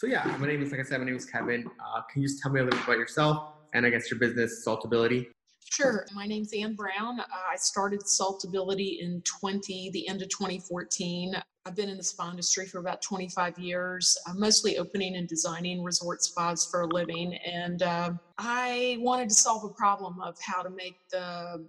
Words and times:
So 0.00 0.06
yeah, 0.06 0.34
my 0.40 0.46
name 0.46 0.62
is 0.62 0.70
like 0.70 0.80
I 0.80 0.82
said, 0.82 0.98
my 0.98 1.04
name 1.04 1.16
is 1.16 1.26
Kevin. 1.26 1.66
Uh, 1.78 2.00
can 2.10 2.22
you 2.22 2.28
just 2.28 2.40
tell 2.40 2.50
me 2.50 2.60
a 2.60 2.64
little 2.64 2.78
bit 2.78 2.86
about 2.86 2.96
yourself 2.96 3.52
and 3.74 3.84
I 3.84 3.90
guess 3.90 4.10
your 4.10 4.18
business, 4.18 4.64
Saltability? 4.66 5.26
Sure. 5.70 6.06
My 6.14 6.26
name's 6.26 6.54
Ann 6.54 6.74
Brown. 6.74 7.20
Uh, 7.20 7.24
I 7.28 7.56
started 7.56 8.00
Saltability 8.00 9.00
in 9.02 9.22
20, 9.26 9.90
the 9.90 10.08
end 10.08 10.22
of 10.22 10.30
2014. 10.30 11.34
I've 11.66 11.76
been 11.76 11.90
in 11.90 11.98
the 11.98 12.02
spa 12.02 12.30
industry 12.30 12.64
for 12.64 12.78
about 12.78 13.02
25 13.02 13.58
years, 13.58 14.16
uh, 14.26 14.32
mostly 14.36 14.78
opening 14.78 15.16
and 15.16 15.28
designing 15.28 15.84
resort 15.84 16.22
spas 16.22 16.64
for 16.64 16.80
a 16.80 16.86
living. 16.86 17.34
And 17.34 17.82
uh, 17.82 18.12
I 18.38 18.96
wanted 19.00 19.28
to 19.28 19.34
solve 19.34 19.64
a 19.64 19.74
problem 19.74 20.18
of 20.22 20.34
how 20.40 20.62
to 20.62 20.70
make 20.70 20.96
the 21.12 21.68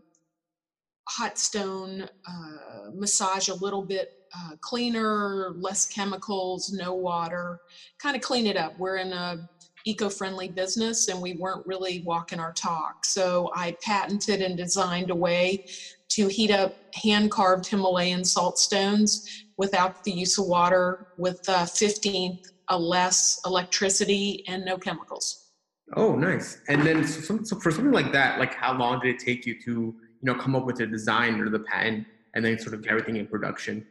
hot 1.09 1.37
stone 1.37 2.07
uh, 2.25 2.91
massage 2.93 3.49
a 3.49 3.55
little 3.55 3.81
bit 3.81 4.20
uh, 4.35 4.55
cleaner, 4.61 5.53
less 5.55 5.87
chemicals, 5.87 6.71
no 6.71 6.93
water, 6.93 7.59
kind 7.99 8.15
of 8.15 8.21
clean 8.21 8.47
it 8.47 8.57
up. 8.57 8.77
We're 8.79 8.97
in 8.97 9.13
a 9.13 9.49
eco-friendly 9.85 10.49
business 10.49 11.07
and 11.07 11.19
we 11.19 11.33
weren't 11.33 11.65
really 11.65 12.03
walking 12.05 12.39
our 12.39 12.53
talk. 12.53 13.03
So 13.03 13.51
I 13.55 13.75
patented 13.81 14.41
and 14.41 14.55
designed 14.55 15.09
a 15.09 15.15
way 15.15 15.65
to 16.09 16.27
heat 16.27 16.51
up 16.51 16.75
hand-carved 16.93 17.65
Himalayan 17.65 18.23
salt 18.23 18.59
stones 18.59 19.45
without 19.57 20.03
the 20.03 20.11
use 20.11 20.37
of 20.37 20.45
water 20.45 21.07
with 21.17 21.41
uh, 21.49 21.63
15th 21.65 22.45
less 22.77 23.39
electricity 23.45 24.43
and 24.47 24.63
no 24.65 24.77
chemicals. 24.77 25.49
Oh, 25.95 26.15
nice. 26.15 26.61
And 26.67 26.85
then 26.85 27.05
so, 27.05 27.39
so 27.43 27.59
for 27.59 27.71
something 27.71 27.91
like 27.91 28.11
that, 28.13 28.39
like 28.39 28.53
how 28.53 28.77
long 28.77 28.99
did 29.01 29.15
it 29.15 29.19
take 29.19 29.45
you 29.45 29.59
to, 29.63 29.71
you 29.71 29.95
know, 30.21 30.35
come 30.35 30.55
up 30.55 30.65
with 30.65 30.77
the 30.77 30.87
design 30.87 31.39
or 31.41 31.49
the 31.49 31.59
patent 31.59 32.07
and 32.33 32.45
then 32.45 32.57
sort 32.57 32.73
of 32.73 32.81
get 32.81 32.91
everything 32.91 33.17
in 33.17 33.27
production? 33.27 33.85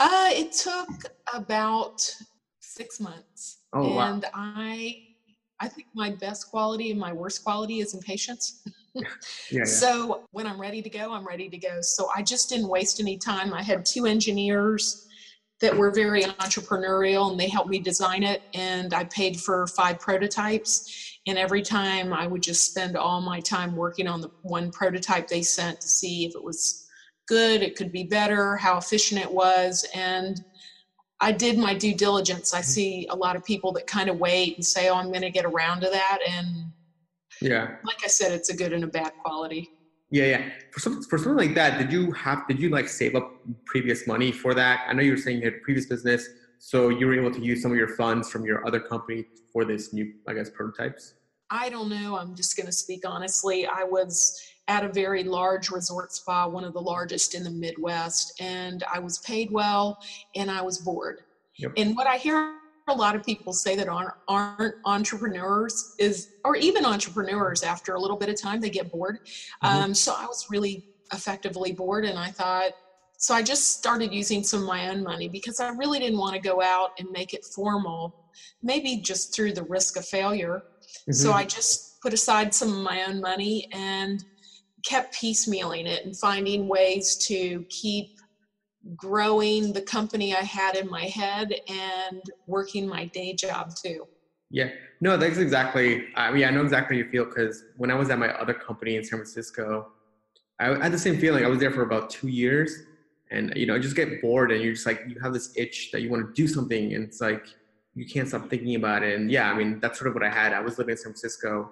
Uh, 0.00 0.30
it 0.32 0.52
took 0.52 1.12
about 1.32 2.08
six 2.60 3.00
months. 3.00 3.58
Oh, 3.72 3.98
and 3.98 4.22
wow. 4.22 4.30
I 4.34 5.02
I 5.60 5.68
think 5.68 5.88
my 5.94 6.10
best 6.10 6.50
quality 6.50 6.90
and 6.90 6.98
my 6.98 7.12
worst 7.12 7.44
quality 7.44 7.80
is 7.80 7.94
impatience. 7.94 8.62
Yeah, 8.96 9.08
yeah. 9.50 9.64
So 9.64 10.22
when 10.30 10.46
I'm 10.46 10.60
ready 10.60 10.80
to 10.80 10.88
go, 10.88 11.12
I'm 11.12 11.26
ready 11.26 11.48
to 11.48 11.58
go. 11.58 11.80
So 11.80 12.10
I 12.14 12.22
just 12.22 12.48
didn't 12.48 12.68
waste 12.68 13.00
any 13.00 13.18
time. 13.18 13.52
I 13.52 13.60
had 13.60 13.84
two 13.84 14.06
engineers 14.06 15.08
that 15.60 15.76
were 15.76 15.90
very 15.90 16.22
entrepreneurial 16.22 17.30
and 17.30 17.40
they 17.40 17.48
helped 17.48 17.70
me 17.70 17.78
design 17.78 18.22
it 18.22 18.42
and 18.54 18.92
I 18.92 19.04
paid 19.04 19.40
for 19.40 19.66
five 19.66 19.98
prototypes 19.98 21.18
and 21.26 21.38
every 21.38 21.62
time 21.62 22.12
I 22.12 22.26
would 22.26 22.42
just 22.42 22.70
spend 22.70 22.96
all 22.96 23.20
my 23.20 23.40
time 23.40 23.74
working 23.74 24.06
on 24.06 24.20
the 24.20 24.30
one 24.42 24.70
prototype 24.70 25.26
they 25.26 25.42
sent 25.42 25.80
to 25.80 25.88
see 25.88 26.26
if 26.26 26.34
it 26.34 26.42
was 26.44 26.83
good, 27.26 27.62
it 27.62 27.76
could 27.76 27.92
be 27.92 28.04
better, 28.04 28.56
how 28.56 28.78
efficient 28.78 29.20
it 29.20 29.32
was 29.32 29.86
and 29.94 30.44
I 31.20 31.32
did 31.32 31.58
my 31.58 31.74
due 31.74 31.94
diligence. 31.94 32.52
I 32.52 32.58
mm-hmm. 32.58 32.64
see 32.64 33.06
a 33.10 33.16
lot 33.16 33.34
of 33.36 33.44
people 33.44 33.72
that 33.72 33.86
kind 33.86 34.10
of 34.10 34.18
wait 34.18 34.56
and 34.56 34.64
say, 34.64 34.88
"Oh, 34.88 34.96
I'm 34.96 35.08
going 35.08 35.22
to 35.22 35.30
get 35.30 35.44
around 35.44 35.80
to 35.80 35.90
that." 35.90 36.18
And 36.28 36.46
yeah, 37.40 37.76
like 37.84 37.98
I 38.04 38.08
said, 38.08 38.32
it's 38.32 38.50
a 38.50 38.56
good 38.56 38.72
and 38.72 38.84
a 38.84 38.86
bad 38.86 39.12
quality. 39.22 39.70
yeah, 40.10 40.26
yeah. 40.26 40.48
For 40.72 40.80
some, 40.80 41.02
for 41.02 41.18
something 41.18 41.36
like 41.36 41.54
that, 41.54 41.78
did 41.78 41.92
you 41.92 42.12
have, 42.12 42.46
did 42.46 42.60
you 42.60 42.68
like 42.68 42.88
save 42.88 43.14
up 43.14 43.32
previous 43.64 44.06
money 44.06 44.32
for 44.32 44.54
that? 44.54 44.84
I 44.88 44.92
know 44.92 45.02
you 45.02 45.12
were 45.12 45.16
saying 45.16 45.38
you 45.38 45.44
had 45.44 45.62
previous 45.62 45.86
business, 45.86 46.28
so 46.58 46.88
you 46.88 47.06
were 47.06 47.14
able 47.14 47.32
to 47.32 47.40
use 47.40 47.62
some 47.62 47.70
of 47.70 47.78
your 47.78 47.96
funds 47.96 48.30
from 48.30 48.44
your 48.44 48.66
other 48.66 48.80
company 48.80 49.24
for 49.52 49.64
this 49.64 49.92
new, 49.92 50.12
I 50.28 50.34
guess, 50.34 50.50
prototypes. 50.50 51.14
I 51.50 51.68
don't 51.68 51.88
know. 51.88 52.16
I'm 52.16 52.34
just 52.34 52.56
going 52.56 52.66
to 52.66 52.72
speak 52.72 53.02
honestly. 53.06 53.66
I 53.66 53.84
was 53.84 54.38
at 54.68 54.84
a 54.84 54.88
very 54.88 55.24
large 55.24 55.70
resort 55.70 56.12
spa, 56.12 56.46
one 56.46 56.64
of 56.64 56.72
the 56.72 56.80
largest 56.80 57.34
in 57.34 57.44
the 57.44 57.50
Midwest, 57.50 58.32
and 58.40 58.82
I 58.92 58.98
was 58.98 59.18
paid 59.18 59.50
well 59.50 59.98
and 60.34 60.50
I 60.50 60.62
was 60.62 60.78
bored. 60.78 61.20
Yep. 61.58 61.72
And 61.76 61.94
what 61.96 62.06
I 62.06 62.16
hear 62.16 62.56
a 62.88 62.94
lot 62.94 63.14
of 63.14 63.22
people 63.22 63.52
say 63.52 63.76
that 63.76 63.88
aren't, 63.88 64.12
aren't 64.28 64.74
entrepreneurs 64.84 65.94
is, 65.98 66.28
or 66.44 66.56
even 66.56 66.84
entrepreneurs, 66.84 67.62
after 67.62 67.94
a 67.94 68.00
little 68.00 68.16
bit 68.16 68.28
of 68.28 68.40
time, 68.40 68.60
they 68.60 68.70
get 68.70 68.90
bored. 68.90 69.20
Mhm. 69.62 69.68
Um, 69.68 69.94
so 69.94 70.14
I 70.16 70.26
was 70.26 70.46
really 70.50 70.84
effectively 71.12 71.72
bored, 71.72 72.04
and 72.04 72.18
I 72.18 72.30
thought, 72.30 72.72
so 73.16 73.34
I 73.34 73.42
just 73.42 73.78
started 73.78 74.12
using 74.12 74.42
some 74.42 74.60
of 74.60 74.66
my 74.66 74.88
own 74.90 75.02
money 75.02 75.28
because 75.28 75.60
I 75.60 75.68
really 75.70 75.98
didn't 75.98 76.18
want 76.18 76.34
to 76.34 76.40
go 76.40 76.60
out 76.60 76.90
and 76.98 77.08
make 77.10 77.32
it 77.32 77.44
formal, 77.54 78.14
maybe 78.62 78.96
just 78.96 79.34
through 79.34 79.52
the 79.52 79.62
risk 79.62 79.96
of 79.96 80.04
failure. 80.04 80.62
So 81.10 81.30
Mhm. 81.30 81.34
I 81.34 81.44
just 81.44 82.00
put 82.02 82.12
aside 82.12 82.54
some 82.54 82.68
of 82.68 82.82
my 82.82 83.04
own 83.04 83.20
money 83.20 83.68
and 83.72 84.22
kept 84.84 85.14
piecemealing 85.14 85.86
it 85.86 86.04
and 86.04 86.16
finding 86.16 86.68
ways 86.68 87.16
to 87.26 87.64
keep 87.70 88.18
growing 88.96 89.72
the 89.72 89.80
company 89.80 90.34
I 90.34 90.42
had 90.42 90.76
in 90.76 90.88
my 90.90 91.04
head 91.04 91.54
and 91.68 92.22
working 92.46 92.86
my 92.86 93.06
day 93.06 93.32
job 93.32 93.72
too. 93.82 94.06
Yeah, 94.50 94.68
no, 95.00 95.16
that's 95.16 95.38
exactly. 95.38 96.04
I 96.14 96.30
mean, 96.30 96.44
I 96.44 96.50
know 96.50 96.62
exactly 96.62 96.96
how 96.96 97.04
you 97.04 97.10
feel 97.10 97.24
because 97.24 97.64
when 97.76 97.90
I 97.90 97.94
was 97.94 98.10
at 98.10 98.18
my 98.18 98.28
other 98.28 98.54
company 98.54 98.96
in 98.96 99.02
San 99.02 99.18
Francisco, 99.18 99.88
I 100.60 100.66
had 100.82 100.92
the 100.92 100.98
same 100.98 101.18
feeling. 101.18 101.44
I 101.44 101.48
was 101.48 101.58
there 101.58 101.70
for 101.70 101.82
about 101.82 102.10
two 102.10 102.28
years, 102.28 102.82
and 103.30 103.52
you 103.56 103.66
know, 103.66 103.74
you 103.74 103.80
just 103.80 103.96
get 103.96 104.20
bored, 104.20 104.52
and 104.52 104.62
you're 104.62 104.74
just 104.74 104.86
like 104.86 105.02
you 105.08 105.16
have 105.20 105.32
this 105.32 105.52
itch 105.56 105.90
that 105.92 106.02
you 106.02 106.10
want 106.10 106.26
to 106.26 106.32
do 106.40 106.46
something, 106.46 106.94
and 106.94 107.04
it's 107.04 107.20
like 107.20 107.46
you 107.94 108.06
can't 108.06 108.28
stop 108.28 108.48
thinking 108.50 108.74
about 108.74 109.02
it. 109.02 109.18
And 109.18 109.30
yeah, 109.30 109.50
I 109.50 109.54
mean, 109.54 109.80
that's 109.80 109.98
sort 109.98 110.08
of 110.08 110.14
what 110.14 110.24
I 110.24 110.30
had. 110.30 110.52
I 110.52 110.60
was 110.60 110.78
living 110.78 110.92
in 110.92 110.96
San 110.98 111.12
Francisco 111.12 111.70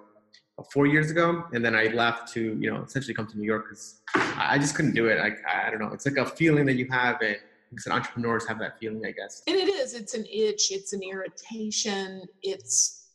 four 0.71 0.85
years 0.85 1.09
ago, 1.11 1.45
and 1.53 1.63
then 1.65 1.75
I 1.75 1.85
left 1.87 2.31
to 2.33 2.57
you 2.59 2.71
know 2.71 2.83
essentially 2.83 3.13
come 3.13 3.27
to 3.27 3.37
New 3.37 3.45
York 3.45 3.65
because 3.65 4.01
I 4.15 4.57
just 4.59 4.75
couldn't 4.75 4.93
do 4.93 5.07
it. 5.07 5.19
Like 5.19 5.39
I 5.47 5.67
I 5.67 5.69
don't 5.69 5.79
know, 5.79 5.91
it's 5.93 6.05
like 6.05 6.17
a 6.17 6.25
feeling 6.25 6.65
that 6.67 6.75
you 6.75 6.87
have, 6.91 7.21
and 7.21 7.37
because 7.75 7.87
entrepreneurs 7.91 8.47
have 8.47 8.59
that 8.59 8.79
feeling, 8.79 9.05
I 9.05 9.11
guess. 9.11 9.41
And 9.47 9.55
it 9.55 9.67
is, 9.67 9.93
it's 9.93 10.13
an 10.13 10.25
itch, 10.31 10.71
it's 10.71 10.93
an 10.93 11.01
irritation, 11.01 12.21
it's 12.41 13.07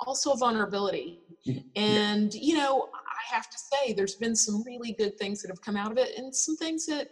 also 0.00 0.32
a 0.32 0.36
vulnerability. 0.36 1.20
Mhm. 1.46 1.64
And, 1.76 2.34
you 2.34 2.56
know, 2.56 2.88
I 2.94 3.34
have 3.34 3.50
to 3.50 3.58
say, 3.58 3.92
there's 3.92 4.14
been 4.16 4.34
some 4.34 4.62
really 4.64 4.92
good 4.92 5.18
things 5.18 5.42
that 5.42 5.48
have 5.48 5.60
come 5.60 5.76
out 5.76 5.92
of 5.92 5.98
it 5.98 6.16
and 6.16 6.34
some 6.34 6.56
things 6.56 6.86
that 6.86 7.10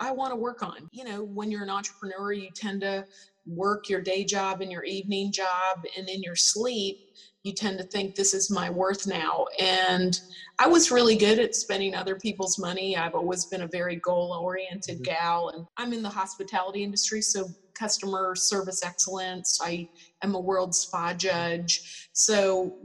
I 0.00 0.10
want 0.12 0.32
to 0.32 0.36
work 0.36 0.62
on. 0.62 0.88
You 0.92 1.04
know, 1.04 1.22
when 1.22 1.50
you're 1.50 1.62
an 1.62 1.70
entrepreneur, 1.70 2.32
you 2.32 2.48
tend 2.54 2.80
to 2.82 3.06
work 3.46 3.88
your 3.88 4.00
day 4.00 4.24
job 4.24 4.60
and 4.60 4.70
your 4.70 4.84
evening 4.84 5.32
job, 5.32 5.78
and 5.96 6.08
in 6.08 6.22
your 6.22 6.36
sleep, 6.36 6.98
you 7.42 7.54
tend 7.54 7.78
to 7.78 7.84
think 7.84 8.14
this 8.14 8.34
is 8.34 8.50
my 8.50 8.68
worth 8.68 9.06
now. 9.06 9.46
And 9.58 10.18
I 10.58 10.66
was 10.68 10.90
really 10.90 11.16
good 11.16 11.38
at 11.38 11.54
spending 11.54 11.94
other 11.94 12.16
people's 12.16 12.58
money. 12.58 12.96
I've 12.96 13.14
always 13.14 13.46
been 13.46 13.62
a 13.62 13.68
very 13.68 13.96
goal 13.96 14.38
oriented 14.42 14.98
Mhm. 14.98 15.04
gal, 15.04 15.48
and 15.48 15.66
I'm 15.78 15.92
in 15.92 16.02
the 16.02 16.10
hospitality 16.10 16.84
industry, 16.84 17.22
so 17.22 17.48
customer 17.74 18.34
service 18.36 18.82
excellence. 18.84 19.58
I 19.62 19.88
am 20.22 20.34
a 20.34 20.40
world 20.40 20.74
spa 20.74 21.14
judge. 21.14 22.08
So 22.12 22.76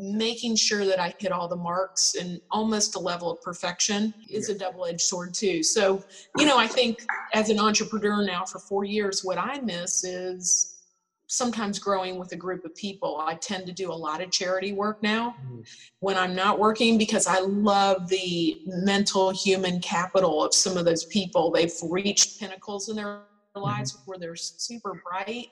making 0.00 0.56
sure 0.56 0.86
that 0.86 0.98
I 0.98 1.14
hit 1.18 1.30
all 1.30 1.46
the 1.46 1.56
marks 1.56 2.14
and 2.14 2.40
almost 2.50 2.96
a 2.96 2.98
level 2.98 3.30
of 3.30 3.40
perfection 3.42 4.14
is 4.30 4.48
a 4.48 4.54
double 4.56 4.86
edged 4.86 5.02
sword, 5.02 5.34
too. 5.34 5.62
So, 5.62 6.02
you 6.38 6.46
know, 6.46 6.58
I 6.58 6.66
think 6.66 6.98
as 7.34 7.50
an 7.50 7.60
entrepreneur 7.60 8.24
now 8.24 8.44
for 8.46 8.58
four 8.60 8.84
years, 8.84 9.22
what 9.22 9.36
I 9.38 9.60
miss 9.60 10.02
is 10.02 10.76
sometimes 11.26 11.78
growing 11.78 12.18
with 12.18 12.32
a 12.32 12.36
group 12.36 12.64
of 12.64 12.74
people. 12.74 13.22
I 13.24 13.34
tend 13.34 13.66
to 13.66 13.72
do 13.72 13.92
a 13.92 13.94
lot 13.94 14.20
of 14.20 14.32
charity 14.32 14.72
work 14.72 15.00
now 15.00 15.36
Mhm. 15.40 15.64
when 16.00 16.16
I'm 16.16 16.34
not 16.34 16.58
working 16.58 16.98
because 16.98 17.28
I 17.28 17.38
love 17.38 18.08
the 18.08 18.60
mental 18.66 19.30
human 19.30 19.80
capital 19.80 20.42
of 20.42 20.52
some 20.54 20.76
of 20.76 20.84
those 20.84 21.04
people. 21.04 21.52
They've 21.52 21.72
reached 21.82 22.40
pinnacles 22.40 22.88
in 22.88 22.96
their 22.96 23.26
lives 23.54 23.96
where 24.06 24.18
they're 24.18 24.34
super 24.34 25.00
bright 25.08 25.50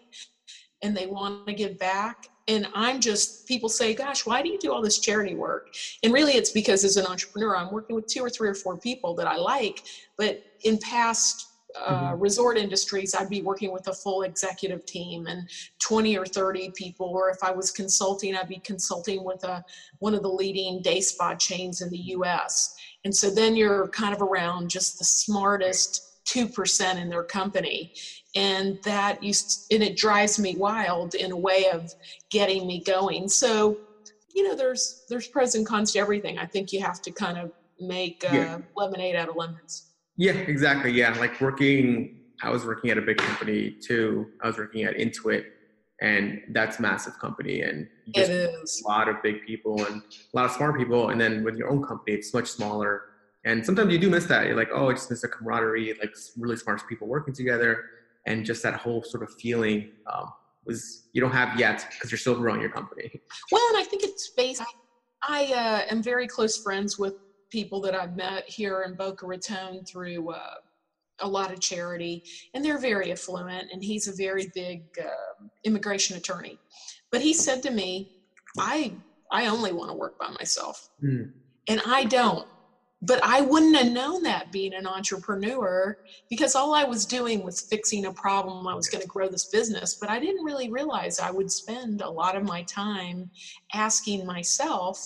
and 0.82 0.96
they 0.96 1.06
want 1.06 1.46
to 1.46 1.52
give 1.52 1.78
back. 1.78 2.26
And 2.48 2.66
I'm 2.74 2.98
just, 2.98 3.46
people 3.46 3.68
say, 3.68 3.94
gosh, 3.94 4.24
why 4.24 4.42
do 4.42 4.48
you 4.48 4.58
do 4.58 4.72
all 4.72 4.80
this 4.80 4.98
charity 4.98 5.34
work? 5.34 5.68
And 6.02 6.12
really, 6.12 6.32
it's 6.32 6.50
because 6.50 6.82
as 6.82 6.96
an 6.96 7.06
entrepreneur, 7.06 7.54
I'm 7.54 7.70
working 7.70 7.94
with 7.94 8.06
two 8.06 8.20
or 8.20 8.30
three 8.30 8.48
or 8.48 8.54
four 8.54 8.76
people 8.78 9.14
that 9.16 9.26
I 9.26 9.36
like. 9.36 9.84
But 10.16 10.42
in 10.64 10.78
past 10.78 11.46
uh, 11.76 12.14
resort 12.16 12.56
industries, 12.56 13.14
I'd 13.14 13.28
be 13.28 13.42
working 13.42 13.70
with 13.70 13.88
a 13.88 13.92
full 13.92 14.22
executive 14.22 14.86
team 14.86 15.26
and 15.26 15.48
20 15.80 16.16
or 16.16 16.24
30 16.24 16.70
people. 16.70 17.06
Or 17.06 17.28
if 17.28 17.44
I 17.44 17.50
was 17.50 17.70
consulting, 17.70 18.34
I'd 18.34 18.48
be 18.48 18.60
consulting 18.60 19.24
with 19.24 19.44
a, 19.44 19.62
one 19.98 20.14
of 20.14 20.22
the 20.22 20.30
leading 20.30 20.80
day 20.80 21.00
spa 21.00 21.34
chains 21.34 21.82
in 21.82 21.90
the 21.90 21.98
US. 21.98 22.74
And 23.04 23.14
so 23.14 23.30
then 23.30 23.56
you're 23.56 23.88
kind 23.88 24.14
of 24.14 24.22
around 24.22 24.70
just 24.70 24.98
the 24.98 25.04
smartest 25.04 26.24
2% 26.28 26.96
in 26.96 27.08
their 27.08 27.22
company. 27.22 27.92
And 28.34 28.78
that 28.84 29.22
used 29.22 29.72
and 29.72 29.82
it 29.82 29.96
drives 29.96 30.38
me 30.38 30.54
wild 30.56 31.14
in 31.14 31.32
a 31.32 31.36
way 31.36 31.66
of 31.72 31.94
getting 32.30 32.66
me 32.66 32.82
going. 32.84 33.28
So 33.28 33.78
you 34.34 34.46
know 34.46 34.54
there's 34.54 35.04
there's 35.08 35.26
pros 35.26 35.54
and 35.54 35.66
cons 35.66 35.92
to 35.92 35.98
everything. 35.98 36.38
I 36.38 36.46
think 36.46 36.72
you 36.72 36.80
have 36.80 37.00
to 37.02 37.10
kind 37.10 37.38
of 37.38 37.52
make 37.80 38.25
uh, 38.30 38.34
yeah. 38.34 38.58
lemonade 38.76 39.16
out 39.16 39.28
of 39.28 39.36
lemons. 39.36 39.86
Yeah 40.16 40.32
exactly 40.32 40.90
yeah 40.90 41.16
like 41.19 41.40
working 41.40 42.16
i 42.42 42.50
was 42.50 42.64
working 42.64 42.90
at 42.90 42.98
a 42.98 43.02
big 43.02 43.19
company 43.19 43.70
too. 43.70 44.26
I 44.42 44.48
was 44.48 44.58
working 44.58 44.84
at 44.84 44.96
intuit 44.96 45.44
and 46.00 46.40
that's 46.50 46.78
massive 46.78 47.19
company 47.19 47.62
and 47.62 47.88
it 48.14 48.30
is. 48.30 48.82
a 48.84 48.88
lot 48.88 49.08
of 49.08 49.16
big 49.22 49.44
people 49.46 49.84
and 49.86 50.02
a 50.02 50.36
lot 50.36 50.44
of 50.44 50.52
smart 50.52 50.76
people 50.76 51.10
and 51.10 51.20
then 51.20 51.42
with 51.44 51.56
your 51.56 51.70
own 51.70 51.82
company 51.82 52.16
it's 52.16 52.34
much 52.34 52.48
smaller. 52.48 53.02
And 53.44 53.64
sometimes 53.64 53.92
you 53.92 53.98
do 53.98 54.10
miss 54.10 54.26
that. 54.26 54.46
You're 54.46 54.56
like 54.56 54.70
oh 54.72 54.90
i 54.90 54.92
just 54.92 55.10
miss 55.10 55.22
the 55.22 55.28
camaraderie 55.28 55.94
like 56.00 56.14
really 56.36 56.56
smart 56.56 56.82
people 56.88 57.08
working 57.08 57.34
together 57.34 57.84
and 58.28 58.44
just 58.44 58.62
that 58.62 58.75
whole 58.75 59.02
sort 59.02 59.22
of 59.22 59.30
feeling 59.40 59.90
um, 60.12 60.30
was 60.64 61.08
you 61.14 61.20
don't 61.20 61.32
have 61.32 61.58
yet 61.58 61.86
because 61.90 62.12
you're 62.12 62.19
still 62.19 62.36
growing 62.36 62.60
your 62.60 62.70
company. 62.70 63.20
Well, 63.50 63.62
and 63.70 63.78
I 63.78 63.82
think 63.82 64.04
it's 64.04 64.28
based. 64.36 64.62
I 65.22 65.46
uh, 65.46 65.92
am 65.92 66.02
very 66.02 66.28
close 66.28 66.62
friends 66.62 66.98
with 66.98 67.14
people 67.50 67.80
that 67.80 67.94
I've 67.94 68.14
met 68.14 68.44
here 68.46 68.82
in 68.82 68.94
Boca 68.94 69.26
Raton 69.26 69.84
through 69.84 70.30
uh, 70.30 70.54
a 71.20 71.26
lot 71.26 71.50
of 71.52 71.58
charity, 71.58 72.22
and 72.52 72.62
they're 72.62 72.78
very 72.78 73.10
affluent. 73.10 73.72
And 73.72 73.82
he's 73.82 74.06
a 74.06 74.12
very 74.14 74.52
big 74.54 74.82
uh, 75.02 75.44
immigration 75.64 76.16
attorney. 76.16 76.58
But 77.10 77.22
he 77.22 77.32
said 77.32 77.62
to 77.62 77.70
me, 77.70 78.12
"I 78.58 78.92
I 79.32 79.46
only 79.46 79.72
want 79.72 79.90
to 79.90 79.96
work 79.96 80.19
by 80.19 80.28
myself, 80.28 80.90
mm. 81.02 81.32
and 81.66 81.80
I 81.86 82.04
don't 82.04 82.46
but 83.00 83.22
I 83.22 83.42
wouldn't 83.42 83.76
have 83.76 83.92
known 83.92 84.22
that 84.24 84.50
being 84.50 84.74
an 84.74 84.86
entrepreneur 84.86 85.96
because 86.28 86.54
all 86.54 86.74
I 86.74 86.84
was 86.84 87.06
doing 87.06 87.44
was 87.44 87.66
fixing 87.70 88.06
a 88.06 88.12
problem. 88.12 88.66
I 88.66 88.74
was 88.74 88.88
going 88.88 89.02
to 89.02 89.08
grow 89.08 89.28
this 89.28 89.46
business, 89.46 89.96
but 90.00 90.10
I 90.10 90.18
didn't 90.18 90.44
really 90.44 90.70
realize 90.70 91.18
I 91.18 91.30
would 91.30 91.50
spend 91.50 92.00
a 92.00 92.10
lot 92.10 92.36
of 92.36 92.42
my 92.42 92.64
time 92.64 93.30
asking 93.72 94.26
myself, 94.26 94.98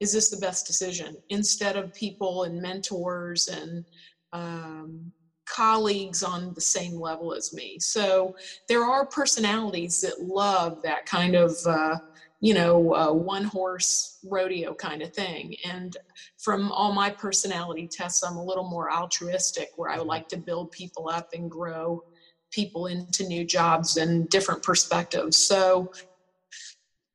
is 0.00 0.12
this 0.12 0.30
the 0.30 0.38
best 0.38 0.66
decision? 0.66 1.16
Instead 1.28 1.76
of 1.76 1.92
people 1.92 2.44
and 2.44 2.62
mentors 2.62 3.48
and 3.48 3.84
um, 4.32 5.12
colleagues 5.46 6.22
on 6.22 6.54
the 6.54 6.60
same 6.60 6.98
level 6.98 7.34
as 7.34 7.52
me. 7.52 7.76
So 7.78 8.34
there 8.68 8.84
are 8.84 9.06
personalities 9.06 10.00
that 10.00 10.22
love 10.22 10.78
that 10.82 11.04
kind 11.04 11.34
of. 11.34 11.54
Uh, 11.66 11.96
you 12.44 12.52
know, 12.52 12.94
uh, 12.94 13.10
one 13.10 13.44
horse 13.44 14.18
rodeo 14.22 14.74
kind 14.74 15.00
of 15.00 15.14
thing. 15.14 15.56
And 15.64 15.96
from 16.36 16.70
all 16.72 16.92
my 16.92 17.08
personality 17.08 17.88
tests, 17.90 18.22
I'm 18.22 18.36
a 18.36 18.44
little 18.44 18.68
more 18.68 18.92
altruistic, 18.92 19.70
where 19.76 19.88
I 19.88 19.96
like 19.96 20.28
to 20.28 20.36
build 20.36 20.70
people 20.70 21.08
up 21.08 21.30
and 21.32 21.50
grow 21.50 22.04
people 22.52 22.88
into 22.88 23.26
new 23.26 23.46
jobs 23.46 23.96
and 23.96 24.28
different 24.28 24.62
perspectives. 24.62 25.38
So 25.38 25.90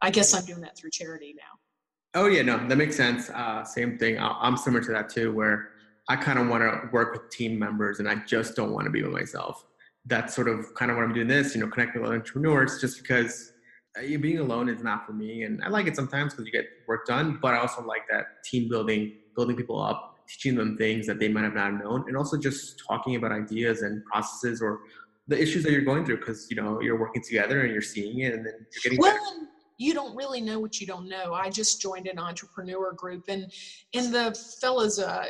I 0.01 0.09
guess 0.09 0.33
I'm 0.33 0.45
doing 0.45 0.61
that 0.61 0.75
through 0.75 0.89
charity 0.89 1.35
now. 1.37 2.19
Oh, 2.19 2.25
yeah, 2.25 2.41
no, 2.41 2.67
that 2.67 2.75
makes 2.75 2.97
sense. 2.97 3.29
Uh, 3.29 3.63
same 3.63 3.99
thing. 3.99 4.17
I'm 4.19 4.57
similar 4.57 4.83
to 4.83 4.91
that 4.93 5.09
too, 5.09 5.31
where 5.31 5.73
I 6.07 6.15
kind 6.15 6.39
of 6.39 6.47
want 6.47 6.63
to 6.63 6.89
work 6.91 7.13
with 7.13 7.29
team 7.29 7.59
members 7.59 7.99
and 7.99 8.09
I 8.09 8.15
just 8.25 8.55
don't 8.55 8.71
want 8.71 8.85
to 8.85 8.91
be 8.91 9.03
with 9.03 9.11
myself. 9.11 9.63
That's 10.07 10.33
sort 10.33 10.49
of 10.49 10.73
kind 10.73 10.89
of 10.89 10.97
what 10.97 11.03
I'm 11.03 11.13
doing 11.13 11.27
this, 11.27 11.53
you 11.53 11.61
know, 11.61 11.67
connecting 11.67 12.01
with 12.01 12.09
entrepreneurs 12.09 12.81
just 12.81 12.97
because 12.99 13.53
being 14.19 14.39
alone 14.39 14.69
is 14.69 14.83
not 14.83 15.05
for 15.05 15.13
me 15.13 15.43
and 15.43 15.61
i 15.63 15.69
like 15.69 15.87
it 15.87 15.95
sometimes 15.95 16.33
because 16.33 16.45
you 16.45 16.51
get 16.51 16.65
work 16.87 17.05
done 17.05 17.37
but 17.41 17.53
i 17.53 17.57
also 17.57 17.81
like 17.83 18.01
that 18.09 18.43
team 18.43 18.67
building 18.69 19.13
building 19.35 19.55
people 19.55 19.81
up 19.81 20.17
teaching 20.27 20.55
them 20.55 20.77
things 20.77 21.07
that 21.07 21.19
they 21.19 21.27
might 21.27 21.43
have 21.43 21.55
not 21.55 21.71
known 21.71 22.03
and 22.07 22.15
also 22.15 22.37
just 22.37 22.81
talking 22.87 23.15
about 23.15 23.31
ideas 23.31 23.81
and 23.81 24.03
processes 24.05 24.61
or 24.61 24.79
the 25.27 25.39
issues 25.39 25.63
that 25.63 25.71
you're 25.71 25.81
going 25.81 26.05
through 26.05 26.17
because 26.17 26.47
you 26.49 26.55
know 26.55 26.81
you're 26.81 26.99
working 26.99 27.21
together 27.21 27.61
and 27.61 27.71
you're 27.71 27.81
seeing 27.81 28.19
it 28.19 28.33
and 28.33 28.45
then 28.45 28.53
you're 28.59 28.81
getting 28.83 28.99
well 28.99 29.13
better. 29.13 29.47
you 29.77 29.93
don't 29.93 30.15
really 30.15 30.41
know 30.41 30.59
what 30.59 30.79
you 30.79 30.87
don't 30.87 31.07
know 31.07 31.33
i 31.33 31.49
just 31.49 31.81
joined 31.81 32.07
an 32.07 32.19
entrepreneur 32.19 32.93
group 32.93 33.23
and 33.27 33.51
and 33.93 34.13
the 34.13 34.35
fella's 34.59 34.99
a, 34.99 35.27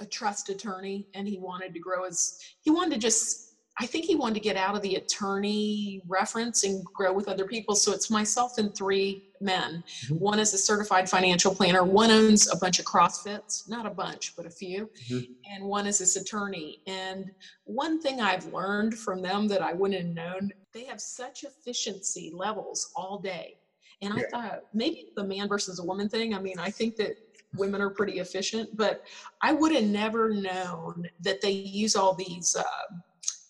a 0.00 0.06
trust 0.06 0.48
attorney 0.48 1.06
and 1.14 1.26
he 1.26 1.38
wanted 1.38 1.72
to 1.72 1.80
grow 1.80 2.04
his 2.04 2.38
he 2.60 2.70
wanted 2.70 2.94
to 2.94 3.00
just 3.00 3.47
I 3.80 3.86
think 3.86 4.06
he 4.06 4.16
wanted 4.16 4.34
to 4.34 4.40
get 4.40 4.56
out 4.56 4.74
of 4.74 4.82
the 4.82 4.96
attorney 4.96 6.02
reference 6.08 6.64
and 6.64 6.84
grow 6.84 7.12
with 7.12 7.28
other 7.28 7.44
people. 7.44 7.76
So 7.76 7.92
it's 7.92 8.10
myself 8.10 8.58
and 8.58 8.74
three 8.74 9.30
men. 9.40 9.84
Mm-hmm. 10.04 10.16
One 10.16 10.40
is 10.40 10.52
a 10.52 10.58
certified 10.58 11.08
financial 11.08 11.54
planner. 11.54 11.84
One 11.84 12.10
owns 12.10 12.52
a 12.52 12.56
bunch 12.56 12.80
of 12.80 12.84
CrossFits, 12.84 13.68
not 13.68 13.86
a 13.86 13.90
bunch, 13.90 14.34
but 14.36 14.46
a 14.46 14.50
few. 14.50 14.90
Mm-hmm. 15.08 15.32
And 15.52 15.64
one 15.64 15.86
is 15.86 15.98
this 15.98 16.16
attorney. 16.16 16.80
And 16.88 17.30
one 17.64 18.00
thing 18.00 18.20
I've 18.20 18.52
learned 18.52 18.98
from 18.98 19.22
them 19.22 19.46
that 19.48 19.62
I 19.62 19.74
wouldn't 19.74 20.00
have 20.00 20.14
known, 20.14 20.50
they 20.74 20.84
have 20.84 21.00
such 21.00 21.44
efficiency 21.44 22.32
levels 22.34 22.90
all 22.96 23.18
day. 23.20 23.58
And 24.02 24.12
I 24.12 24.22
thought 24.30 24.64
maybe 24.74 25.08
the 25.16 25.24
man 25.24 25.48
versus 25.48 25.78
a 25.78 25.84
woman 25.84 26.08
thing. 26.08 26.34
I 26.34 26.40
mean, 26.40 26.58
I 26.58 26.70
think 26.70 26.96
that 26.96 27.16
women 27.56 27.80
are 27.80 27.90
pretty 27.90 28.18
efficient, 28.18 28.76
but 28.76 29.04
I 29.42 29.52
would 29.52 29.72
have 29.72 29.84
never 29.84 30.30
known 30.30 31.08
that 31.20 31.40
they 31.40 31.50
use 31.50 31.96
all 31.96 32.14
these. 32.14 32.56
Uh, 32.56 32.64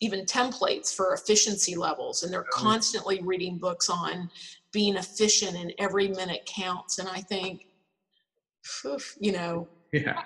even 0.01 0.25
templates 0.25 0.95
for 0.95 1.15
efficiency 1.15 1.75
levels 1.75 2.23
and 2.23 2.33
they're 2.33 2.47
constantly 2.53 3.21
reading 3.23 3.59
books 3.59 3.91
on 3.91 4.31
being 4.73 4.97
efficient 4.97 5.57
and 5.57 5.73
every 5.79 6.09
minute 6.09 6.45
counts 6.47 6.99
and 6.99 7.09
i 7.09 7.21
think 7.21 7.67
you 9.21 9.33
know 9.33 9.67
yeah. 9.93 10.23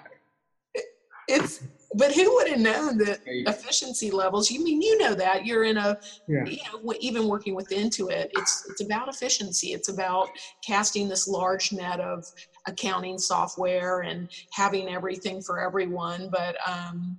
it's 1.29 1.63
but 1.95 2.13
who 2.13 2.35
would 2.35 2.49
have 2.49 2.59
known 2.59 2.97
that 2.99 3.21
efficiency 3.27 4.11
levels 4.11 4.51
you 4.51 4.65
mean 4.65 4.81
you 4.81 4.99
know 4.99 5.15
that 5.15 5.45
you're 5.47 5.65
in 5.65 5.77
a 5.77 5.99
yeah. 6.27 6.45
you 6.45 6.57
know 6.73 6.93
even 7.01 7.29
working 7.29 7.55
with 7.55 7.69
intuit 7.69 8.29
it's 8.33 8.67
it's 8.69 8.83
about 8.83 9.09
efficiency 9.09 9.69
it's 9.73 9.89
about 9.89 10.29
casting 10.67 11.09
this 11.09 11.29
large 11.29 11.73
net 11.73 12.01
of 12.01 12.25
accounting 12.67 13.19
software 13.19 14.01
and 14.01 14.29
having 14.53 14.89
everything 14.89 15.41
for 15.41 15.61
everyone 15.61 16.29
but 16.31 16.57
um 16.69 17.17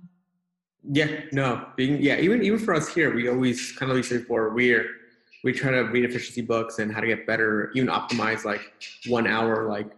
yeah, 0.90 1.20
no, 1.32 1.66
being 1.76 2.00
yeah, 2.00 2.18
even 2.18 2.42
even 2.42 2.58
for 2.58 2.74
us 2.74 2.88
here, 2.88 3.14
we 3.14 3.28
always 3.28 3.72
kind 3.72 3.90
of 3.90 3.96
like 3.96 4.04
said 4.04 4.20
before, 4.20 4.50
we're 4.50 4.86
we 5.42 5.52
try 5.52 5.70
to 5.70 5.82
read 5.82 6.04
efficiency 6.04 6.42
books 6.42 6.78
and 6.78 6.92
how 6.92 7.00
to 7.00 7.06
get 7.06 7.26
better, 7.26 7.70
even 7.74 7.88
optimize 7.88 8.44
like 8.44 8.72
one 9.06 9.26
hour, 9.26 9.68
like 9.68 9.90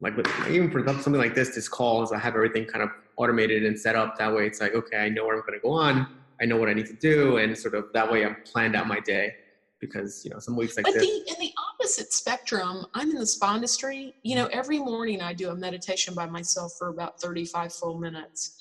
like 0.00 0.16
with, 0.16 0.28
even 0.48 0.70
for 0.70 0.86
something 0.86 1.14
like 1.14 1.34
this, 1.34 1.54
this 1.54 1.68
call 1.68 2.02
is 2.02 2.12
I 2.12 2.18
have 2.18 2.34
everything 2.34 2.66
kind 2.66 2.82
of 2.82 2.90
automated 3.16 3.64
and 3.64 3.78
set 3.78 3.96
up. 3.96 4.16
That 4.18 4.32
way, 4.32 4.46
it's 4.46 4.60
like 4.60 4.74
okay, 4.74 4.98
I 4.98 5.08
know 5.08 5.26
where 5.26 5.34
I'm 5.34 5.42
going 5.42 5.58
to 5.58 5.62
go 5.62 5.72
on, 5.72 6.06
I 6.40 6.44
know 6.44 6.56
what 6.56 6.68
I 6.68 6.72
need 6.72 6.86
to 6.86 6.94
do, 6.94 7.38
and 7.38 7.56
sort 7.56 7.74
of 7.74 7.86
that 7.94 8.10
way, 8.10 8.24
I'm 8.24 8.36
planned 8.44 8.76
out 8.76 8.86
my 8.86 9.00
day 9.00 9.34
because 9.80 10.24
you 10.24 10.30
know 10.30 10.38
some 10.38 10.56
weeks 10.56 10.76
like 10.76 10.84
but 10.84 10.94
this. 10.94 11.02
The, 11.02 11.32
in 11.32 11.40
the 11.40 11.52
opposite 11.72 12.12
spectrum, 12.12 12.86
I'm 12.94 13.10
in 13.10 13.16
the 13.16 13.26
spa 13.26 13.56
industry. 13.56 14.14
You 14.22 14.36
know, 14.36 14.46
every 14.52 14.78
morning 14.78 15.20
I 15.20 15.32
do 15.32 15.50
a 15.50 15.56
meditation 15.56 16.14
by 16.14 16.26
myself 16.26 16.74
for 16.78 16.88
about 16.88 17.20
35 17.20 17.72
full 17.72 17.98
minutes, 17.98 18.56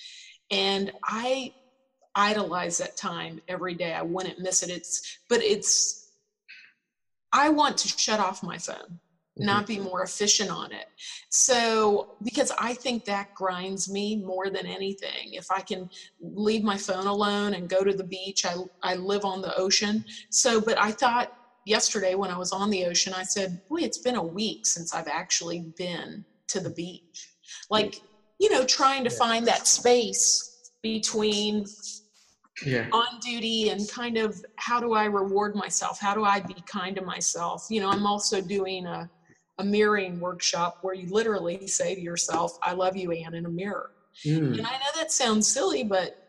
and 0.50 0.92
I 1.04 1.54
idolize 2.18 2.80
that 2.80 2.98
time 2.98 3.40
every 3.48 3.76
day. 3.76 3.94
I 3.94 4.02
wouldn't 4.02 4.40
miss 4.40 4.64
it. 4.64 4.70
It's 4.70 5.20
but 5.30 5.42
it's 5.42 6.10
I 7.32 7.50
want 7.50 7.78
to 7.78 7.88
shut 7.88 8.20
off 8.20 8.42
my 8.44 8.58
phone, 8.58 8.76
mm-hmm. 8.76 9.46
not 9.46 9.68
be 9.68 9.80
more 9.80 10.04
efficient 10.04 10.50
on 10.50 10.72
it. 10.72 10.88
So 11.30 12.16
because 12.24 12.52
I 12.60 12.74
think 12.74 13.06
that 13.06 13.36
grinds 13.36 13.90
me 13.90 14.18
more 14.18 14.50
than 14.50 14.66
anything. 14.66 15.34
If 15.34 15.52
I 15.52 15.62
can 15.62 15.90
leave 16.20 16.64
my 16.64 16.78
phone 16.78 17.08
alone 17.08 17.54
and 17.54 17.70
go 17.70 17.84
to 17.84 17.94
the 17.94 18.04
beach, 18.04 18.46
I 18.46 18.56
I 18.82 18.96
live 18.96 19.24
on 19.24 19.42
the 19.42 19.56
ocean. 19.56 20.04
So 20.30 20.60
but 20.60 20.78
I 20.78 20.92
thought 20.92 21.34
yesterday 21.66 22.16
when 22.16 22.32
I 22.32 22.38
was 22.38 22.52
on 22.52 22.70
the 22.70 22.86
ocean, 22.86 23.14
I 23.14 23.24
said, 23.24 23.62
boy, 23.70 23.82
it's 23.82 24.00
been 24.00 24.16
a 24.16 24.24
week 24.24 24.66
since 24.66 24.96
I've 24.96 25.08
actually 25.08 25.60
been 25.78 26.26
to 26.48 26.60
the 26.60 26.70
beach. 26.70 27.30
Like, 27.70 28.02
you 28.40 28.50
know, 28.50 28.66
trying 28.66 29.04
to 29.04 29.10
find 29.10 29.46
that 29.48 29.68
space 29.68 30.72
between 30.82 31.66
yeah. 32.66 32.88
on 32.92 33.20
duty 33.20 33.70
and 33.70 33.90
kind 33.90 34.18
of 34.18 34.44
how 34.56 34.80
do 34.80 34.94
I 34.94 35.06
reward 35.06 35.56
myself? 35.56 36.00
How 36.00 36.14
do 36.14 36.24
I 36.24 36.40
be 36.40 36.56
kind 36.66 36.96
to 36.96 37.02
myself? 37.02 37.68
You 37.70 37.82
know, 37.82 37.90
I'm 37.90 38.06
also 38.06 38.42
doing 38.42 38.86
a, 38.86 39.10
a 39.60 39.64
mirroring 39.64 40.20
workshop 40.20 40.80
where 40.82 40.94
you 40.94 41.10
literally 41.10 41.68
say 41.68 41.96
to 41.96 42.02
yourself, 42.02 42.58
I 42.62 42.74
love 42.74 42.96
you, 42.96 43.12
Anne, 43.12 43.34
in 43.34 43.46
a 43.46 43.50
mirror. 43.50 43.92
Mm. 44.26 44.58
And 44.58 44.68
I 44.68 44.72
know 44.72 44.92
that 44.96 45.12
sounds 45.12 45.48
silly, 45.48 45.84
but 45.84 46.28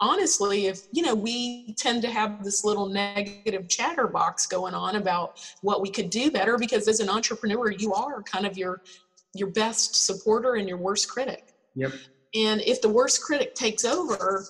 honestly, 0.00 0.66
if, 0.66 0.82
you 0.92 1.02
know, 1.02 1.14
we 1.14 1.74
tend 1.74 2.02
to 2.02 2.10
have 2.10 2.44
this 2.44 2.64
little 2.64 2.86
negative 2.86 3.68
chatterbox 3.68 4.46
going 4.46 4.74
on 4.74 4.96
about 4.96 5.40
what 5.62 5.80
we 5.80 5.90
could 5.90 6.10
do 6.10 6.30
better 6.30 6.58
because 6.58 6.88
as 6.88 7.00
an 7.00 7.08
entrepreneur, 7.08 7.70
you 7.70 7.92
are 7.94 8.22
kind 8.22 8.46
of 8.46 8.58
your 8.58 8.82
your 9.34 9.48
best 9.48 10.06
supporter 10.06 10.54
and 10.54 10.68
your 10.68 10.78
worst 10.78 11.08
critic. 11.08 11.54
Yep. 11.76 11.92
And 12.34 12.60
if 12.62 12.80
the 12.80 12.88
worst 12.88 13.22
critic 13.22 13.54
takes 13.54 13.84
over, 13.84 14.44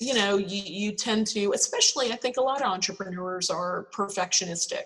you 0.00 0.14
know 0.14 0.36
you, 0.36 0.62
you 0.64 0.92
tend 0.92 1.26
to 1.26 1.52
especially 1.52 2.12
i 2.12 2.16
think 2.16 2.36
a 2.36 2.40
lot 2.40 2.60
of 2.60 2.66
entrepreneurs 2.66 3.50
are 3.50 3.86
perfectionistic 3.92 4.84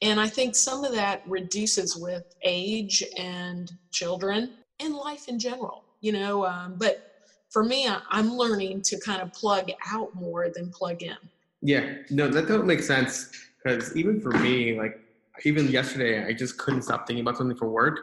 and 0.00 0.20
i 0.20 0.28
think 0.28 0.54
some 0.54 0.84
of 0.84 0.92
that 0.92 1.22
reduces 1.26 1.96
with 1.96 2.24
age 2.42 3.04
and 3.18 3.72
children 3.90 4.54
and 4.80 4.94
life 4.94 5.28
in 5.28 5.38
general 5.38 5.84
you 6.00 6.12
know 6.12 6.44
um, 6.46 6.74
but 6.78 7.26
for 7.50 7.62
me 7.62 7.86
I, 7.86 8.00
i'm 8.10 8.32
learning 8.32 8.82
to 8.82 8.98
kind 9.00 9.22
of 9.22 9.32
plug 9.32 9.70
out 9.92 10.14
more 10.14 10.48
than 10.48 10.70
plug 10.70 11.02
in 11.02 11.16
Yeah, 11.62 11.94
no, 12.10 12.28
that 12.28 12.48
don't 12.48 12.66
make 12.66 12.80
sense 12.80 13.30
because 13.62 13.96
even 13.96 14.20
for 14.20 14.30
me, 14.30 14.76
like 14.76 14.98
even 15.44 15.68
yesterday, 15.68 16.26
I 16.26 16.32
just 16.32 16.58
couldn't 16.58 16.82
stop 16.82 17.06
thinking 17.06 17.22
about 17.22 17.36
something 17.36 17.56
for 17.56 17.68
work. 17.68 18.00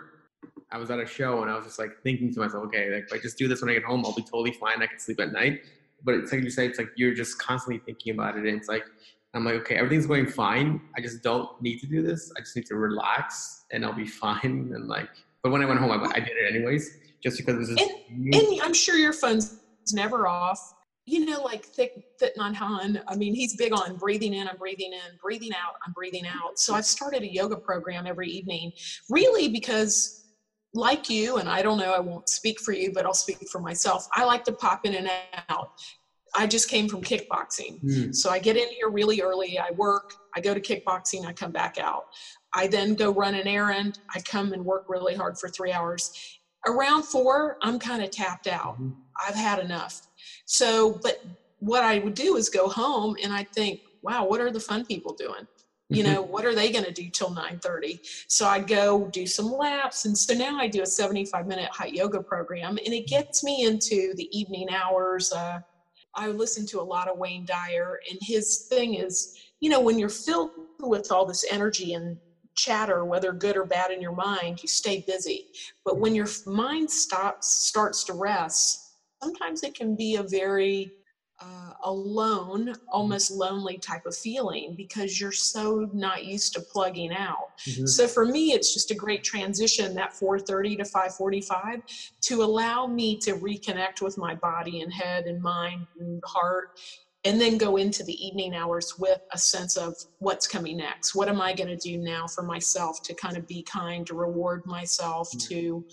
I 0.72 0.78
was 0.78 0.90
at 0.90 1.00
a 1.00 1.06
show 1.06 1.42
and 1.42 1.52
I 1.52 1.56
was 1.56 1.66
just 1.66 1.80
like 1.80 1.92
thinking 2.02 2.34
to 2.34 2.40
myself, 2.40 2.64
okay, 2.68 2.90
like 2.90 3.04
if 3.08 3.14
I 3.14 3.18
just 3.18 3.38
do 3.38 3.48
this 3.48 3.62
when 3.62 3.70
I 3.70 3.74
get 3.74 3.84
home, 3.84 4.06
I'll 4.06 4.16
be 4.16 4.22
totally 4.22 4.54
fine. 4.54 4.82
I 4.82 4.88
can 4.88 5.00
sleep 5.00 5.20
at 5.20 5.34
night. 5.34 5.62
But 6.04 6.16
it's 6.16 6.32
like 6.32 6.44
you 6.44 6.50
say, 6.50 6.68
it's 6.68 6.78
like 6.78 6.90
you're 6.96 7.14
just 7.14 7.40
constantly 7.40 7.82
thinking 7.86 8.14
about 8.14 8.38
it. 8.38 8.46
And 8.46 8.58
it's 8.58 8.68
like, 8.68 8.86
I'm 9.34 9.46
like, 9.46 9.56
okay, 9.56 9.76
everything's 9.76 10.08
going 10.08 10.28
fine. 10.28 10.82
I 10.98 11.02
just 11.02 11.22
don't 11.22 11.50
need 11.62 11.80
to 11.80 11.88
do 11.88 12.02
this. 12.02 12.32
I 12.36 12.40
just 12.40 12.56
need 12.56 12.66
to 12.68 12.76
relax 12.76 13.66
and 13.72 13.86
I'll 13.86 13.94
be 13.94 14.08
fine. 14.24 14.72
And 14.74 14.88
like, 14.88 15.10
but 15.44 15.52
when 15.52 15.62
I 15.62 15.66
went 15.66 15.80
home, 15.80 15.92
I, 15.92 16.12
I 16.16 16.20
did 16.20 16.30
it 16.30 16.54
anyways, 16.54 16.98
just 17.24 17.38
because 17.38 17.56
it 17.56 17.60
was 17.60 17.70
just. 17.70 17.92
And, 18.10 18.34
and 18.34 18.62
I'm 18.62 18.74
sure 18.74 18.96
your 18.96 19.14
phone's 19.14 19.60
never 19.94 20.28
off. 20.28 20.74
You 21.06 21.26
know, 21.26 21.42
like 21.42 21.66
thick, 21.66 22.20
Thich 22.22 22.36
Nhat 22.38 22.56
Hanh. 22.56 23.02
I 23.08 23.16
mean, 23.16 23.34
he's 23.34 23.56
big 23.56 23.74
on 23.74 23.96
breathing 23.96 24.36
in, 24.36 24.48
I'm 24.48 24.58
breathing 24.58 24.94
in, 24.94 25.18
breathing 25.20 25.52
out, 25.54 25.76
I'm 25.86 25.92
breathing 25.92 26.28
out. 26.28 26.60
So 26.60 26.76
I've 26.76 26.86
started 26.86 27.24
a 27.24 27.34
yoga 27.34 27.56
program 27.56 28.06
every 28.06 28.30
evening, 28.30 28.72
really 29.10 29.50
because 29.50 30.19
like 30.74 31.10
you, 31.10 31.38
and 31.38 31.50
I 31.50 31.62
don't 31.62 31.78
know, 31.78 31.94
I 31.94 32.00
won't 32.00 32.30
speak 32.30 32.60
for 32.60 32.74
you, 32.74 32.92
but 32.94 33.06
I'll 33.06 33.14
speak 33.14 33.38
for 33.52 33.60
myself. 33.60 34.08
I 34.14 34.24
like 34.26 34.44
to 34.46 34.52
pop 34.52 34.86
in 34.86 34.96
and 34.96 35.10
out. 35.50 35.72
I 36.36 36.46
just 36.46 36.70
came 36.70 36.88
from 36.88 37.02
kickboxing. 37.02 37.84
Mm. 37.84 38.16
So 38.16 38.30
I 38.30 38.40
get 38.40 38.56
in 38.56 38.68
here 38.70 38.90
really 38.90 39.22
early, 39.22 39.58
I 39.58 39.72
work, 39.72 40.14
I 40.36 40.42
go 40.42 40.54
to 40.54 40.62
kickboxing, 40.62 41.26
I 41.26 41.34
come 41.34 41.52
back 41.52 41.78
out. 41.80 42.06
I 42.54 42.68
then 42.68 42.96
go 42.96 43.12
run 43.12 43.36
an 43.36 43.48
errand, 43.48 44.00
I 44.16 44.20
come 44.22 44.54
and 44.54 44.64
work 44.64 44.86
really 44.88 45.16
hard 45.16 45.40
for 45.40 45.50
three 45.50 45.72
hours. 45.72 46.12
Around 46.68 47.04
four, 47.04 47.58
I'm 47.62 47.80
kind 47.80 48.04
of 48.04 48.12
tapped 48.12 48.48
out. 48.48 48.76
Mm-hmm. 48.76 48.92
I've 49.28 49.36
had 49.36 49.60
enough. 49.60 50.02
So, 50.46 51.00
but 51.02 51.24
what 51.60 51.84
I 51.84 52.00
would 52.00 52.14
do 52.14 52.36
is 52.36 52.50
go 52.50 52.70
home 52.70 53.16
and 53.24 53.34
I 53.34 53.44
think, 53.44 53.82
wow, 54.02 54.26
what 54.26 54.40
are 54.42 54.52
the 54.52 54.60
fun 54.60 54.86
people 54.86 55.14
doing? 55.14 55.48
You 55.90 56.04
mm-hmm. 56.04 56.14
know 56.14 56.22
what 56.22 56.46
are 56.46 56.56
they 56.56 56.72
going 56.72 56.86
to 56.86 56.92
do 56.92 57.10
till 57.10 57.30
9.30 57.30 58.00
so 58.28 58.46
i 58.46 58.60
go 58.60 59.08
do 59.08 59.26
some 59.26 59.52
laps 59.52 60.06
and 60.06 60.18
so 60.18 60.34
now 60.34 60.58
i 60.58 60.68
do 60.68 60.82
a 60.82 60.86
75 60.86 61.48
minute 61.48 61.70
hot 61.72 61.94
yoga 61.94 62.22
program 62.22 62.78
and 62.86 62.94
it 62.94 63.08
gets 63.08 63.44
me 63.44 63.66
into 63.66 64.14
the 64.16 64.30
evening 64.38 64.68
hours 64.72 65.32
uh, 65.34 65.60
i 66.16 66.28
listen 66.28 66.66
to 66.66 66.80
a 66.80 66.84
lot 66.84 67.08
of 67.08 67.18
wayne 67.18 67.46
dyer 67.46 68.00
and 68.10 68.20
his 68.22 68.68
thing 68.70 68.96
is 68.96 69.38
you 69.60 69.70
know 69.70 69.82
when 69.82 70.00
you're 70.00 70.10
filled 70.10 70.52
with 70.80 71.12
all 71.12 71.26
this 71.26 71.46
energy 71.52 71.94
and 71.94 72.18
chatter 72.56 73.06
whether 73.06 73.32
good 73.32 73.56
or 73.56 73.66
bad 73.66 73.90
in 73.90 74.02
your 74.02 74.12
mind 74.12 74.62
you 74.62 74.68
stay 74.68 75.04
busy. 75.08 75.48
But 75.86 75.98
when 75.98 76.14
your 76.14 76.28
mind 76.46 76.92
stops 76.92 77.48
starts 77.48 78.04
to 78.06 78.14
rest 78.14 78.90
sometimes 79.22 79.64
it 79.64 79.76
can 79.76 79.96
be 79.96 80.16
a 80.16 80.24
very 80.24 80.92
uh, 81.42 81.74
alone, 81.84 82.74
almost 82.90 83.32
lonely 83.32 83.78
type 83.78 84.06
of 84.06 84.16
feeling 84.16 84.74
because 84.76 85.20
you're 85.20 85.32
so 85.32 85.90
not 85.94 86.26
used 86.26 86.54
to 86.54 86.60
plugging 86.60 87.14
out. 87.14 87.58
Mm-hmm. 87.60 87.86
So 87.86 88.08
for 88.08 88.26
me, 88.26 88.52
it's 88.52 88.74
just 88.74 88.92
a 88.92 88.96
great 88.96 89.24
transition 89.24 89.96
that 89.96 90.14
4:30 90.14 90.78
to 90.78 90.84
5:45 90.84 91.82
to 92.22 92.44
allow 92.44 92.88
me 92.88 93.18
to 93.20 93.36
reconnect 93.36 94.02
with 94.02 94.18
my 94.18 94.36
body 94.36 94.82
and 94.82 94.92
head 94.92 95.26
and 95.26 95.42
mind 95.42 95.88
and 96.00 96.22
heart. 96.26 96.80
And 97.26 97.40
then 97.40 97.58
go 97.58 97.76
into 97.76 98.02
the 98.04 98.26
evening 98.26 98.56
hours 98.56 98.98
with 98.98 99.20
a 99.34 99.38
sense 99.38 99.76
of 99.76 99.94
what's 100.20 100.48
coming 100.48 100.78
next. 100.78 101.16
What 101.16 101.28
am 101.28 101.42
I 101.42 101.52
going 101.52 101.68
to 101.68 101.76
do 101.76 101.98
now 101.98 102.28
for 102.28 102.44
myself 102.44 103.02
to 103.04 103.14
kind 103.14 103.36
of 103.36 103.46
be 103.46 103.62
kind, 103.62 104.08
to 104.08 104.14
reward 104.14 104.66
myself, 104.66 105.30
mm-hmm. 105.32 105.54
to 105.54 105.86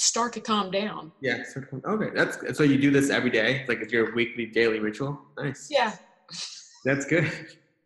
start 0.00 0.32
to 0.32 0.40
calm 0.40 0.70
down. 0.70 1.12
Yeah. 1.20 1.42
Okay. 1.86 2.10
That's 2.14 2.56
so 2.56 2.62
you 2.62 2.78
do 2.78 2.90
this 2.90 3.10
every 3.10 3.30
day. 3.30 3.60
It's 3.60 3.68
like 3.68 3.80
it's 3.80 3.92
your 3.92 4.14
weekly, 4.14 4.46
daily 4.46 4.80
ritual. 4.80 5.20
Nice. 5.38 5.68
Yeah. 5.70 5.94
That's 6.84 7.04
good. 7.04 7.30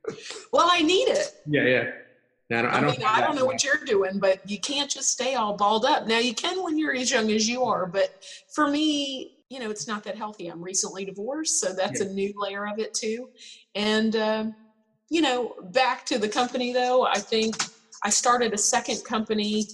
well, 0.52 0.68
I 0.70 0.82
need 0.82 1.08
it. 1.08 1.32
Yeah. 1.46 1.64
Yeah. 1.64 1.90
I, 2.52 2.62
don't, 2.62 2.70
I, 2.70 2.78
I 2.78 2.80
mean, 2.82 3.02
I 3.04 3.20
don't 3.20 3.34
know 3.34 3.46
what 3.46 3.64
you're 3.64 3.84
doing, 3.84 4.20
but 4.20 4.48
you 4.48 4.60
can't 4.60 4.88
just 4.88 5.10
stay 5.10 5.34
all 5.34 5.56
balled 5.56 5.84
up. 5.84 6.06
Now 6.06 6.18
you 6.18 6.34
can 6.34 6.62
when 6.62 6.78
you're 6.78 6.94
as 6.94 7.10
young 7.10 7.30
as 7.32 7.48
you 7.48 7.64
are, 7.64 7.86
but 7.86 8.22
for 8.54 8.70
me, 8.70 9.38
you 9.48 9.58
know, 9.58 9.70
it's 9.70 9.88
not 9.88 10.04
that 10.04 10.16
healthy. 10.16 10.48
I'm 10.48 10.62
recently 10.62 11.04
divorced, 11.04 11.58
so 11.58 11.72
that's 11.72 12.00
yeah. 12.00 12.06
a 12.06 12.10
new 12.10 12.32
layer 12.36 12.68
of 12.68 12.78
it 12.78 12.94
too. 12.94 13.30
And 13.74 14.14
uh, 14.14 14.44
you 15.10 15.20
know, 15.20 15.54
back 15.72 16.04
to 16.06 16.18
the 16.18 16.28
company 16.28 16.72
though, 16.72 17.06
I 17.06 17.18
think 17.18 17.56
I 18.04 18.10
started 18.10 18.52
a 18.52 18.58
second 18.58 19.02
company 19.04 19.66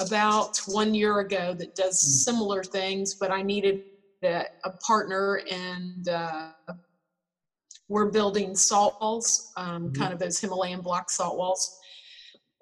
about 0.00 0.58
one 0.66 0.94
year 0.94 1.20
ago 1.20 1.54
that 1.54 1.74
does 1.74 2.00
hmm. 2.00 2.32
similar 2.32 2.64
things, 2.64 3.14
but 3.14 3.30
I 3.30 3.42
needed 3.42 3.82
a, 4.24 4.44
a 4.64 4.70
partner 4.86 5.42
and 5.50 6.08
uh, 6.08 6.48
we're 7.88 8.10
building 8.10 8.54
salt 8.54 8.96
walls, 9.00 9.52
um, 9.56 9.84
mm-hmm. 9.84 10.00
kind 10.00 10.12
of 10.12 10.18
those 10.18 10.40
Himalayan 10.40 10.80
block 10.80 11.10
salt 11.10 11.36
walls. 11.36 11.78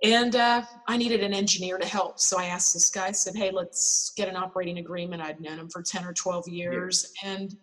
And 0.02 0.36
uh, 0.36 0.62
I 0.86 0.96
needed 0.96 1.22
an 1.22 1.34
engineer 1.34 1.76
to 1.76 1.86
help. 1.86 2.20
So 2.20 2.38
I 2.38 2.44
asked 2.44 2.72
this 2.72 2.88
guy, 2.88 3.08
I 3.08 3.12
said, 3.12 3.34
hey, 3.34 3.50
let's 3.50 4.12
get 4.16 4.28
an 4.28 4.36
operating 4.36 4.78
agreement. 4.78 5.22
I'd 5.22 5.40
known 5.40 5.58
him 5.58 5.68
for 5.68 5.82
10 5.82 6.04
or 6.04 6.12
12 6.12 6.48
years. 6.48 7.12
Yeah. 7.22 7.30
And 7.30 7.56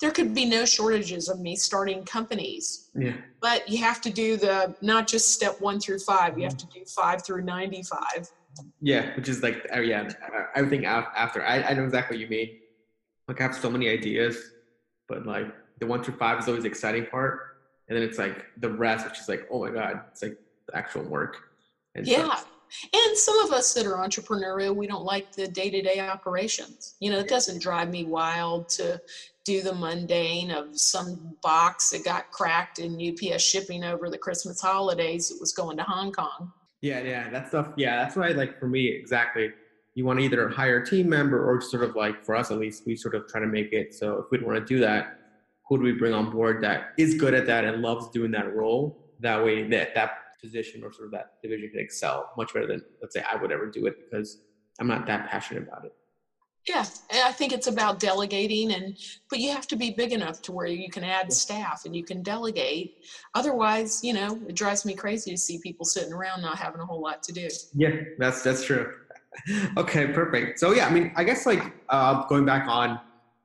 there 0.00 0.10
could 0.10 0.34
be 0.34 0.44
no 0.44 0.64
shortages 0.64 1.28
of 1.28 1.40
me 1.40 1.56
starting 1.56 2.04
companies. 2.04 2.90
Yeah. 2.94 3.16
But 3.40 3.68
you 3.68 3.78
have 3.78 4.00
to 4.02 4.10
do 4.10 4.36
the 4.36 4.74
not 4.82 5.06
just 5.06 5.32
step 5.32 5.60
one 5.60 5.78
through 5.80 6.00
five, 6.00 6.36
you 6.36 6.44
have 6.44 6.56
mm-hmm. 6.56 6.68
to 6.68 6.80
do 6.80 6.84
five 6.84 7.24
through 7.24 7.44
95. 7.44 8.28
Yeah, 8.80 9.14
which 9.16 9.28
is 9.28 9.42
like 9.42 9.66
uh, 9.74 9.80
yeah, 9.80 10.08
everything 10.54 10.86
after. 10.86 11.44
I, 11.44 11.62
I 11.62 11.74
know 11.74 11.84
exactly 11.84 12.16
what 12.16 12.20
you 12.20 12.28
mean. 12.28 12.58
Like 13.28 13.40
I 13.40 13.44
have 13.44 13.54
so 13.54 13.70
many 13.70 13.88
ideas, 13.88 14.52
but 15.08 15.26
like 15.26 15.46
the 15.80 15.86
one 15.86 16.02
through 16.02 16.16
five 16.16 16.38
is 16.38 16.48
always 16.48 16.62
the 16.62 16.68
exciting 16.68 17.06
part, 17.06 17.58
and 17.88 17.96
then 17.96 18.04
it's 18.04 18.18
like 18.18 18.46
the 18.58 18.70
rest, 18.70 19.06
which 19.06 19.18
is 19.18 19.28
like 19.28 19.46
oh 19.50 19.64
my 19.64 19.70
god, 19.70 20.02
it's 20.10 20.22
like 20.22 20.38
the 20.66 20.76
actual 20.76 21.02
work. 21.02 21.38
And 21.94 22.06
yeah. 22.06 22.34
So, 22.36 22.44
and 22.92 23.16
some 23.16 23.38
of 23.44 23.52
us 23.52 23.74
that 23.74 23.86
are 23.86 23.96
entrepreneurial, 23.96 24.74
we 24.74 24.86
don't 24.86 25.04
like 25.04 25.32
the 25.32 25.46
day 25.46 25.70
to 25.70 25.82
day 25.82 26.00
operations. 26.00 26.94
You 27.00 27.10
know, 27.10 27.18
it 27.18 27.28
doesn't 27.28 27.62
drive 27.62 27.90
me 27.90 28.04
wild 28.04 28.68
to 28.70 29.00
do 29.44 29.62
the 29.62 29.74
mundane 29.74 30.50
of 30.50 30.78
some 30.78 31.36
box 31.42 31.90
that 31.90 32.04
got 32.04 32.32
cracked 32.32 32.80
in 32.80 32.94
UPS 33.00 33.42
shipping 33.42 33.84
over 33.84 34.10
the 34.10 34.18
Christmas 34.18 34.60
holidays. 34.60 35.30
It 35.30 35.40
was 35.40 35.52
going 35.52 35.76
to 35.76 35.84
Hong 35.84 36.10
Kong. 36.10 36.52
Yeah, 36.86 37.00
yeah, 37.00 37.30
that 37.30 37.48
stuff. 37.48 37.70
Yeah, 37.76 37.96
that's 37.96 38.14
why, 38.14 38.28
like, 38.28 38.60
for 38.60 38.68
me, 38.68 38.86
exactly. 38.86 39.50
You 39.94 40.04
want 40.04 40.20
to 40.20 40.24
either 40.24 40.48
hire 40.48 40.82
a 40.82 40.86
team 40.86 41.08
member 41.08 41.44
or 41.44 41.60
sort 41.60 41.82
of 41.82 41.96
like, 41.96 42.24
for 42.24 42.36
us 42.36 42.50
at 42.52 42.58
least, 42.58 42.86
we 42.86 42.94
sort 42.94 43.14
of 43.16 43.26
try 43.26 43.40
to 43.40 43.46
make 43.46 43.72
it. 43.72 43.92
So 43.92 44.18
if 44.18 44.26
we 44.30 44.38
want 44.38 44.58
to 44.58 44.64
do 44.64 44.78
that, 44.80 45.18
who 45.68 45.78
do 45.78 45.82
we 45.82 45.92
bring 45.92 46.12
on 46.12 46.30
board 46.30 46.62
that 46.62 46.92
is 46.96 47.14
good 47.14 47.34
at 47.34 47.46
that 47.46 47.64
and 47.64 47.82
loves 47.82 48.08
doing 48.10 48.30
that 48.32 48.54
role? 48.54 48.96
That 49.18 49.44
way, 49.44 49.66
that 49.68 49.94
that 49.96 50.10
position 50.40 50.84
or 50.84 50.92
sort 50.92 51.06
of 51.06 51.12
that 51.12 51.42
division 51.42 51.70
can 51.70 51.80
excel 51.80 52.30
much 52.36 52.54
better 52.54 52.68
than, 52.68 52.82
let's 53.02 53.14
say, 53.14 53.24
I 53.28 53.34
would 53.34 53.50
ever 53.50 53.66
do 53.68 53.86
it 53.86 53.96
because 53.98 54.42
I'm 54.78 54.86
not 54.86 55.06
that 55.06 55.28
passionate 55.28 55.64
about 55.66 55.86
it. 55.86 55.94
Yeah, 56.68 56.84
I 57.12 57.30
think 57.30 57.52
it's 57.52 57.68
about 57.68 58.00
delegating 58.00 58.72
and 58.72 58.98
but 59.30 59.38
you 59.38 59.50
have 59.50 59.68
to 59.68 59.76
be 59.76 59.90
big 59.90 60.12
enough 60.12 60.42
to 60.42 60.52
where 60.52 60.66
you 60.66 60.90
can 60.90 61.04
add 61.04 61.32
staff 61.32 61.84
and 61.84 61.94
you 61.94 62.02
can 62.02 62.22
delegate. 62.22 63.04
Otherwise, 63.34 64.00
you 64.02 64.12
know, 64.12 64.40
it 64.48 64.56
drives 64.56 64.84
me 64.84 64.94
crazy 64.94 65.30
to 65.30 65.36
see 65.36 65.60
people 65.62 65.84
sitting 65.84 66.12
around 66.12 66.42
not 66.42 66.58
having 66.58 66.80
a 66.80 66.86
whole 66.86 67.00
lot 67.00 67.22
to 67.24 67.32
do. 67.32 67.48
Yeah, 67.74 67.90
that's 68.18 68.42
that's 68.42 68.64
true. 68.64 68.92
okay, 69.76 70.08
perfect. 70.08 70.58
So 70.58 70.72
yeah, 70.72 70.86
I 70.86 70.90
mean, 70.90 71.12
I 71.14 71.22
guess 71.22 71.46
like 71.46 71.72
uh, 71.88 72.26
going 72.26 72.44
back 72.44 72.66
on 72.66 73.00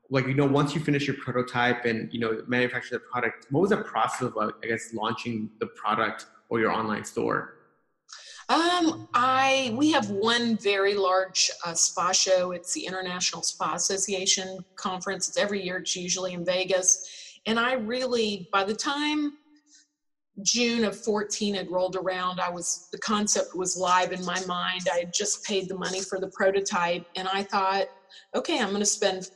like 0.10 0.26
you 0.26 0.34
know 0.34 0.46
once 0.46 0.74
you 0.74 0.82
finish 0.82 1.06
your 1.06 1.18
prototype 1.18 1.86
and 1.86 2.12
you 2.12 2.20
know 2.20 2.42
manufacture 2.48 2.96
the 2.96 3.00
product, 3.00 3.46
what 3.52 3.62
was 3.62 3.70
the 3.70 3.78
process 3.78 4.22
of 4.22 4.36
like 4.36 4.54
I 4.64 4.68
guess 4.68 4.94
launching 4.94 5.50
the 5.60 5.68
product 5.68 6.26
or 6.50 6.60
your 6.60 6.72
online 6.72 7.06
store? 7.06 7.61
Um, 8.50 9.08
I 9.14 9.74
we 9.78 9.92
have 9.92 10.10
one 10.10 10.58
very 10.58 10.94
large 10.94 11.50
uh, 11.66 11.74
spa 11.74 12.12
show. 12.12 12.52
It's 12.52 12.74
the 12.74 12.86
International 12.86 13.42
Spa 13.42 13.76
Association 13.76 14.60
conference. 14.76 15.30
It's 15.30 15.38
every 15.38 15.64
year. 15.64 15.78
It's 15.78 15.96
usually 15.96 16.34
in 16.34 16.44
Vegas, 16.44 17.40
and 17.46 17.60
I 17.60 17.74
really 17.74 18.50
by 18.52 18.64
the 18.64 18.76
time 18.76 19.38
June 20.44 20.84
of 20.84 20.98
14 20.98 21.56
had 21.56 21.70
rolled 21.70 21.96
around, 21.96 22.40
I 22.40 22.50
was 22.50 22.88
the 22.92 22.98
concept 22.98 23.56
was 23.56 23.78
live 23.78 24.12
in 24.12 24.26
my 24.26 24.44
mind. 24.46 24.88
I 24.92 25.00
had 25.00 25.14
just 25.14 25.46
paid 25.46 25.70
the 25.70 25.78
money 25.78 26.02
for 26.02 26.20
the 26.20 26.30
prototype, 26.30 27.06
and 27.16 27.28
I 27.28 27.44
thought, 27.44 27.88
okay, 28.36 28.60
I'm 28.60 28.70
going 28.70 28.80
to 28.80 28.86
spend 28.86 29.30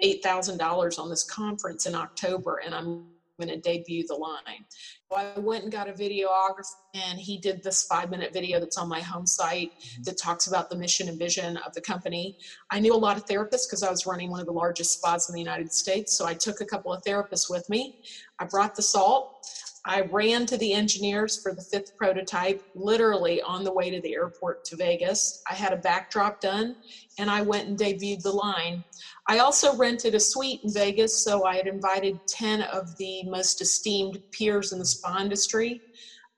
eight 0.00 0.22
thousand 0.22 0.58
dollars 0.58 0.98
on 0.98 1.10
this 1.10 1.24
conference 1.24 1.86
in 1.86 1.94
October, 1.94 2.60
and 2.64 2.74
I'm 2.74 3.06
going 3.38 3.48
to 3.48 3.56
debut 3.60 4.04
the 4.06 4.14
line. 4.14 4.64
So 5.10 5.16
I 5.16 5.38
went 5.38 5.62
and 5.62 5.72
got 5.72 5.88
a 5.88 5.92
videographer, 5.92 6.64
and 6.94 7.18
he 7.18 7.38
did 7.38 7.62
this 7.62 7.84
five 7.84 8.10
minute 8.10 8.32
video 8.32 8.60
that's 8.60 8.76
on 8.76 8.88
my 8.88 9.00
home 9.00 9.26
site 9.26 9.72
mm-hmm. 9.72 10.02
that 10.02 10.18
talks 10.18 10.46
about 10.46 10.68
the 10.68 10.76
mission 10.76 11.08
and 11.08 11.18
vision 11.18 11.56
of 11.58 11.72
the 11.74 11.80
company. 11.80 12.36
I 12.70 12.80
knew 12.80 12.94
a 12.94 12.96
lot 12.96 13.16
of 13.16 13.24
therapists 13.26 13.68
because 13.68 13.82
I 13.82 13.90
was 13.90 14.06
running 14.06 14.30
one 14.30 14.40
of 14.40 14.46
the 14.46 14.52
largest 14.52 14.98
spas 14.98 15.28
in 15.28 15.34
the 15.34 15.40
United 15.40 15.72
States. 15.72 16.16
So 16.16 16.26
I 16.26 16.34
took 16.34 16.60
a 16.60 16.66
couple 16.66 16.92
of 16.92 17.02
therapists 17.02 17.48
with 17.48 17.68
me. 17.70 18.02
I 18.38 18.44
brought 18.44 18.74
the 18.74 18.82
salt. 18.82 19.46
I 19.88 20.02
ran 20.02 20.46
to 20.46 20.58
the 20.58 20.72
engineers 20.72 21.42
for 21.42 21.54
the 21.54 21.62
fifth 21.62 21.96
prototype, 21.96 22.62
literally 22.74 23.42
on 23.42 23.64
the 23.64 23.72
way 23.72 23.90
to 23.90 24.00
the 24.02 24.14
airport 24.14 24.64
to 24.66 24.76
Vegas. 24.76 25.42
I 25.50 25.54
had 25.54 25.72
a 25.72 25.78
backdrop 25.78 26.40
done 26.40 26.76
and 27.18 27.30
I 27.30 27.42
went 27.42 27.68
and 27.68 27.78
debuted 27.78 28.22
the 28.22 28.30
line. 28.30 28.84
I 29.28 29.38
also 29.38 29.74
rented 29.76 30.14
a 30.14 30.20
suite 30.20 30.60
in 30.62 30.72
Vegas, 30.72 31.24
so 31.24 31.44
I 31.44 31.56
had 31.56 31.66
invited 31.66 32.20
10 32.28 32.62
of 32.62 32.96
the 32.98 33.22
most 33.24 33.60
esteemed 33.60 34.22
peers 34.30 34.72
in 34.72 34.78
the 34.78 34.84
spa 34.84 35.18
industry 35.20 35.80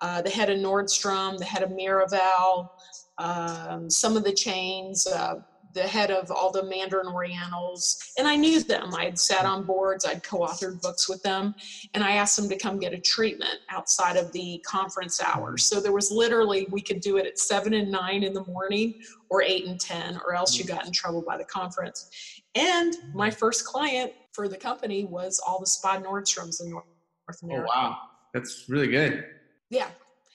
uh, 0.00 0.22
the 0.22 0.30
head 0.30 0.50
of 0.50 0.58
Nordstrom, 0.58 1.38
the 1.38 1.44
head 1.44 1.62
of 1.62 1.70
Miraval, 1.70 2.70
um, 3.18 3.90
some 3.90 4.16
of 4.16 4.24
the 4.24 4.32
chains, 4.32 5.06
uh, 5.06 5.36
the 5.72 5.82
head 5.82 6.10
of 6.10 6.30
all 6.30 6.50
the 6.50 6.64
Mandarin 6.64 7.06
Orientals, 7.06 8.12
and 8.18 8.26
I 8.26 8.36
knew 8.36 8.62
them. 8.62 8.94
I'd 8.94 9.18
sat 9.18 9.44
on 9.44 9.64
boards, 9.64 10.04
I'd 10.04 10.22
co 10.22 10.40
authored 10.40 10.80
books 10.82 11.08
with 11.08 11.22
them, 11.22 11.54
and 11.94 12.02
I 12.02 12.12
asked 12.12 12.36
them 12.36 12.48
to 12.48 12.56
come 12.58 12.78
get 12.78 12.92
a 12.92 12.98
treatment 13.00 13.58
outside 13.70 14.16
of 14.16 14.32
the 14.32 14.62
conference 14.66 15.20
hours. 15.22 15.64
So 15.64 15.80
there 15.80 15.92
was 15.92 16.10
literally, 16.10 16.66
we 16.70 16.80
could 16.80 17.00
do 17.00 17.16
it 17.18 17.26
at 17.26 17.38
seven 17.38 17.74
and 17.74 17.90
nine 17.90 18.22
in 18.22 18.32
the 18.32 18.44
morning 18.44 18.94
or 19.28 19.42
eight 19.42 19.66
and 19.66 19.80
10, 19.80 20.20
or 20.26 20.34
else 20.34 20.58
you 20.58 20.64
got 20.64 20.86
in 20.86 20.92
trouble 20.92 21.22
by 21.26 21.36
the 21.36 21.44
conference. 21.44 22.10
And 22.54 22.94
my 23.14 23.30
first 23.30 23.64
client 23.64 24.12
for 24.32 24.48
the 24.48 24.56
company 24.56 25.04
was 25.04 25.40
all 25.46 25.60
the 25.60 25.66
spa 25.66 25.98
Nordstroms 25.98 26.60
in 26.60 26.70
North 26.70 26.84
Oh 27.30 27.46
America. 27.46 27.68
wow, 27.72 27.96
that's 28.34 28.64
really 28.68 28.88
good. 28.88 29.24
Yeah. 29.70 29.88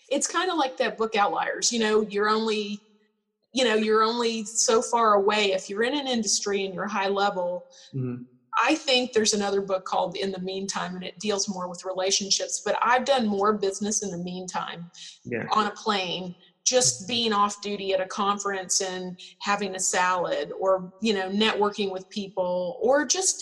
It's 0.10 0.28
kind 0.28 0.50
of 0.52 0.58
like 0.58 0.78
that 0.78 0.98
book 0.98 1.16
Outliers. 1.16 1.74
You 1.74 1.80
know, 1.80 2.02
you're 2.02 2.30
only 2.30 2.80
you 3.56 3.64
know 3.64 3.76
you're 3.76 4.04
only 4.04 4.44
so 4.44 4.82
far 4.82 5.14
away 5.14 5.54
if 5.54 5.70
you're 5.70 5.84
in 5.84 5.96
an 5.98 6.08
industry 6.08 6.66
and 6.66 6.74
you're 6.76 6.88
high 6.88 7.08
level 7.08 7.66
Mhm. 7.94 8.26
i 8.70 8.76
think 8.76 9.14
there's 9.14 9.34
another 9.34 9.62
book 9.62 9.86
called 9.86 10.16
in 10.18 10.32
the 10.32 10.42
meantime 10.52 10.96
and 10.96 11.04
it 11.06 11.18
deals 11.20 11.48
more 11.48 11.68
with 11.70 11.86
relationships 11.86 12.62
but 12.66 12.76
i've 12.90 13.06
done 13.06 13.26
more 13.28 13.54
business 13.68 14.04
in 14.04 14.12
the 14.12 14.18
meantime 14.32 14.92
Yeah. 15.24 15.46
on 15.52 15.68
a 15.68 15.72
plane 15.72 16.36
just 16.66 17.08
being 17.08 17.32
off 17.32 17.62
duty 17.62 17.94
at 17.94 18.02
a 18.02 18.08
conference 18.08 18.82
and 18.82 19.18
having 19.40 19.76
a 19.76 19.80
salad 19.80 20.52
or 20.60 20.92
you 21.00 21.14
know 21.14 21.30
networking 21.30 21.92
with 21.92 22.10
people 22.10 22.78
or 22.82 23.06
just 23.06 23.38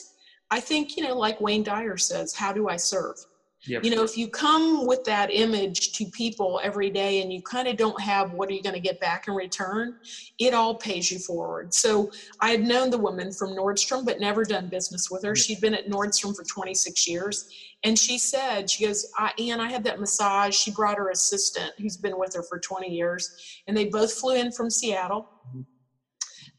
i 0.51 0.59
think 0.59 0.95
you 0.95 1.03
know 1.03 1.17
like 1.17 1.41
wayne 1.41 1.63
dyer 1.63 1.97
says 1.97 2.33
how 2.35 2.51
do 2.53 2.67
i 2.69 2.75
serve 2.77 3.15
Yep. 3.65 3.83
you 3.85 3.95
know 3.95 4.03
if 4.03 4.17
you 4.17 4.27
come 4.29 4.85
with 4.85 5.01
that 5.05 5.29
image 5.31 5.93
to 5.93 6.05
people 6.11 6.59
every 6.63 6.89
day 6.89 7.21
and 7.21 7.31
you 7.31 7.41
kind 7.43 7.67
of 7.67 7.77
don't 7.77 7.99
have 8.01 8.31
what 8.31 8.49
are 8.49 8.53
you 8.53 8.61
going 8.61 8.75
to 8.75 8.81
get 8.81 8.99
back 8.99 9.23
in 9.27 9.33
return 9.33 9.95
it 10.37 10.53
all 10.53 10.75
pays 10.75 11.09
you 11.09 11.19
forward. 11.19 11.73
So 11.73 12.09
i 12.41 12.49
had 12.51 12.61
known 12.61 12.89
the 12.89 12.97
woman 12.97 13.31
from 13.31 13.51
nordstrom 13.55 14.03
but 14.05 14.19
never 14.19 14.43
done 14.43 14.67
business 14.67 15.09
with 15.09 15.23
her. 15.23 15.35
She'd 15.35 15.61
been 15.61 15.73
at 15.73 15.87
nordstrom 15.87 16.35
for 16.35 16.43
26 16.43 17.07
years 17.07 17.45
and 17.83 17.97
she 17.97 18.17
said 18.17 18.69
she 18.69 18.85
goes 18.85 19.05
I, 19.17 19.31
ann 19.39 19.59
i 19.61 19.69
had 19.71 19.83
that 19.85 19.99
massage. 19.99 20.55
She 20.55 20.71
brought 20.71 20.97
her 20.97 21.09
assistant 21.09 21.71
who's 21.77 21.97
been 21.97 22.17
with 22.17 22.33
her 22.35 22.43
for 22.49 22.59
20 22.59 22.89
years 22.89 23.31
and 23.67 23.77
they 23.77 23.85
both 23.85 24.11
flew 24.13 24.35
in 24.35 24.51
from 24.51 24.69
seattle. 24.69 25.29
Mhm. 25.55 25.65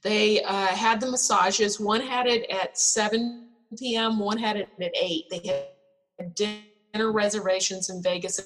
they 0.03 0.43
uh, 0.43 0.67
had 0.69 1.01
the 1.01 1.11
massages. 1.11 1.79
One 1.79 2.01
had 2.01 2.27
it 2.27 2.47
at 2.51 2.77
7 2.79 3.51
p.m 3.79 4.19
one 4.19 4.39
had 4.39 4.57
it 4.57 4.69
at 4.81 4.93
8 4.95 5.25
they 5.31 5.41
had 6.19 6.35
dinner 6.35 6.61
dinner 6.95 7.13
reservations 7.13 7.91
in 7.91 8.03
Vegas. 8.03 8.41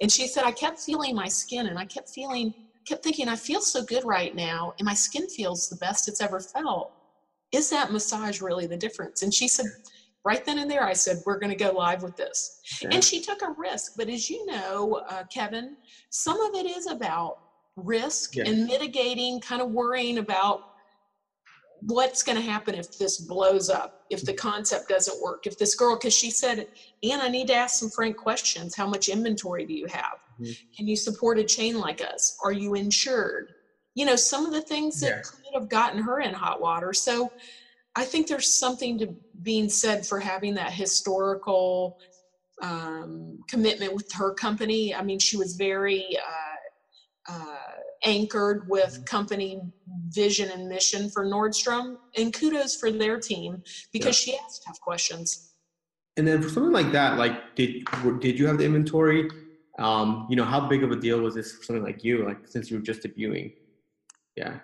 And 0.00 0.12
she 0.12 0.26
said, 0.28 0.44
I 0.44 0.52
kept 0.52 0.78
feeling 0.80 1.14
my 1.14 1.28
skin 1.28 1.66
and 1.66 1.78
I 1.78 1.86
kept 1.86 2.10
feeling, 2.10 2.52
kept 2.86 3.02
thinking, 3.02 3.28
I 3.28 3.36
feel 3.36 3.60
so 3.60 3.82
good 3.82 4.04
right 4.04 4.34
now. 4.34 4.74
And 4.78 4.86
my 4.86 4.94
skin 4.94 5.26
feels 5.28 5.68
the 5.68 5.76
best 5.76 6.06
it's 6.08 6.20
ever 6.20 6.40
felt. 6.40 6.92
Is 7.52 7.70
that 7.70 7.92
massage 7.92 8.40
really 8.40 8.66
the 8.66 8.76
difference? 8.76 9.22
And 9.22 9.32
she 9.32 9.48
said, 9.48 9.66
right 10.24 10.44
then 10.44 10.58
and 10.58 10.70
there, 10.70 10.84
I 10.84 10.92
said, 10.92 11.18
we're 11.24 11.38
going 11.38 11.56
to 11.56 11.64
go 11.64 11.72
live 11.72 12.02
with 12.02 12.16
this. 12.16 12.60
Yeah. 12.82 12.90
And 12.92 13.02
she 13.02 13.20
took 13.20 13.42
a 13.42 13.54
risk. 13.56 13.92
But 13.96 14.08
as 14.08 14.28
you 14.28 14.44
know, 14.46 15.00
uh, 15.08 15.22
Kevin, 15.32 15.76
some 16.10 16.40
of 16.40 16.54
it 16.54 16.66
is 16.66 16.86
about 16.86 17.38
risk 17.76 18.36
Yeah. 18.36 18.44
and 18.46 18.66
mitigating, 18.66 19.40
kind 19.40 19.62
of 19.62 19.70
worrying 19.70 20.18
about 20.18 20.60
what's 21.80 22.22
going 22.22 22.36
to 22.36 22.42
happen 22.42 22.74
if 22.74 22.86
this 22.98 23.18
blows 23.18 23.68
up, 23.68 23.92
if 24.10 24.24
the 24.24 24.34
concept 24.34 24.88
doesn't 24.88 25.20
work, 25.20 25.46
if 25.46 25.56
this 25.58 25.74
girl, 25.74 25.96
because 25.96 26.14
she 26.14 26.30
said, 26.30 26.66
Ann, 27.02 27.20
I 27.20 27.28
need 27.28 27.48
to 27.48 27.54
ask 27.54 27.78
some 27.78 27.90
frank 27.90 28.16
questions. 28.16 28.74
How 28.76 28.86
much 28.86 29.08
inventory 29.08 29.66
do 29.66 29.74
you 29.74 29.86
have? 29.86 30.18
Mhm. 30.40 30.56
Can 30.76 30.88
you 30.88 30.96
support 30.96 31.38
a 31.38 31.44
chain 31.44 31.78
like 31.78 32.00
us? 32.00 32.36
Are 32.42 32.52
you 32.52 32.74
insured? 32.74 33.52
You 33.94 34.04
know, 34.04 34.16
some 34.16 34.46
of 34.46 34.52
the 34.52 34.62
things 34.62 35.00
that 35.00 35.06
Yeah. 35.10 35.22
could 35.22 35.54
have 35.60 35.68
gotten 35.68 36.02
her 36.02 36.20
in 36.20 36.34
hot 36.34 36.60
water. 36.60 36.92
So 36.92 37.32
I 37.94 38.04
think 38.04 38.26
there's 38.28 38.50
something 38.50 38.98
to 38.98 39.16
being 39.42 39.68
said 39.70 40.06
for 40.06 40.20
having 40.20 40.54
that 40.54 40.72
historical 40.72 41.96
um, 42.62 43.38
commitment 43.48 43.92
with 43.94 44.06
her 44.14 44.32
company. 44.32 44.94
I 44.94 45.02
mean, 45.02 45.18
she 45.18 45.36
was 45.36 45.54
very 45.56 46.04
uh, 46.16 47.32
uh, 47.32 47.58
anchored 48.04 48.68
with 48.68 49.04
company 49.06 49.60
vision 50.08 50.50
and 50.50 50.68
mission 50.68 51.10
for 51.10 51.24
Nordstrom, 51.24 51.96
and 52.16 52.32
kudos 52.32 52.76
for 52.76 52.90
their 52.90 53.18
team 53.18 53.62
because 53.92 54.16
she 54.16 54.36
asked 54.36 54.64
tough 54.66 54.80
questions. 54.80 55.52
And 56.16 56.26
then 56.26 56.42
for 56.42 56.48
something 56.48 56.72
like 56.72 56.92
that, 56.92 57.18
like 57.18 57.54
did 57.56 57.84
did 58.20 58.38
you 58.38 58.46
have 58.46 58.58
the 58.58 58.64
inventory? 58.64 59.28
Um, 59.78 60.26
you 60.30 60.36
know, 60.36 60.44
how 60.44 60.60
big 60.60 60.82
of 60.82 60.90
a 60.90 60.96
deal 60.96 61.20
was 61.20 61.34
this 61.34 61.52
for 61.52 61.64
something 61.64 61.84
like 61.84 62.02
you, 62.02 62.24
like 62.24 62.48
since 62.48 62.70
you 62.70 62.78
were 62.78 62.82
just 62.82 63.02
debuting? 63.02 63.52
Yeah. 64.34 64.60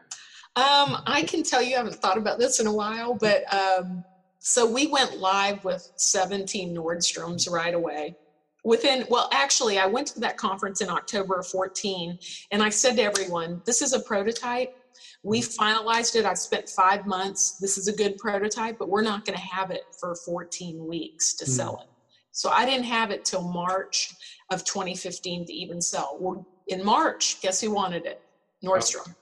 Um, 0.54 1.02
I 1.06 1.24
can 1.26 1.42
tell 1.42 1.62
you, 1.62 1.74
I 1.74 1.78
haven't 1.78 1.96
thought 1.96 2.18
about 2.18 2.38
this 2.38 2.60
in 2.60 2.66
a 2.66 2.72
while, 2.72 3.14
but 3.14 3.42
um, 3.52 4.04
so 4.38 4.70
we 4.70 4.86
went 4.86 5.18
live 5.18 5.64
with 5.64 5.90
17 5.96 6.74
Nordstroms 6.74 7.50
right 7.50 7.74
away. 7.74 8.16
Within, 8.64 9.04
well, 9.10 9.28
actually, 9.32 9.78
I 9.78 9.86
went 9.86 10.06
to 10.08 10.20
that 10.20 10.36
conference 10.36 10.80
in 10.80 10.88
October 10.88 11.40
of 11.40 11.46
14, 11.48 12.18
and 12.52 12.62
I 12.62 12.68
said 12.68 12.96
to 12.96 13.02
everyone, 13.02 13.60
This 13.64 13.82
is 13.82 13.92
a 13.92 14.00
prototype. 14.00 14.76
We 15.24 15.40
finalized 15.40 16.14
it. 16.16 16.24
I've 16.24 16.38
spent 16.38 16.68
five 16.68 17.06
months. 17.06 17.58
This 17.60 17.76
is 17.76 17.88
a 17.88 17.92
good 17.92 18.18
prototype, 18.18 18.78
but 18.78 18.88
we're 18.88 19.02
not 19.02 19.24
going 19.24 19.36
to 19.38 19.44
have 19.44 19.70
it 19.70 19.82
for 19.98 20.14
14 20.14 20.86
weeks 20.86 21.34
to 21.34 21.44
Mm. 21.44 21.48
sell 21.48 21.80
it. 21.82 21.88
So 22.30 22.50
I 22.50 22.64
didn't 22.64 22.84
have 22.84 23.10
it 23.10 23.24
till 23.24 23.42
March 23.42 24.14
of 24.50 24.64
2015 24.64 25.46
to 25.46 25.52
even 25.52 25.80
sell. 25.80 26.16
Well, 26.20 26.46
in 26.68 26.84
March, 26.84 27.40
guess 27.40 27.60
who 27.60 27.70
wanted 27.70 28.06
it? 28.06 28.22
Nordstrom. 28.64 29.14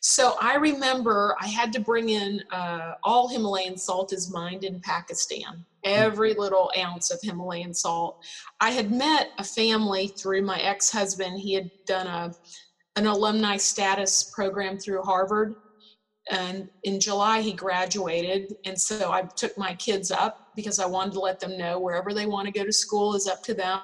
So 0.00 0.34
I 0.40 0.56
remember 0.56 1.34
I 1.40 1.46
had 1.48 1.72
to 1.72 1.80
bring 1.80 2.08
in 2.10 2.42
uh, 2.52 2.92
all 3.02 3.28
Himalayan 3.28 3.76
salt 3.76 4.12
is 4.12 4.32
mined 4.32 4.64
in 4.64 4.80
Pakistan, 4.80 5.64
every 5.84 6.34
little 6.34 6.70
ounce 6.78 7.10
of 7.10 7.18
Himalayan 7.22 7.74
salt. 7.74 8.16
I 8.60 8.70
had 8.70 8.90
met 8.90 9.28
a 9.38 9.44
family 9.44 10.12
through 10.20 10.42
my 10.42 10.58
ex 10.60 10.90
husband. 10.90 11.40
He 11.40 11.54
had 11.54 11.68
done 11.86 12.06
a, 12.06 12.30
an 12.96 13.06
alumni 13.06 13.56
status 13.56 14.30
program 14.32 14.78
through 14.78 15.02
Harvard. 15.02 15.54
And 16.30 16.68
in 16.84 17.00
July, 17.00 17.40
he 17.40 17.52
graduated. 17.54 18.52
And 18.66 18.78
so 18.78 19.10
I 19.10 19.24
took 19.36 19.52
my 19.56 19.74
kids 19.76 20.10
up 20.10 20.36
because 20.54 20.78
I 20.78 20.86
wanted 20.86 21.14
to 21.14 21.20
let 21.20 21.40
them 21.40 21.56
know 21.56 21.80
wherever 21.80 22.12
they 22.12 22.26
want 22.26 22.46
to 22.46 22.52
go 22.52 22.64
to 22.64 22.72
school 22.72 23.14
is 23.14 23.26
up 23.26 23.40
to 23.44 23.54
them. 23.54 23.80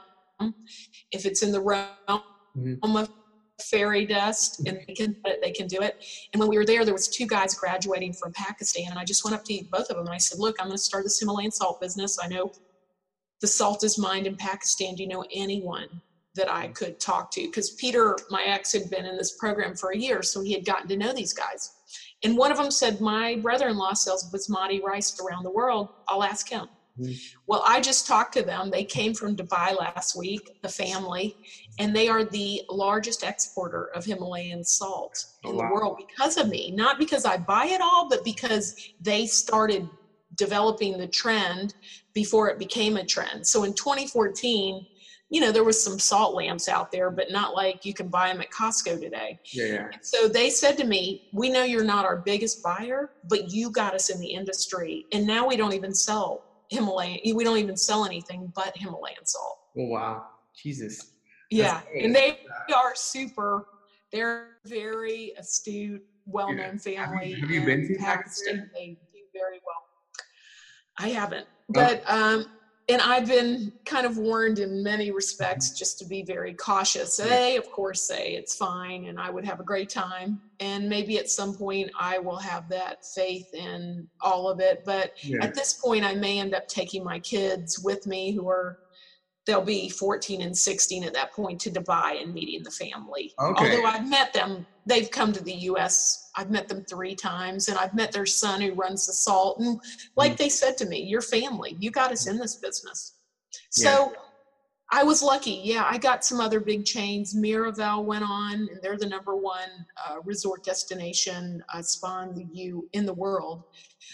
If 1.11 1.25
it's 1.27 1.43
in 1.43 1.53
the 1.53 1.63
realm 1.63 1.89
Mhm. 2.57 2.79
of 2.83 3.09
fairy 3.63 4.05
dust 4.05 4.67
and 4.67 4.81
they 4.87 4.95
can 4.95 5.17
they 5.43 5.53
can 5.53 5.67
do 5.67 5.81
it. 5.81 6.05
And 6.33 6.41
when 6.41 6.49
we 6.49 6.57
were 6.59 6.65
there 6.67 6.85
there 6.85 6.95
was 6.95 7.09
two 7.09 7.27
guys 7.27 7.55
graduating 7.55 8.13
from 8.15 8.33
pakistan 8.33 8.87
and 8.91 8.99
i 8.99 9.05
just 9.05 9.25
went 9.25 9.37
up 9.37 9.45
to 9.45 9.63
both 9.71 9.91
of 9.91 9.97
them 9.97 10.07
and 10.07 10.15
i 10.15 10.19
said 10.19 10.39
look 10.41 10.57
i'm 10.59 10.67
going 10.67 10.77
to 10.77 10.83
start 10.83 11.05
this 11.05 11.21
himalayan 11.21 11.53
salt 11.53 11.81
business. 11.81 12.19
I 12.23 12.29
know 12.29 12.53
the 13.41 13.47
salt 13.47 13.85
is 13.85 13.99
mined 13.99 14.27
in 14.27 14.37
pakistan. 14.37 14.95
Do 14.97 15.03
you 15.05 15.09
know 15.09 15.25
anyone 15.33 15.89
that 16.35 16.51
i 16.51 16.69
could 16.69 16.99
talk 16.99 17.31
to? 17.33 17.43
Because 17.43 17.71
peter 17.73 18.17
my 18.29 18.43
ex 18.43 18.73
had 18.73 18.91
been 18.91 19.05
in 19.05 19.17
this 19.17 19.37
program 19.37 19.77
for 19.77 19.91
a 19.93 19.97
year 19.97 20.23
so 20.23 20.41
he 20.43 20.53
had 20.53 20.65
gotten 20.65 20.89
to 20.89 20.97
know 20.97 21.13
these 21.13 21.33
guys. 21.33 21.71
And 22.25 22.37
one 22.37 22.51
of 22.51 22.57
them 22.57 22.71
said 22.71 23.01
my 23.01 23.37
brother-in-law 23.37 23.93
sells 23.93 24.33
basmati 24.33 24.83
rice 24.83 25.21
around 25.21 25.45
the 25.45 25.51
world. 25.51 25.91
I'll 26.09 26.25
ask 26.25 26.49
him. 26.49 26.69
Mhm. 26.99 27.17
well 27.49 27.63
i 27.67 27.81
just 27.81 28.07
talked 28.07 28.35
to 28.35 28.43
them. 28.43 28.71
They 28.71 28.85
came 28.85 29.15
from 29.15 29.35
dubai 29.37 29.77
last 29.77 30.17
week 30.17 30.45
the 30.63 30.69
family 30.69 31.37
and 31.79 31.95
they 31.95 32.09
are 32.09 32.25
the 32.25 32.63
largest 32.71 33.23
exporter 33.23 33.89
of 33.95 34.05
Himalayan 34.05 34.65
salt 34.65 35.13
Oh, 35.45 35.51
in 35.51 35.57
the 35.57 35.63
wow. 35.63 35.71
world 35.73 35.97
because 35.99 36.37
of 36.37 36.49
me. 36.49 36.71
Not 36.71 36.99
because 36.99 37.25
I 37.25 37.37
buy 37.37 37.67
it 37.67 37.81
all, 37.81 38.09
but 38.09 38.25
because 38.25 38.75
they 39.01 39.27
started 39.27 39.89
developing 40.37 40.99
the 40.99 41.09
trend 41.09 41.75
before 42.15 42.49
it 42.49 42.59
became 42.59 42.97
a 42.97 43.05
trend. 43.05 43.47
So 43.47 43.65
in 43.65 43.75
2014, 43.75 44.87
you 45.31 45.41
know, 45.41 45.51
there 45.51 45.65
was 45.65 45.83
some 45.83 45.99
salt 45.99 46.35
lamps 46.35 46.69
out 46.69 46.91
there, 46.93 47.11
but 47.11 47.31
not 47.31 47.55
like 47.55 47.85
you 47.85 47.95
can 47.95 48.09
buy 48.09 48.29
them 48.29 48.41
at 48.41 48.51
Costco 48.51 49.01
today. 49.01 49.39
Yeah, 49.53 49.65
yeah. 49.67 49.89
So 50.03 50.29
they 50.29 50.51
said 50.51 50.77
to 50.79 50.85
me, 50.85 51.29
"We 51.33 51.51
know 51.51 51.65
you're 51.65 51.83
not 51.85 52.05
our 52.05 52.23
biggest 52.25 52.63
buyer, 52.63 53.11
but 53.25 53.51
you 53.51 53.71
got 53.71 53.95
us 53.95 54.11
in 54.11 54.21
the 54.21 54.29
industry, 54.33 55.07
and 55.13 55.27
now 55.27 55.47
we 55.47 55.57
don't 55.57 55.73
even 55.73 55.95
sell 55.95 56.45
Himalayan. 56.69 57.21
We 57.35 57.43
don't 57.43 57.59
even 57.59 57.77
sell 57.77 58.05
anything 58.05 58.53
but 58.55 58.77
Himalayan 58.77 59.25
salt." 59.25 59.59
Oh 59.79 59.87
wow, 59.89 60.23
Jesus. 60.63 61.14
Yeah, 61.51 61.81
and 61.99 62.15
they 62.15 62.41
are 62.75 62.95
super. 62.95 63.67
They're 64.13 64.57
very 64.65 65.33
astute, 65.39 66.03
well-known 66.27 66.59
Have 66.59 66.75
you- 66.75 66.97
family. 66.97 67.33
have 67.41 67.51
you 67.51 67.65
been 67.65 67.87
to 67.89 67.95
Pakistan? 67.99 68.71
They 68.75 68.97
do 69.13 69.21
very 69.33 69.61
well. 69.67 69.83
I 70.99 71.09
haven't, 71.09 71.47
Oh. 71.71 71.73
but 71.73 72.03
um, 72.09 72.47
and 72.89 73.01
I've 73.01 73.27
been 73.27 73.73
kind 73.87 74.07
of 74.07 74.19
warned 74.19 74.59
in 74.59 74.83
many 74.83 75.11
respects 75.11 75.71
just 75.71 75.99
to 76.01 76.05
be 76.05 76.23
very 76.23 76.53
cautious. 76.53 77.17
They, 77.17 77.57
of 77.57 77.71
course, 77.73 78.03
say 78.03 78.35
it's 78.35 78.55
fine 78.55 79.07
and 79.07 79.19
I 79.19 79.31
would 79.31 79.45
have 79.47 79.59
a 79.59 79.65
great 79.65 79.89
time. 79.89 80.43
And 80.61 80.87
maybe 80.89 81.19
at 81.19 81.31
some 81.31 81.55
point 81.55 81.91
I 81.99 82.19
will 82.19 82.37
have 82.37 82.69
that 82.69 83.05
faith 83.07 83.53
in 83.55 84.07
all 84.21 84.51
of 84.51 84.61
it. 84.61 84.83
But 84.85 85.13
Yeah. 85.25 85.43
at 85.43 85.55
this 85.55 85.73
point, 85.73 86.05
I 86.05 86.15
may 86.15 86.39
end 86.39 86.55
up 86.55 86.69
taking 86.69 87.03
my 87.03 87.19
kids 87.21 87.79
with 87.79 88.07
me 88.07 88.33
who 88.33 88.47
are, 88.51 88.81
they'll 89.47 89.61
be 89.63 89.89
14 89.89 90.41
and 90.41 90.57
16 90.57 91.05
at 91.05 91.13
that 91.15 91.33
point 91.33 91.61
to 91.61 91.71
Dubai 91.71 92.23
and 92.23 92.33
meeting 92.33 92.63
the 92.63 92.71
family. 92.71 93.33
Okay. 93.41 93.77
Although 93.77 93.87
I've 93.87 94.09
met 94.09 94.33
them, 94.33 94.67
they've 94.87 95.11
come 95.11 95.33
to 95.33 95.43
the 95.43 95.55
US. 95.55 96.31
I've 96.37 96.51
met 96.51 96.69
them 96.69 96.85
three 96.89 97.15
times 97.15 97.69
and 97.69 97.79
I've 97.79 97.95
met 97.95 98.13
their 98.13 98.27
son 98.27 98.61
who 98.61 98.75
runs 98.75 99.07
the 99.07 99.13
salt. 99.13 99.61
And 99.61 99.79
like 100.17 100.37
they 100.37 100.49
said 100.49 100.77
to 100.79 100.87
me, 100.87 101.03
your 101.03 101.21
family, 101.21 101.77
you 101.79 101.91
got 101.91 102.13
us 102.13 102.27
in 102.27 102.39
this 102.39 102.57
business. 102.57 103.15
So 103.71 104.13
I 104.93 105.03
was 105.03 105.23
lucky. 105.23 105.61
Yeah, 105.65 105.85
I 105.89 105.99
got 105.99 106.25
some 106.25 106.41
other 106.41 106.61
big 106.61 106.85
chains. 106.85 107.35
Miraval 107.35 108.05
went 108.05 108.25
on, 108.25 108.53
and 108.53 108.79
they're 108.83 108.99
the 108.99 109.09
number 109.09 109.35
one 109.35 109.69
uh, 110.07 110.17
resort 110.25 110.63
destination 110.65 111.63
uh, 111.73 111.83
spa 111.83 112.23
in 112.23 112.35
the 112.35 112.47
U 112.53 112.89
in 112.93 113.07
the 113.07 113.15
world 113.15 113.65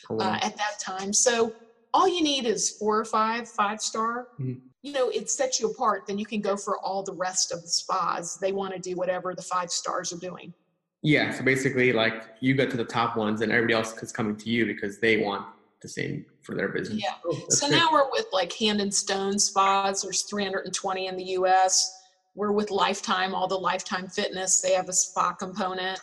Oh, 0.09 0.19
uh, 0.21 0.39
at 0.41 0.57
that 0.57 0.79
time. 0.81 1.13
So 1.13 1.53
all 1.93 2.09
you 2.09 2.23
need 2.23 2.47
is 2.47 2.71
four 2.71 2.99
or 2.99 3.05
five, 3.05 3.49
five 3.49 3.81
star. 3.81 4.29
Mhm. 4.41 4.61
You 4.83 4.93
know, 4.93 5.11
it 5.11 5.29
sets 5.31 5.61
you 5.61 5.69
apart. 5.71 6.07
Then 6.07 6.19
you 6.19 6.25
can 6.27 6.41
go 6.41 6.57
for 6.57 6.79
all 6.79 7.03
the 7.03 7.13
rest 7.13 7.53
of 7.53 7.61
the 7.63 7.69
spas. 7.69 8.39
They 8.39 8.53
want 8.53 8.73
to 8.75 8.81
do 8.81 8.97
whatever 8.97 9.35
the 9.35 9.43
five 9.43 9.71
stars 9.71 10.13
are 10.13 10.17
doing. 10.19 10.55
yeah. 11.03 11.33
So 11.33 11.43
basically, 11.45 11.93
like 11.93 12.25
you 12.41 12.55
got 12.55 12.71
to 12.71 12.77
the 12.77 12.85
top 12.85 13.17
ones, 13.17 13.41
and 13.43 13.53
everybody 13.53 13.75
else 13.75 13.93
is 14.03 14.13
coming 14.13 14.37
to 14.37 14.49
you 14.51 14.65
because 14.67 14.99
they 14.99 15.19
want 15.19 15.45
the 15.83 15.89
same 15.89 16.25
for 16.43 16.55
their 16.55 16.69
business. 16.69 17.03
Yeah. 17.03 17.15
Oh, 17.27 17.39
So 17.51 17.69
great. 17.69 17.79
now 17.79 17.89
we're 17.93 18.11
with 18.11 18.27
like 18.33 18.53
Hand 18.55 18.81
and 18.81 18.93
Stone 18.93 19.39
spas. 19.39 20.03
There's 20.03 20.23
320 20.23 21.07
in 21.07 21.17
the 21.17 21.25
U.S. 21.41 21.97
We're 22.35 22.53
with 22.53 22.71
Lifetime, 22.71 23.35
all 23.35 23.49
the 23.49 23.57
Lifetime 23.59 24.07
Fitness. 24.09 24.61
They 24.61 24.73
have 24.73 24.89
a 24.89 24.93
spa 24.93 25.33
component. 25.33 26.01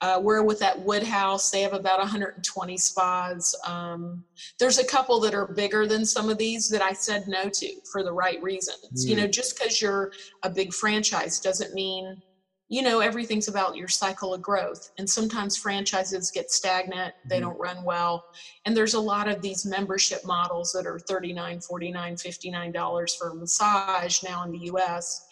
Uh, 0.00 0.18
we're 0.22 0.42
with 0.42 0.58
that 0.60 0.80
Woodhouse. 0.80 1.50
They 1.50 1.60
have 1.60 1.74
about 1.74 1.98
120 1.98 2.78
spas. 2.78 3.54
Um, 3.66 4.24
there's 4.58 4.78
a 4.78 4.86
couple 4.86 5.20
that 5.20 5.34
are 5.34 5.46
bigger 5.52 5.86
than 5.86 6.06
some 6.06 6.30
of 6.30 6.38
these 6.38 6.68
that 6.68 6.82
I 6.82 6.92
said 6.94 7.24
no 7.26 7.50
to 7.52 7.80
for 7.92 8.02
the 8.02 8.12
right 8.12 8.38
reasons. 8.42 9.04
You 9.06 9.16
Mm. 9.16 9.18
know, 9.18 9.26
just 9.26 9.58
because 9.58 9.80
you're 9.80 10.10
a 10.42 10.50
big 10.50 10.72
franchise 10.72 11.38
doesn't 11.38 11.74
mean, 11.74 12.22
you 12.68 12.82
know, 12.82 13.00
everything's 13.00 13.48
about 13.48 13.74
your 13.76 13.88
cycle 13.88 14.32
of 14.32 14.40
growth. 14.40 14.78
And 14.96 15.10
sometimes 15.10 15.56
franchises 15.56 16.30
get 16.30 16.50
stagnant, 16.50 17.14
they 17.28 17.38
Mhm. 17.38 17.40
don't 17.40 17.58
run 17.58 17.82
well 17.84 18.24
and 18.64 18.76
there's 18.76 18.94
a 18.94 19.00
lot 19.00 19.28
of 19.28 19.42
these 19.42 19.64
membership 19.66 20.20
models 20.24 20.70
that 20.72 20.86
are 20.86 21.00
39 21.08 21.60
49 21.60 22.16
59 22.16 22.72
dollars 22.72 23.14
for 23.14 23.30
a 23.30 23.34
massage 23.34 24.22
now 24.22 24.44
in 24.44 24.50
the 24.52 24.58
us 24.70 25.22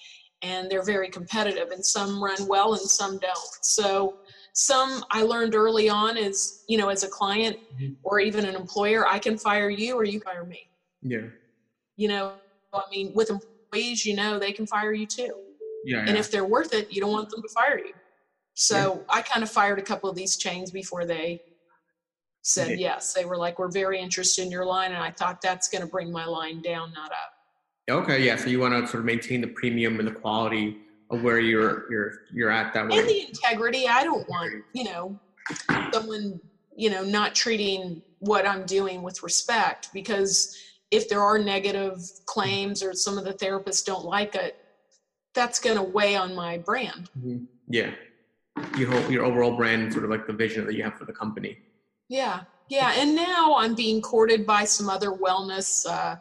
and 0.43 0.71
they're 0.71 0.85
very 0.85 1.09
competitive 1.11 1.71
and 1.71 1.85
some 1.85 2.23
run 2.23 2.47
well 2.49 2.73
and 2.75 2.83
some 2.91 3.19
don't 3.19 3.39
so 3.63 4.15
some 4.59 5.05
i 5.13 5.23
learned 5.23 5.55
early 5.55 5.89
on 5.89 6.17
is 6.17 6.65
you 6.67 6.77
know 6.77 6.89
as 6.89 7.05
a 7.05 7.09
client 7.09 7.57
Mhm. 7.81 7.95
or 8.03 8.19
even 8.19 8.45
an 8.45 8.57
employer 8.57 9.07
i 9.07 9.17
can 9.17 9.39
fire 9.39 9.71
you 9.71 9.95
or 9.95 10.03
you 10.05 10.19
fire 10.19 10.45
me 10.45 10.69
Yeah. 11.01 11.27
you 11.97 12.09
know 12.09 12.35
i 12.75 12.83
mean 12.91 13.13
with 13.15 13.31
employees 13.31 14.05
you 14.05 14.17
know 14.17 14.37
they 14.41 14.51
can 14.51 14.67
fire 14.67 14.93
you 14.93 15.07
too 15.07 15.33
Yeah. 15.85 16.01
and 16.01 16.09
yeah. 16.15 16.17
if 16.19 16.29
they're 16.33 16.45
worth 16.45 16.75
it 16.75 16.91
you 16.93 17.01
don't 17.01 17.13
want 17.13 17.31
them 17.31 17.41
to 17.41 17.49
fire 17.51 17.79
you 17.79 17.93
so 18.55 19.05
i 19.09 19.23
kind 19.23 19.45
of 19.45 19.51
fired 19.51 19.79
a 19.79 19.83
couple 19.83 20.11
of 20.11 20.17
these 20.17 20.37
chains 20.37 20.73
before 20.73 21.05
they 21.05 21.41
said 22.43 22.71
Yeah. 22.71 22.89
yes 22.89 23.13
they 23.13 23.25
were 23.25 23.37
like 23.37 23.61
we're 23.61 23.71
very 23.71 24.01
interested 24.01 24.43
in 24.45 24.51
your 24.51 24.65
line 24.67 24.91
and 24.91 25.01
i 25.01 25.13
thought 25.13 25.41
that's 25.41 25.69
going 25.69 25.83
to 25.83 25.89
bring 25.89 26.11
my 26.11 26.25
line 26.25 26.61
down 26.63 26.93
not 26.93 27.13
up 27.13 27.33
Okay, 27.91 28.23
yeah. 28.23 28.37
So 28.37 28.49
you 28.51 28.61
want 28.61 28.75
to 28.75 28.87
sort 28.87 29.01
of 29.01 29.07
maintain 29.07 29.41
the 29.41 29.47
premium 29.47 29.99
and 29.99 30.07
the 30.07 30.13
quality 30.13 30.77
of 31.11 31.23
where 31.23 31.39
you're 31.41 31.91
you're 31.91 32.13
you're 32.33 32.51
at 32.51 32.73
that 32.75 32.89
way. 32.89 32.99
and 32.99 33.09
the 33.09 33.21
integrity 33.27 33.87
i 33.89 34.05
don't 34.05 34.29
want 34.29 34.53
you 34.73 34.85
know 34.85 35.19
someone 35.93 36.39
you 36.77 36.91
know 36.91 37.03
not 37.03 37.35
treating 37.35 38.03
what 38.19 38.47
i'm 38.47 38.65
doing 38.67 39.03
with 39.03 39.23
respect 39.23 39.89
because 39.93 40.57
if 40.91 41.09
there 41.09 41.23
are 41.23 41.39
negative 41.39 41.99
claims 42.27 42.83
or 42.83 42.93
some 42.93 43.17
of 43.19 43.25
the 43.25 43.33
therapists 43.35 43.85
don't 43.85 44.05
like 44.05 44.35
it 44.35 44.57
that's 45.35 45.59
going 45.61 45.77
to 45.77 45.83
weigh 45.83 46.17
on 46.17 46.35
my 46.35 46.59
brand 46.59 47.11
Mhm. 47.19 47.47
Yeah. 47.69 47.91
Your 48.77 48.91
whole, 48.91 49.13
your 49.13 49.25
overall 49.25 49.55
brand, 49.57 49.93
sort 49.93 50.05
of 50.05 50.11
like 50.11 50.27
the 50.27 50.33
vision 50.33 50.67
that 50.67 50.75
you 50.75 50.83
have 50.83 50.95
for 50.95 51.05
the 51.05 51.13
company. 51.13 51.59
Yeah, 52.09 52.41
yeah. 52.69 52.93
And 52.97 53.15
now 53.15 53.55
I'm 53.57 53.77
being 53.77 54.01
courted 54.03 54.45
by 54.47 54.65
some 54.65 54.89
other 54.91 55.11
wellness 55.13 55.87
uh, 55.87 56.17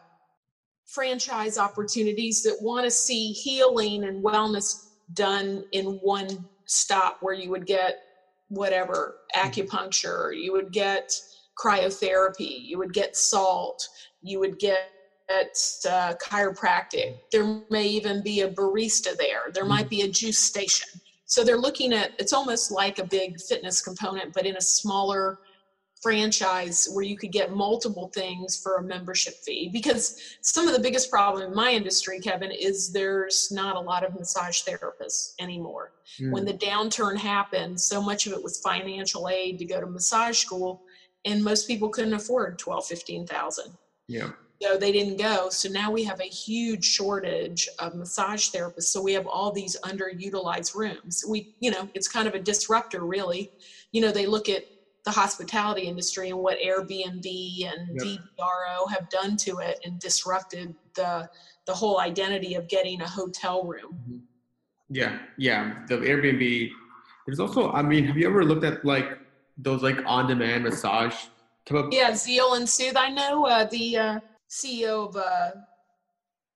franchise 0.88 1.58
opportunities 1.58 2.42
that 2.44 2.58
want 2.62 2.86
to 2.86 2.92
see 2.92 3.32
healing 3.32 4.06
and 4.06 4.24
wellness 4.24 4.88
done 5.14 5.64
in 5.74 6.00
one 6.02 6.46
stop 6.66 7.18
where 7.22 7.36
you 7.36 7.50
would 7.50 7.66
get 7.66 8.00
whatever 8.50 9.18
acupuncture, 9.36 10.36
you 10.36 10.52
would 10.54 10.72
get 10.72 11.14
cryotherapy, 11.58 12.62
you 12.64 12.78
would 12.78 12.94
get 12.94 13.16
salt, 13.16 13.88
you 14.22 14.40
would 14.40 14.58
get 14.60 14.92
uh, 15.30 16.14
chiropractic. 16.24 17.18
There 17.32 17.62
may 17.70 17.88
even 17.88 18.24
be 18.24 18.42
a 18.42 18.50
barista 18.50 19.18
there. 19.18 19.52
There 19.54 19.66
might 19.66 19.90
be 19.90 20.02
a 20.02 20.10
juice 20.10 20.40
station. 20.40 20.88
So 21.26 21.44
they're 21.44 21.58
looking 21.58 21.92
at 21.92 22.12
it's 22.20 22.32
almost 22.32 22.72
like 22.72 23.00
a 23.00 23.06
big 23.06 23.40
fitness 23.42 23.82
component, 23.82 24.34
but 24.34 24.46
in 24.46 24.56
a 24.56 24.62
smaller 24.62 25.40
franchise 26.02 26.88
where 26.94 27.04
you 27.04 27.18
could 27.18 27.32
get 27.32 27.52
multiple 27.52 28.10
things 28.14 28.60
for 28.62 28.78
a 28.78 28.84
membership 28.84 29.34
fee. 29.46 29.70
Because 29.72 30.38
some 30.42 30.68
of 30.68 30.74
the 30.74 30.80
biggest 30.80 31.10
problem 31.10 31.44
in 31.48 31.56
my 31.56 31.72
industry, 31.72 32.20
Kevin, 32.20 32.52
is 32.52 32.92
there's 32.92 33.50
not 33.52 33.76
a 33.76 33.80
lot 33.80 34.04
of 34.06 34.14
massage 34.16 34.62
therapists 34.64 35.34
anymore. 35.40 35.94
When 36.20 36.46
Mm. 36.46 36.48
the 36.48 36.66
downturn 36.66 37.18
happened, 37.18 37.80
so 37.80 38.02
much 38.02 38.28
of 38.28 38.34
it 38.34 38.42
was 38.42 38.60
financial 38.60 39.28
aid 39.30 39.60
to 39.60 39.66
go 39.66 39.80
to 39.82 39.88
massage 39.88 40.38
school, 40.40 40.84
and 41.26 41.44
most 41.44 41.68
people 41.68 41.90
couldn't 41.90 42.14
afford 42.14 42.58
12, 42.58 42.86
15,000 42.88 43.78
yeah. 44.08 44.32
so 44.62 44.78
they 44.78 44.92
didn't 44.92 45.18
go. 45.18 45.50
So 45.50 45.68
now 45.68 45.92
we 45.92 46.04
have 46.06 46.22
a 46.22 46.24
huge 46.24 46.86
shortage 46.86 47.68
of 47.80 47.96
massage 47.96 48.50
therapists. 48.50 48.84
So 48.84 49.02
we 49.02 49.14
have 49.14 49.28
all 49.28 49.52
these 49.52 49.76
underutilized 49.84 50.74
rooms. 50.76 51.26
We, 51.28 51.56
you 51.60 51.72
know, 51.72 51.90
it's 51.94 52.08
kind 52.08 52.28
of 52.28 52.34
a 52.36 52.40
disruptor, 52.40 53.06
really. 53.06 53.52
You 53.92 54.02
know, 54.02 54.12
they 54.12 54.26
look 54.26 54.48
at 54.48 54.64
the 55.08 55.12
hospitality 55.12 55.84
industry 55.84 56.32
and 56.32 56.38
what 56.40 56.58
Airbnb 56.60 57.26
and 57.72 57.98
Yep. 58.04 58.20
Have 58.90 59.10
done 59.10 59.36
to 59.38 59.60
it 59.60 59.80
and 59.86 60.00
disrupted 60.00 60.74
the 60.96 61.30
the 61.66 61.74
whole 61.74 62.00
identity 62.00 62.56
of 62.56 62.68
getting 62.68 63.02
a 63.02 63.08
hotel 63.08 63.64
room. 63.64 64.24
Yeah, 64.90 65.20
yeah. 65.38 65.62
The 65.88 65.98
Airbnb. 65.98 66.70
There's 67.26 67.40
also, 67.40 67.72
I 67.72 67.82
mean, 67.82 68.06
have 68.06 68.18
you 68.18 68.28
ever 68.28 68.44
looked 68.46 68.64
at 68.64 68.84
like 68.86 69.18
those 69.58 69.82
like 69.84 70.00
on-demand 70.06 70.64
massage 70.64 71.16
type 71.66 71.78
of? 71.86 71.94
Yeah, 71.94 72.12
Zeel 72.12 72.56
and 72.58 72.68
Soothe. 72.68 72.96
I 72.98 73.10
know 73.10 73.46
uh, 73.46 73.66
the 73.66 73.98
uh, 73.98 74.20
CEO 74.50 75.10
of 75.10 75.16
uh, 75.18 75.52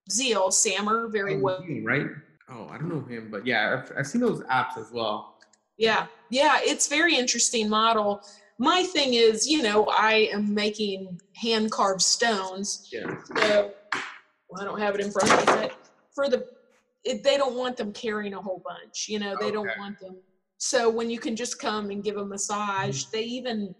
Zeel, 0.10 0.52
Samer, 0.52 1.08
very 1.10 1.36
Oh, 1.36 1.40
well. 1.40 1.66
right? 1.84 2.08
Oh, 2.50 2.68
I 2.70 2.78
don't 2.78 2.90
know 2.90 3.02
him, 3.14 3.30
but 3.32 3.46
yeah, 3.46 3.62
I've, 3.84 3.92
I've 3.98 4.08
seen 4.08 4.22
those 4.22 4.42
apps 4.44 4.78
as 4.78 4.92
well. 4.92 5.38
Yeah, 5.78 6.06
yeah, 6.30 6.60
it's 6.62 6.88
very 6.88 7.16
interesting 7.16 7.68
model. 7.70 8.22
My 8.62 8.84
thing 8.84 9.15
is, 9.15 9.47
you 9.47 9.63
know, 9.63 9.88
I 9.88 10.30
am 10.32 10.54
making 10.54 11.19
hand 11.36 11.71
carved 11.71 12.04
stones. 12.04 12.88
Yeah. 12.93 13.15
So 13.36 13.71
well, 14.52 14.62
I 14.62 14.65
don't 14.65 14.80
have 14.80 14.93
it 14.93 15.02
in 15.02 15.10
front 15.10 15.32
of 15.32 15.39
me, 15.39 15.45
but 15.45 15.76
for 16.13 16.30
the 16.30 16.45
it, 17.04 17.24
they 17.24 17.38
don't 17.38 17.56
want 17.56 17.76
them 17.76 17.91
carrying 17.91 18.36
a 18.36 18.39
whole 18.39 18.62
bunch. 18.63 19.10
You 19.10 19.17
know, 19.17 19.36
they 19.39 19.50
don't 19.50 19.71
want 19.80 20.00
them. 20.00 20.17
So 20.60 20.91
when 20.91 21.10
you 21.10 21.17
can 21.17 21.36
just 21.36 21.58
come 21.58 21.89
and 21.89 22.04
give 22.04 22.17
a 22.17 22.26
massage, 22.26 23.06
mm-hmm. 23.06 23.17
they 23.17 23.24
even, 23.24 23.74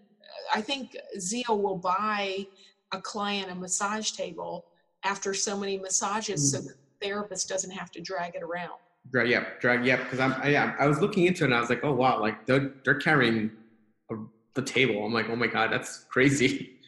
I 0.52 0.60
think 0.60 0.96
Zeel 1.16 1.62
will 1.62 1.78
buy 1.78 2.44
a 2.90 3.00
client 3.00 3.52
a 3.52 3.54
massage 3.54 4.10
table 4.10 4.64
after 5.04 5.32
so 5.32 5.56
many 5.56 5.78
massages, 5.78 6.50
so 6.50 6.58
mm-hmm. 6.58 6.66
the 6.66 6.74
therapist 7.06 7.48
doesn't 7.48 7.70
have 7.70 7.92
to 7.92 8.00
drag 8.00 8.34
it 8.34 8.42
around. 8.42 8.80
Drag, 9.12 9.28
Yep. 9.28 9.60
drag, 9.60 9.86
Yep. 9.86 10.00
Because 10.00 10.18
I'm, 10.18 10.32
I, 10.42 10.48
yeah, 10.48 10.74
I 10.80 10.88
was 10.88 11.00
looking 11.00 11.26
into 11.26 11.44
it 11.44 11.46
and 11.46 11.54
I 11.54 11.60
was 11.60 11.70
like, 11.70 11.84
oh 11.84 11.92
wow, 11.92 12.20
like 12.20 12.46
they're 12.46 12.72
they're 12.84 12.98
carrying 12.98 13.52
the 14.54 14.62
table. 14.62 15.04
I'm 15.04 15.12
like, 15.12 15.28
oh 15.30 15.36
my 15.36 15.46
god, 15.46 15.72
that's 15.72 16.04
crazy. 16.04 16.68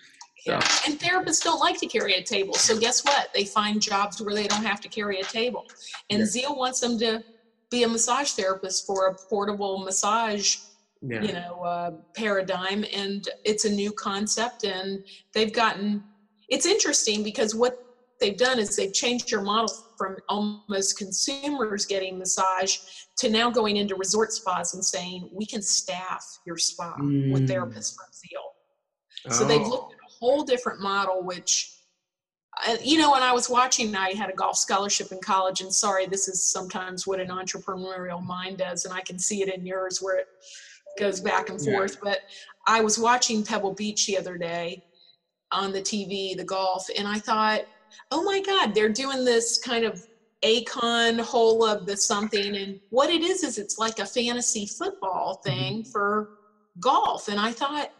Yeah. 0.46 0.60
And 0.86 1.00
therapists 1.00 1.42
don't 1.42 1.58
like 1.58 1.80
to 1.80 1.86
carry 1.86 2.16
a 2.16 2.22
table. 2.22 2.52
So 2.52 2.78
guess 2.78 3.02
what? 3.02 3.30
They 3.32 3.46
find 3.46 3.80
jobs 3.80 4.20
where 4.20 4.34
they 4.34 4.46
don't 4.46 4.62
have 4.62 4.78
to 4.82 4.88
carry 4.90 5.18
a 5.20 5.24
table. 5.24 5.64
And 6.10 6.18
Yeah. 6.18 6.26
Zeel 6.26 6.58
wants 6.58 6.80
them 6.80 6.98
to 6.98 7.24
be 7.70 7.84
a 7.84 7.88
massage 7.88 8.32
therapist 8.32 8.86
for 8.86 9.06
a 9.06 9.14
portable 9.14 9.78
massage, 9.78 10.58
Yeah. 11.00 11.22
you 11.22 11.32
know, 11.32 11.62
uh, 11.62 11.92
paradigm. 12.14 12.84
And 12.92 13.26
it's 13.46 13.64
a 13.64 13.70
new 13.70 13.90
concept. 13.92 14.64
And 14.64 15.02
they've 15.32 15.50
gotten. 15.50 16.04
It's 16.50 16.66
interesting 16.66 17.22
because 17.22 17.54
what 17.54 17.82
they've 18.20 18.36
done 18.36 18.58
is 18.58 18.76
they've 18.76 18.92
changed 18.92 19.30
your 19.30 19.40
model 19.40 19.74
from 19.96 20.18
almost 20.28 20.98
consumers 20.98 21.86
getting 21.86 22.18
massage 22.18 22.80
to 23.18 23.28
now 23.30 23.50
going 23.50 23.76
into 23.76 23.94
resort 23.94 24.32
spas 24.32 24.74
and 24.74 24.84
saying 24.84 25.28
we 25.32 25.46
can 25.46 25.62
staff 25.62 26.24
your 26.46 26.58
spa 26.58 26.94
with 26.98 27.42
Mm. 27.42 27.48
therapists 27.48 27.94
from 27.94 28.06
Zeel. 28.12 29.32
So 29.32 29.44
they've 29.44 29.60
Oh, 29.60 29.68
looked 29.68 29.92
at 29.92 29.98
a 29.98 30.12
whole 30.18 30.42
different 30.44 30.80
model, 30.80 31.22
which 31.22 31.70
uh, 32.68 32.76
you 32.80 32.98
know, 32.98 33.10
when 33.10 33.22
I 33.22 33.32
was 33.32 33.50
watching, 33.50 33.96
I 33.96 34.12
had 34.14 34.30
a 34.30 34.32
golf 34.32 34.56
scholarship 34.56 35.10
in 35.10 35.18
college, 35.18 35.60
and 35.60 35.74
sorry, 35.74 36.06
this 36.06 36.28
is 36.28 36.40
sometimes 36.52 37.04
what 37.04 37.18
an 37.18 37.26
entrepreneurial 37.26 38.22
mind 38.22 38.58
does, 38.58 38.84
and 38.84 38.94
I 38.94 39.00
can 39.00 39.18
see 39.18 39.42
it 39.42 39.52
in 39.52 39.66
yours 39.66 39.98
where 40.00 40.18
it 40.18 40.26
goes 40.96 41.18
back 41.20 41.48
and 41.48 41.60
forth. 41.60 41.94
Yeah. 41.94 41.98
But 42.00 42.18
I 42.68 42.80
was 42.80 42.96
watching 42.96 43.42
Pebble 43.44 43.74
Beach 43.74 44.06
the 44.06 44.16
other 44.16 44.38
day 44.38 44.84
on 45.50 45.72
the 45.72 45.82
TV, 45.82 46.36
the 46.36 46.44
golf, 46.44 46.86
and 46.96 47.08
I 47.08 47.18
thought, 47.18 47.62
oh 48.12 48.22
my 48.22 48.40
God, 48.40 48.72
they're 48.72 48.88
doing 48.88 49.24
this 49.24 49.58
kind 49.58 49.84
of 49.84 50.00
Acon 50.44 51.20
hole 51.20 51.64
of 51.64 51.86
the 51.86 51.96
something, 51.96 52.56
and 52.56 52.80
what 52.90 53.10
it 53.10 53.22
is 53.22 53.42
is 53.42 53.58
it's 53.58 53.78
like 53.78 53.98
a 53.98 54.06
fantasy 54.06 54.66
football 54.66 55.36
mm-hmm. 55.36 55.48
thing 55.48 55.72
mm-hmm. 55.82 55.90
for 55.90 56.38
golf. 56.80 57.28
And 57.28 57.40
I 57.40 57.52
thought, 57.52 57.90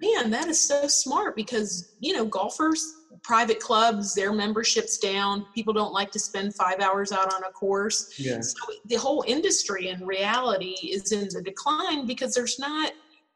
man, 0.00 0.30
that 0.30 0.48
is 0.48 0.60
so 0.60 0.86
smart 0.86 1.36
because 1.36 1.94
you 2.00 2.12
know 2.12 2.24
golfers 2.24 2.94
private 3.24 3.58
clubs, 3.58 4.14
their 4.14 4.32
membership's 4.32 4.98
down. 4.98 5.46
People 5.54 5.72
don't 5.72 5.92
like 5.92 6.12
to 6.12 6.18
spend 6.18 6.54
five 6.54 6.78
hours 6.80 7.10
out 7.10 7.32
on 7.34 7.42
a 7.42 7.50
course. 7.50 8.14
Yeah. 8.18 8.40
So 8.40 8.58
the 8.84 8.96
whole 8.96 9.24
industry 9.26 9.88
in 9.88 10.06
reality 10.06 10.76
is 10.82 11.10
in 11.10 11.28
the 11.32 11.42
decline 11.42 12.06
because 12.06 12.34
there's 12.34 12.58
not, 12.58 12.92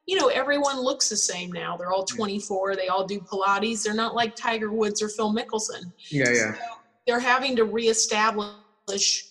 you 0.06 0.18
know, 0.20 0.28
everyone 0.28 0.80
looks 0.80 1.08
the 1.08 1.16
same 1.16 1.50
now. 1.50 1.76
They're 1.76 1.90
all 1.90 2.04
24. 2.04 2.76
They 2.76 2.88
all 2.88 3.06
do 3.06 3.18
Pilates. 3.18 3.82
They're 3.82 3.94
not 3.94 4.14
like 4.14 4.36
Tiger 4.36 4.70
Woods 4.70 5.02
or 5.02 5.08
Phil 5.08 5.34
Mickelson. 5.34 5.90
Yeah, 6.10 6.30
yeah. 6.30 6.54
So 6.54 6.60
they're 7.08 7.18
having 7.18 7.56
to 7.56 7.64
reestablish 7.64 9.24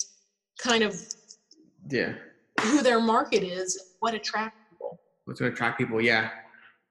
kind 0.60 0.84
of 0.84 1.00
yeah 1.90 2.16
who 2.64 2.82
their 2.82 3.00
market 3.00 3.44
is, 3.44 3.94
what 4.00 4.16
attracts 4.16 4.60
people. 4.70 5.00
What's 5.26 5.40
going 5.40 5.52
to 5.52 5.56
attract 5.56 5.78
people? 5.78 6.02
Yeah. 6.02 6.30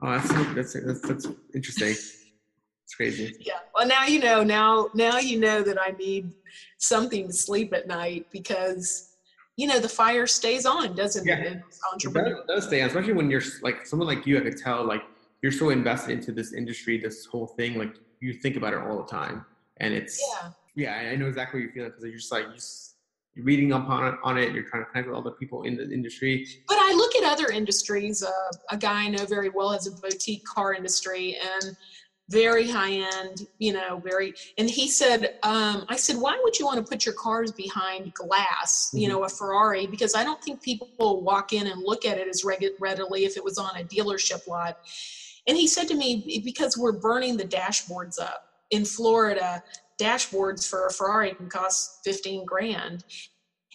Oh, 0.01 0.13
that's 0.13 0.29
that's 0.55 0.73
that's, 0.75 1.01
that's 1.01 1.29
interesting. 1.55 1.89
It's 1.89 2.95
crazy. 2.95 3.35
Yeah. 3.41 3.55
Well, 3.75 3.89
now 3.89 4.05
you 4.05 4.21
know. 4.21 4.45
Now, 4.45 4.91
now 4.95 5.19
you 5.19 5.41
know 5.41 5.63
that 5.63 5.77
I 5.81 5.91
need 5.99 6.33
something 6.79 7.27
to 7.27 7.33
sleep 7.33 7.75
at 7.75 7.89
night 7.89 8.27
because 8.31 9.11
you 9.57 9.67
know 9.67 9.81
the 9.81 9.89
fire 9.89 10.27
stays 10.27 10.67
on, 10.67 10.95
doesn't 10.95 11.27
yeah. 11.27 11.39
it? 11.39 11.63
Entrepreneur. 11.93 12.43
It 12.43 12.47
does, 12.47 12.61
does 12.61 12.67
stay 12.69 12.83
on, 12.83 12.89
especially 12.89 13.15
when 13.15 13.29
you're 13.29 13.43
like 13.63 13.87
someone 13.87 14.07
like 14.07 14.25
you. 14.25 14.39
I 14.39 14.43
could 14.43 14.57
tell 14.57 14.87
like 14.87 15.03
you're 15.43 15.51
so 15.51 15.71
invested 15.71 16.13
into 16.13 16.31
this 16.31 16.53
industry, 16.53 16.99
this 16.99 17.27
whole 17.27 17.49
thing. 17.49 17.77
Like 17.77 17.97
you 18.21 18.35
think 18.35 18.57
about 18.57 18.73
it 18.73 18.79
all 18.79 18.99
the 18.99 19.11
time, 19.11 19.45
and 19.79 19.93
it's 19.93 20.23
yeah. 20.43 20.51
Yeah, 20.77 20.95
I 20.95 21.17
know 21.17 21.27
exactly 21.27 21.61
what 21.61 21.65
you're 21.65 21.73
feeling 21.73 21.91
because 21.91 22.05
you're 22.05 22.17
just 22.17 22.31
like 22.31 22.45
you 22.55 22.61
you're 23.35 23.45
reading 23.45 23.73
up 23.73 23.89
on 23.89 24.15
it, 24.15 24.19
on 24.23 24.39
it. 24.39 24.53
You're 24.53 24.65
trying 24.65 24.85
to 24.85 24.91
connect 24.91 25.09
with 25.09 25.17
other 25.17 25.33
people 25.33 25.65
in 25.65 25.77
the 25.77 25.91
industry. 25.91 26.47
But 26.69 26.79
I 26.79 26.95
look 26.95 27.15
at 27.17 27.25
other 27.25 27.51
industries. 27.53 28.23
Uh, 28.23 28.31
a 28.71 28.79
guy 28.79 29.05
I 29.05 29.09
know 29.09 29.27
very 29.27 29.51
well 29.51 29.73
has 29.73 29.87
a 29.87 29.91
boutique 29.91 30.45
car 30.45 30.73
industry, 30.73 31.37
and 31.37 31.77
very 32.29 32.69
high 32.69 32.93
end, 32.93 33.47
you 33.59 33.73
know, 33.73 34.01
very. 34.05 34.33
And 34.59 34.69
he 34.69 34.89
said, 34.89 35.39
um, 35.43 35.85
I 35.89 35.97
said, 35.97 36.17
why 36.17 36.41
would 36.43 36.59
you 36.59 36.65
want 36.65 36.85
to 36.85 36.91
put 36.91 37.07
your 37.07 37.15
cars 37.15 37.53
behind 37.53 38.13
glass, 38.15 38.89
mm-hmm. 38.89 38.99
you 38.99 39.09
know, 39.09 39.25
a 39.25 39.29
Ferrari? 39.29 39.87
Because 39.87 40.15
I 40.15 40.25
don't 40.25 40.43
think 40.43 40.63
people 40.63 40.89
will 40.99 41.23
walk 41.23 41.53
in 41.53 41.67
and 41.67 41.83
look 41.83 42.05
at 42.05 42.19
it 42.19 42.29
as 42.29 42.45
readily 42.45 43.25
if 43.27 43.37
it 43.37 43.45
was 43.45 43.59
on 43.59 43.77
a 43.77 43.85
dealership 43.85 44.47
lot. 44.49 44.79
And 45.47 45.57
he 45.57 45.69
said 45.69 45.87
to 45.89 45.95
me, 45.95 46.43
because 46.45 46.77
we're 46.77 46.99
burning 46.99 47.37
the 47.37 47.45
dashboards 47.45 48.21
up 48.21 48.49
in 48.71 48.85
Florida, 48.85 49.63
dashboards 50.01 50.69
for 50.69 50.87
a 50.87 50.93
Ferrari 50.93 51.35
can 51.35 51.49
cost 51.49 52.01
15 52.05 52.45
grand. 52.45 53.05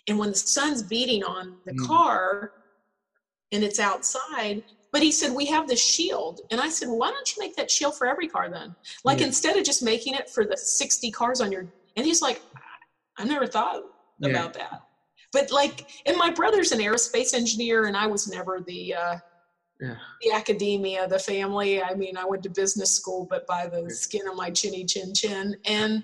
And 0.07 0.17
when 0.17 0.29
the 0.29 0.35
sun's 0.35 0.83
beating 0.83 1.23
on 1.23 1.57
the 1.65 1.73
mm. 1.73 1.87
car 1.87 2.53
and 3.51 3.63
it's 3.63 3.79
outside, 3.79 4.63
but 4.91 5.01
he 5.01 5.11
said, 5.11 5.33
We 5.33 5.45
have 5.45 5.67
this 5.67 5.83
shield. 5.83 6.41
And 6.51 6.59
I 6.59 6.69
said, 6.69 6.87
well, 6.87 6.97
Why 6.97 7.11
don't 7.11 7.35
you 7.35 7.41
make 7.41 7.55
that 7.55 7.71
shield 7.71 7.95
for 7.95 8.07
every 8.07 8.27
car 8.27 8.49
then? 8.49 8.75
Like 9.03 9.19
yeah. 9.19 9.27
instead 9.27 9.57
of 9.57 9.63
just 9.63 9.83
making 9.83 10.15
it 10.15 10.29
for 10.29 10.45
the 10.45 10.57
60 10.57 11.11
cars 11.11 11.41
on 11.41 11.51
your. 11.51 11.65
And 11.95 12.05
he's 12.05 12.21
like, 12.21 12.41
I've 13.17 13.27
never 13.27 13.47
thought 13.47 13.83
yeah. 14.19 14.29
about 14.29 14.53
that. 14.53 14.83
But 15.33 15.51
like, 15.51 15.89
and 16.05 16.17
my 16.17 16.29
brother's 16.29 16.71
an 16.71 16.79
aerospace 16.79 17.33
engineer, 17.33 17.85
and 17.85 17.95
I 17.95 18.07
was 18.07 18.27
never 18.27 18.61
the. 18.65 18.95
Uh, 18.95 19.15
yeah. 19.81 19.95
the 20.21 20.31
academia, 20.31 21.07
the 21.07 21.19
family. 21.19 21.81
I 21.81 21.95
mean, 21.95 22.15
I 22.15 22.25
went 22.25 22.43
to 22.43 22.49
business 22.49 22.95
school, 22.95 23.27
but 23.29 23.47
by 23.47 23.67
the 23.67 23.89
skin 23.89 24.27
of 24.27 24.35
my 24.35 24.51
chinny 24.51 24.85
chin 24.85 25.13
chin. 25.13 25.55
And 25.65 26.03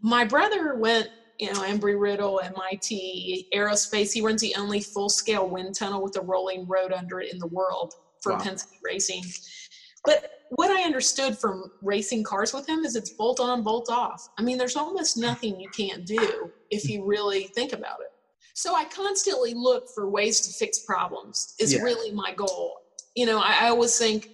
my 0.00 0.24
brother 0.24 0.76
went, 0.76 1.08
you 1.38 1.52
know, 1.52 1.60
Embry 1.62 2.00
Riddle, 2.00 2.40
MIT, 2.42 3.48
aerospace. 3.54 4.12
He 4.12 4.22
runs 4.22 4.40
the 4.40 4.54
only 4.56 4.80
full 4.80 5.08
scale 5.08 5.48
wind 5.48 5.74
tunnel 5.74 6.02
with 6.02 6.16
a 6.16 6.20
rolling 6.20 6.66
road 6.66 6.92
under 6.92 7.20
it 7.20 7.32
in 7.32 7.38
the 7.38 7.48
world 7.48 7.94
for 8.22 8.32
wow. 8.32 8.38
Penske 8.38 8.68
Racing. 8.82 9.24
But 10.04 10.30
what 10.50 10.70
I 10.70 10.84
understood 10.84 11.36
from 11.36 11.72
racing 11.82 12.22
cars 12.22 12.54
with 12.54 12.68
him 12.68 12.84
is 12.84 12.94
it's 12.94 13.10
bolt 13.10 13.40
on, 13.40 13.62
bolt 13.62 13.90
off. 13.90 14.28
I 14.38 14.42
mean, 14.42 14.56
there's 14.56 14.76
almost 14.76 15.16
nothing 15.16 15.60
you 15.60 15.68
can't 15.70 16.06
do 16.06 16.52
if 16.70 16.88
you 16.88 17.04
really 17.04 17.44
think 17.48 17.72
about 17.72 18.00
it. 18.00 18.12
So 18.54 18.74
I 18.74 18.84
constantly 18.84 19.52
look 19.52 19.88
for 19.94 20.08
ways 20.08 20.40
to 20.42 20.52
fix 20.52 20.78
problems, 20.78 21.54
is 21.58 21.74
yeah. 21.74 21.82
really 21.82 22.12
my 22.12 22.32
goal. 22.32 22.78
You 23.16 23.26
know, 23.26 23.40
I, 23.40 23.56
I 23.62 23.68
always 23.68 23.98
think, 23.98 24.28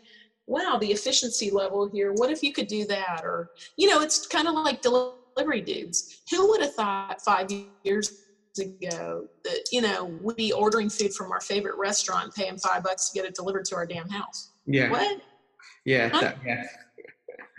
wow, 0.46 0.76
the 0.78 0.92
efficiency 0.92 1.50
level 1.50 1.88
here, 1.90 2.12
what 2.12 2.30
if 2.30 2.42
you 2.42 2.52
could 2.52 2.66
do 2.66 2.84
that? 2.86 3.22
Or, 3.24 3.48
you 3.76 3.88
know, 3.88 4.02
it's 4.02 4.26
kind 4.26 4.48
of 4.48 4.54
like 4.54 4.82
delivery 4.82 5.62
dudes. 5.62 6.22
Who 6.30 6.48
would 6.50 6.60
have 6.60 6.74
thought 6.74 7.20
five 7.24 7.48
years 7.84 8.12
ago 8.60 9.26
that 9.44 9.60
you 9.70 9.80
know 9.80 10.18
we'd 10.20 10.36
be 10.36 10.52
ordering 10.52 10.90
food 10.90 11.12
from 11.14 11.32
our 11.32 11.40
favorite 11.40 11.76
restaurant 11.78 12.34
paying 12.34 12.58
five 12.58 12.82
bucks 12.82 13.08
to 13.08 13.18
get 13.18 13.26
it 13.26 13.34
delivered 13.34 13.64
to 13.64 13.74
our 13.74 13.86
damn 13.86 14.08
house 14.10 14.52
yeah 14.66 14.90
what 14.90 15.20
yeah 15.84 16.10
huh? 16.12 16.20
that, 16.20 16.36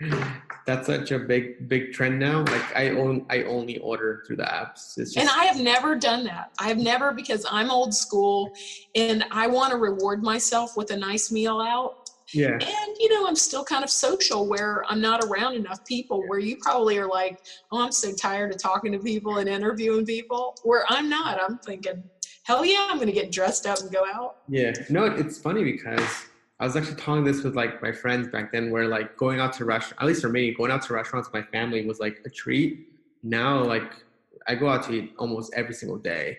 yeah 0.00 0.34
that's 0.66 0.86
such 0.86 1.10
a 1.10 1.18
big 1.18 1.68
big 1.68 1.92
trend 1.92 2.18
now 2.18 2.40
like 2.44 2.76
i 2.76 2.90
own 2.90 3.24
i 3.30 3.42
only 3.42 3.78
order 3.78 4.22
through 4.26 4.36
the 4.36 4.44
apps 4.44 4.94
just, 4.94 5.16
and 5.16 5.28
i 5.30 5.44
have 5.44 5.60
never 5.60 5.94
done 5.94 6.24
that 6.24 6.50
i 6.58 6.68
have 6.68 6.78
never 6.78 7.12
because 7.12 7.46
i'm 7.50 7.70
old 7.70 7.94
school 7.94 8.52
and 8.94 9.24
i 9.30 9.46
want 9.46 9.70
to 9.70 9.76
reward 9.76 10.22
myself 10.22 10.76
with 10.76 10.90
a 10.90 10.96
nice 10.96 11.30
meal 11.30 11.60
out 11.60 12.04
yeah. 12.32 12.52
And 12.52 12.96
you 12.98 13.08
know, 13.10 13.26
I'm 13.26 13.36
still 13.36 13.64
kind 13.64 13.84
of 13.84 13.90
social 13.90 14.46
where 14.46 14.84
I'm 14.88 15.00
not 15.00 15.24
around 15.24 15.54
enough 15.54 15.84
people 15.84 16.22
where 16.26 16.38
you 16.38 16.56
probably 16.56 16.98
are 16.98 17.06
like, 17.06 17.40
oh, 17.70 17.82
I'm 17.82 17.92
so 17.92 18.12
tired 18.12 18.52
of 18.52 18.60
talking 18.60 18.92
to 18.92 18.98
people 18.98 19.38
and 19.38 19.48
interviewing 19.48 20.06
people. 20.06 20.56
Where 20.62 20.84
I'm 20.88 21.08
not. 21.08 21.40
I'm 21.42 21.58
thinking, 21.58 22.02
hell 22.44 22.64
yeah, 22.64 22.88
I'm 22.90 22.98
gonna 22.98 23.12
get 23.12 23.30
dressed 23.30 23.66
up 23.66 23.80
and 23.80 23.92
go 23.92 24.04
out. 24.12 24.38
Yeah. 24.48 24.72
No, 24.88 25.04
it's 25.04 25.38
funny 25.38 25.64
because 25.64 26.26
I 26.60 26.64
was 26.64 26.76
actually 26.76 26.96
talking 26.96 27.24
this 27.24 27.42
with 27.42 27.56
like 27.56 27.82
my 27.82 27.92
friends 27.92 28.28
back 28.28 28.52
then 28.52 28.70
where 28.70 28.86
like 28.86 29.16
going 29.16 29.40
out 29.40 29.52
to 29.54 29.64
restaurant 29.64 30.00
at 30.00 30.06
least 30.06 30.22
for 30.22 30.28
me, 30.28 30.54
going 30.54 30.70
out 30.70 30.82
to 30.82 30.94
restaurants 30.94 31.28
with 31.30 31.34
my 31.34 31.50
family 31.50 31.84
was 31.84 31.98
like 32.00 32.20
a 32.24 32.30
treat. 32.30 32.88
Now 33.22 33.62
like 33.64 34.04
I 34.46 34.54
go 34.54 34.68
out 34.68 34.84
to 34.84 34.92
eat 34.92 35.14
almost 35.18 35.52
every 35.54 35.74
single 35.74 35.98
day. 35.98 36.38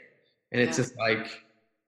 And 0.51 0.61
it's 0.61 0.77
yeah. 0.77 0.83
just 0.83 0.97
like 0.97 1.41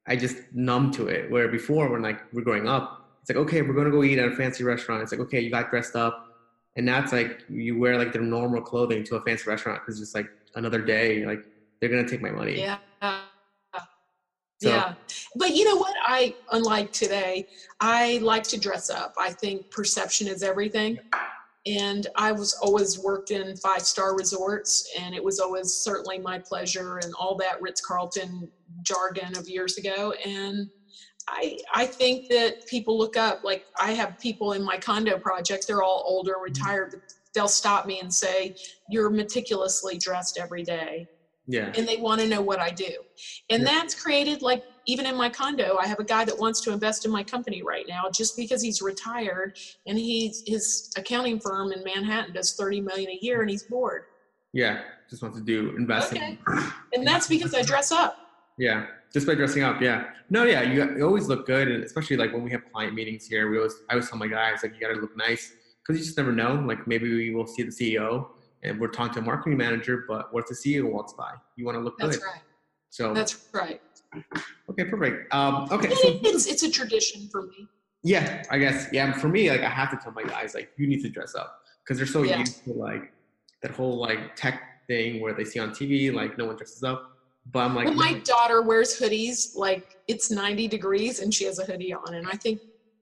I 0.07 0.15
just 0.15 0.37
numb 0.53 0.91
to 0.91 1.07
it. 1.07 1.31
Where 1.31 1.47
before 1.47 1.89
when 1.89 2.01
like 2.01 2.21
we're 2.33 2.41
growing 2.41 2.67
up, 2.67 3.07
it's 3.27 3.35
like 3.35 3.45
okay 3.45 3.61
we're 3.61 3.73
going 3.73 3.85
to 3.85 3.91
go 3.91 4.03
eat 4.03 4.17
at 4.19 4.27
a 4.27 4.35
fancy 4.35 4.63
restaurant 4.63 5.03
it's 5.03 5.11
like 5.11 5.19
okay 5.19 5.41
you 5.41 5.49
got 5.49 5.69
dressed 5.69 5.97
up 5.97 6.27
and 6.77 6.87
that's 6.87 7.11
like 7.11 7.43
you 7.49 7.77
wear 7.77 7.97
like 7.97 8.13
their 8.13 8.21
normal 8.21 8.61
clothing 8.61 9.03
to 9.03 9.17
a 9.17 9.21
fancy 9.21 9.43
restaurant 9.49 9.81
because 9.81 10.01
it's 10.01 10.15
like 10.15 10.29
another 10.55 10.81
day 10.81 11.25
like 11.25 11.43
they're 11.79 11.89
going 11.89 12.03
to 12.03 12.09
take 12.09 12.21
my 12.21 12.31
money 12.31 12.61
yeah 12.61 12.77
so. 14.61 14.69
yeah 14.69 14.93
but 15.35 15.55
you 15.55 15.63
know 15.63 15.75
what 15.75 15.95
i 16.05 16.33
unlike 16.51 16.91
today 16.91 17.47
i 17.79 18.19
like 18.21 18.43
to 18.43 18.59
dress 18.59 18.89
up 18.89 19.13
i 19.19 19.31
think 19.31 19.69
perception 19.71 20.27
is 20.27 20.43
everything 20.43 20.97
and 21.65 22.07
i 22.15 22.31
was 22.31 22.53
always 22.61 22.99
worked 22.99 23.31
in 23.31 23.55
five 23.57 23.81
star 23.81 24.15
resorts 24.15 24.89
and 24.99 25.13
it 25.13 25.23
was 25.23 25.39
always 25.39 25.73
certainly 25.73 26.17
my 26.19 26.39
pleasure 26.39 26.97
and 26.97 27.13
all 27.19 27.35
that 27.35 27.61
ritz-carlton 27.61 28.49
jargon 28.83 29.37
of 29.37 29.47
years 29.47 29.77
ago 29.77 30.13
and 30.25 30.69
I, 31.29 31.57
I 31.73 31.85
think 31.85 32.29
that 32.29 32.65
people 32.67 32.97
look 32.97 33.17
up, 33.17 33.43
like 33.43 33.65
I 33.79 33.91
have 33.91 34.17
people 34.17 34.53
in 34.53 34.63
my 34.63 34.77
condo 34.77 35.17
project, 35.17 35.67
they're 35.67 35.83
all 35.83 36.03
older, 36.07 36.35
mm-hmm. 36.35 36.43
retired, 36.43 36.91
but 36.91 37.01
they'll 37.33 37.47
stop 37.47 37.85
me 37.85 37.99
and 37.99 38.13
say, 38.13 38.55
You're 38.89 39.09
meticulously 39.09 39.97
dressed 39.97 40.39
every 40.39 40.63
day. 40.63 41.07
Yeah. 41.47 41.71
And 41.75 41.87
they 41.87 41.97
want 41.97 42.19
to 42.21 42.27
know 42.27 42.41
what 42.41 42.59
I 42.59 42.69
do. 42.69 42.91
And 43.49 43.63
yeah. 43.63 43.69
that's 43.69 43.95
created, 43.95 44.41
like, 44.41 44.63
even 44.85 45.05
in 45.05 45.15
my 45.15 45.29
condo, 45.29 45.77
I 45.77 45.87
have 45.87 45.99
a 45.99 46.03
guy 46.03 46.25
that 46.25 46.37
wants 46.37 46.61
to 46.61 46.73
invest 46.73 47.05
in 47.05 47.11
my 47.11 47.23
company 47.23 47.63
right 47.63 47.85
now 47.87 48.09
just 48.13 48.35
because 48.35 48.61
he's 48.61 48.81
retired 48.81 49.57
and 49.85 49.97
he's 49.97 50.43
his 50.45 50.91
accounting 50.97 51.39
firm 51.39 51.71
in 51.71 51.83
Manhattan 51.83 52.33
does 52.33 52.53
30 52.55 52.81
million 52.81 53.09
a 53.09 53.19
year 53.21 53.41
and 53.41 53.49
he's 53.49 53.63
bored. 53.63 54.03
Yeah. 54.53 54.81
Just 55.09 55.21
wants 55.21 55.37
to 55.37 55.43
do 55.43 55.75
investing. 55.77 56.37
Okay. 56.47 56.67
And 56.93 57.07
that's 57.07 57.27
because 57.27 57.53
I 57.53 57.61
dress 57.61 57.91
up. 57.91 58.17
Yeah 58.57 58.87
just 59.13 59.25
by 59.25 59.35
dressing 59.35 59.63
up 59.63 59.81
yeah 59.81 60.05
no 60.29 60.43
yeah 60.43 60.61
you, 60.61 60.97
you, 60.97 61.05
always 61.05 61.27
look 61.27 61.45
good 61.45 61.67
and 61.67 61.83
especially 61.83 62.17
like 62.17 62.33
when 62.33 62.43
we 62.43 62.51
have 62.51 62.61
client 62.71 62.93
meetings 62.93 63.25
here 63.27 63.49
we 63.49 63.57
always 63.57 63.75
i 63.89 63.93
always 63.93 64.09
tell 64.09 64.19
my 64.19 64.27
guys 64.27 64.59
like 64.63 64.73
you 64.73 64.79
gotta 64.79 64.99
look 64.99 65.15
nice 65.15 65.53
because 65.81 65.99
you 65.99 66.05
just 66.05 66.17
never 66.17 66.31
know 66.31 66.55
like 66.65 66.85
maybe 66.87 67.09
we 67.09 67.33
will 67.33 67.47
see 67.47 67.63
the 67.63 67.71
ceo 67.71 68.27
and 68.67 68.79
we're 68.79 68.87
talking 68.87 69.13
to 69.13 69.19
a 69.19 69.23
marketing 69.23 69.57
manager 69.57 70.05
but 70.07 70.33
what 70.33 70.43
if 70.43 70.49
the 70.49 70.55
ceo 70.55 70.91
walks 70.91 71.13
by 71.13 71.31
you 71.55 71.65
want 71.65 71.77
to 71.77 71.81
look 71.81 71.97
that's 71.97 72.17
good 72.17 72.25
right 72.25 72.41
so 72.89 73.13
that's 73.13 73.47
right 73.53 73.81
okay 74.69 74.85
perfect 74.85 75.33
um 75.33 75.67
okay 75.71 75.89
so, 75.89 76.19
it's 76.23 76.45
it's 76.45 76.63
a 76.63 76.71
tradition 76.71 77.27
for 77.31 77.43
me 77.43 77.67
yeah 78.03 78.43
i 78.51 78.57
guess 78.57 78.87
yeah 78.91 79.11
for 79.13 79.27
me 79.27 79.49
like 79.49 79.61
i 79.61 79.69
have 79.69 79.89
to 79.91 79.97
tell 79.97 80.11
my 80.13 80.23
guys 80.23 80.53
like 80.53 80.69
you 80.77 80.87
need 80.87 81.01
to 81.01 81.09
dress 81.09 81.35
up 81.35 81.61
because 81.87 81.97
they're 81.97 82.07
so 82.07 82.23
yeah. 82.23 82.39
used 82.39 82.63
to 82.65 82.73
like 82.73 83.13
that 83.61 83.71
whole 83.71 83.97
like 83.97 84.35
tech 84.35 84.61
thing 84.87 85.21
where 85.21 85.33
they 85.33 85.45
see 85.45 85.59
on 85.59 85.69
TV, 85.71 86.13
like 86.13 86.37
no 86.37 86.45
one 86.45 86.55
dresses 86.57 86.83
up. 86.83 87.11
But 87.51 87.59
I'm 87.59 87.75
like, 87.75 87.85
well, 87.85 87.95
my 87.95 88.11
no. 88.11 88.19
daughter 88.21 88.61
wears 88.61 88.99
hoodies 88.99 89.55
like 89.55 89.97
it's 90.07 90.29
90 90.29 90.67
degrees 90.67 91.19
and 91.21 91.33
she 91.33 91.45
has 91.45 91.59
a 91.59 91.65
hoodie 91.65 91.93
on, 91.93 92.13
and 92.13 92.27
I 92.27 92.33
think 92.33 92.59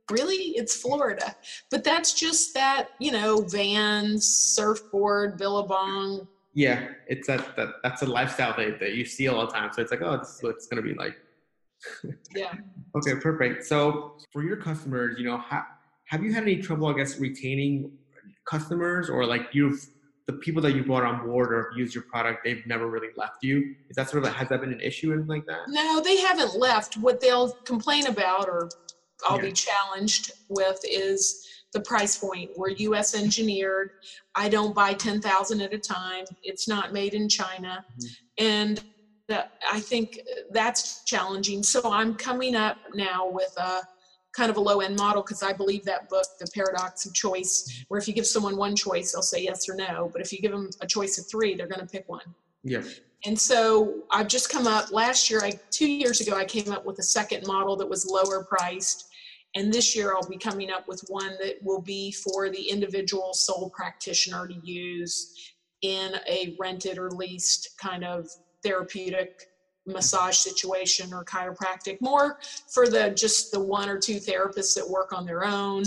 really 0.10 0.54
it's 0.56 0.76
Florida, 0.76 1.36
but 1.72 1.84
that's 1.84 2.14
just 2.14 2.54
that 2.54 2.90
you 3.00 3.12
know 3.12 3.42
Vans, 3.42 4.26
surfboard, 4.28 5.38
Billabong. 5.38 6.28
yeah, 6.54 6.88
it's 7.08 7.28
that, 7.28 7.56
that 7.56 7.70
that's 7.84 8.02
a 8.02 8.06
lifestyle 8.06 8.56
that, 8.58 8.80
that 8.80 8.94
you 8.94 9.06
see 9.06 9.28
all 9.28 9.46
the 9.46 9.52
time. 9.52 9.72
So 9.74 9.82
it's 9.82 9.92
like, 9.92 10.02
oh, 10.02 10.18
this 10.18 10.36
is 10.36 10.44
what 10.44 10.56
it's 10.56 10.68
gonna 10.68 10.82
be 10.82 10.94
like. 10.94 11.16
Yeah. 12.36 12.54
Okay, 12.96 13.14
perfect. 13.16 13.66
So 13.66 14.16
for 14.32 14.42
your 14.42 14.56
customers, 14.56 15.18
you 15.20 15.26
know, 15.26 15.36
ha- 15.38 15.68
have 16.06 16.24
you 16.24 16.32
had 16.34 16.44
any 16.44 16.62
trouble, 16.62 16.88
I 16.88 16.94
guess, 16.94 17.20
retaining 17.20 17.92
customers 18.46 19.10
or 19.10 19.26
like 19.26 19.50
you've 19.52 19.86
the 20.28 20.34
people 20.34 20.62
that 20.62 20.74
you 20.76 20.84
brought 20.86 21.04
on 21.04 21.26
board 21.26 21.52
or 21.52 21.72
used 21.76 21.94
your 21.94 22.06
product, 22.06 22.46
they've 22.46 22.66
never 22.66 22.88
really 22.88 23.10
left 23.18 23.44
you? 23.44 23.76
Is 23.90 23.98
that 23.98 24.10
sort 24.10 24.24
of 24.24 24.30
like, 24.30 24.38
has 24.38 24.48
that 24.48 24.62
been 24.62 24.72
an 24.72 24.80
issue 24.80 25.12
and 25.12 25.28
like 25.28 25.46
that? 25.46 25.64
No, 25.68 26.00
they 26.00 26.16
haven't 26.22 26.58
left. 26.58 26.96
What 26.96 27.20
they'll 27.20 27.52
complain 27.66 28.08
about, 28.08 28.48
or 28.48 28.70
I'll 29.26 29.40
be 29.40 29.52
challenged 29.52 30.32
with, 30.50 30.80
is 30.84 31.48
the 31.74 31.82
price 31.82 32.18
point. 32.18 32.52
We're 32.56 32.70
U.S. 32.70 33.16
engineered. 33.16 33.92
I 34.36 34.50
don't 34.50 34.74
buy 34.74 34.94
ten 34.94 35.22
thousand 35.22 35.62
at 35.62 35.74
a 35.74 35.80
time. 35.80 36.26
It's 36.44 36.68
not 36.68 36.94
made 36.94 37.14
in 37.14 37.28
China, 37.28 37.84
Mhm. 38.00 38.10
and 38.38 38.84
uh, 39.30 39.44
I 39.72 39.80
think 39.80 40.20
that's 40.52 41.04
challenging. 41.06 41.64
So 41.64 41.92
I'm 41.92 42.14
coming 42.16 42.56
up 42.56 42.78
now 42.94 43.28
with 43.28 43.54
a 43.58 43.82
kind 44.34 44.52
of 44.52 44.58
a 44.58 44.60
low 44.60 44.82
end 44.82 44.96
model 44.98 45.24
because 45.24 45.42
I 45.42 45.52
believe 45.54 45.84
that 45.86 46.10
book, 46.10 46.28
The 46.40 46.48
Paradox 46.54 47.06
of 47.08 47.14
Choice, 47.16 47.84
where 47.88 47.98
if 48.00 48.08
you 48.08 48.14
give 48.14 48.28
someone 48.28 48.56
one 48.58 48.76
choice, 48.76 49.14
they'll 49.14 49.22
say 49.24 49.42
yes 49.42 49.68
or 49.68 49.76
no. 49.76 50.10
But 50.12 50.22
if 50.22 50.32
you 50.32 50.40
give 50.40 50.52
them 50.52 50.70
a 50.82 50.86
choice 50.86 51.18
of 51.18 51.26
three, 51.28 51.56
they're 51.56 51.68
going 51.68 51.80
to 51.80 51.88
pick 51.88 52.08
one. 52.08 52.36
Yeah. 52.64 52.84
And 53.26 53.40
so 53.40 54.04
I've 54.12 54.28
just 54.28 54.50
come 54.52 54.68
up 54.68 54.92
last 54.92 55.32
year, 55.32 55.40
I 55.44 55.54
two 55.72 55.90
years 55.90 56.22
ago, 56.22 56.36
I 56.36 56.46
came 56.46 56.72
up 56.72 56.86
with 56.86 57.00
a 57.00 57.04
second 57.04 57.48
model 57.48 57.76
that 57.78 57.90
was 57.90 58.06
lower 58.06 58.44
priced. 58.44 59.06
And 59.56 59.74
this 59.74 59.96
year 59.96 60.14
I'll 60.14 60.28
be 60.28 60.38
coming 60.38 60.70
up 60.70 60.88
with 60.88 61.02
one 61.08 61.38
that 61.42 61.56
will 61.64 61.82
be 61.82 62.12
for 62.12 62.50
the 62.50 62.70
individual 62.70 63.34
sole 63.34 63.70
practitioner 63.70 64.48
to 64.48 64.56
use 64.64 65.54
in 65.82 66.16
a 66.28 66.56
rented 66.60 66.98
or 66.98 67.10
leased 67.12 67.78
kind 67.80 68.04
of 68.04 68.28
therapeutic 68.64 69.48
massage 69.86 70.38
situation 70.38 71.14
or 71.14 71.24
chiropractic 71.24 72.02
more 72.02 72.40
for 72.74 72.88
the 72.88 73.12
just 73.12 73.52
the 73.52 73.60
one 73.60 73.88
or 73.88 74.00
two 74.00 74.16
therapists 74.16 74.74
that 74.76 74.90
work 74.90 75.14
on 75.14 75.26
their 75.26 75.46
own 75.46 75.84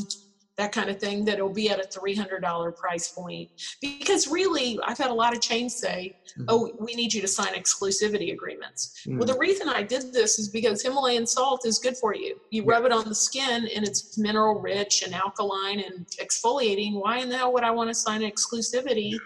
that 0.58 0.72
kind 0.72 0.90
of 0.90 0.98
thing 1.00 1.24
that'll 1.24 1.48
be 1.48 1.70
at 1.70 1.78
a 1.78 1.88
$300 1.88 2.76
price 2.76 3.08
point. 3.12 3.48
Because 3.80 4.28
really 4.28 4.78
i've 4.84 4.98
had 4.98 5.10
a 5.10 5.14
lot 5.14 5.32
of 5.34 5.40
chains 5.40 5.74
say 5.74 6.14
Mhm. 6.38 6.44
oh 6.48 6.70
we 6.78 6.94
need 6.94 7.14
you 7.14 7.22
to 7.22 7.28
sign 7.28 7.54
exclusivity 7.54 8.32
agreements. 8.32 8.80
Mm. 9.06 9.16
well 9.18 9.26
the 9.26 9.38
reason 9.38 9.68
i 9.68 9.82
did 9.82 10.12
this 10.12 10.38
is 10.38 10.48
because 10.50 10.82
himalayan 10.82 11.26
salt 11.26 11.64
is 11.64 11.78
good 11.78 11.96
for 11.96 12.14
you. 12.14 12.38
You 12.50 12.64
rub 12.64 12.84
it 12.84 12.92
on 12.92 13.04
the 13.08 13.14
skin 13.14 13.68
and 13.74 13.86
it's 13.88 14.18
mineral 14.18 14.60
rich 14.60 15.02
and 15.04 15.14
alkaline 15.14 15.80
and 15.80 16.06
exfoliating. 16.24 17.00
Why 17.00 17.18
in 17.18 17.28
the 17.30 17.36
hell 17.38 17.52
would 17.54 17.64
i 17.64 17.70
want 17.70 17.88
to 17.90 17.94
sign 17.94 18.22
an 18.22 18.30
exclusivity 18.30 19.16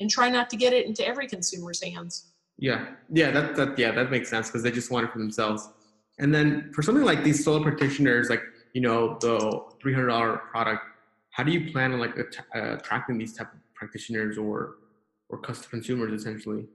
and 0.00 0.08
try 0.10 0.28
not 0.28 0.48
to 0.50 0.56
get 0.56 0.72
it 0.72 0.86
into 0.86 1.06
every 1.06 1.26
consumer's 1.26 1.82
hands? 1.82 2.12
Yeah, 2.58 2.86
yeah, 3.10 3.30
that 3.32 3.56
that 3.56 3.78
yeah, 3.78 3.90
that 3.92 4.10
makes 4.10 4.28
sense 4.28 4.48
because 4.48 4.62
they 4.62 4.70
just 4.70 4.90
want 4.90 5.06
it 5.06 5.12
for 5.12 5.18
themselves. 5.18 5.68
And 6.18 6.32
then 6.34 6.70
for 6.74 6.82
something 6.82 7.04
like 7.04 7.24
these 7.24 7.42
solo 7.44 7.62
practitioners, 7.62 8.28
like 8.30 8.42
you 8.72 8.80
know 8.80 9.18
the 9.20 9.62
three 9.80 9.92
hundred 9.92 10.08
dollar 10.08 10.38
product, 10.50 10.82
how 11.30 11.42
do 11.42 11.52
you 11.52 11.70
plan 11.72 11.92
on 11.92 12.00
like 12.00 12.16
att- 12.18 12.46
uh, 12.54 12.76
attracting 12.76 13.18
these 13.18 13.34
type 13.34 13.52
of 13.52 13.60
practitioners 13.74 14.38
or 14.38 14.76
or 15.28 15.38
custom 15.38 15.70
consumers 15.70 16.12
essentially? 16.12 16.66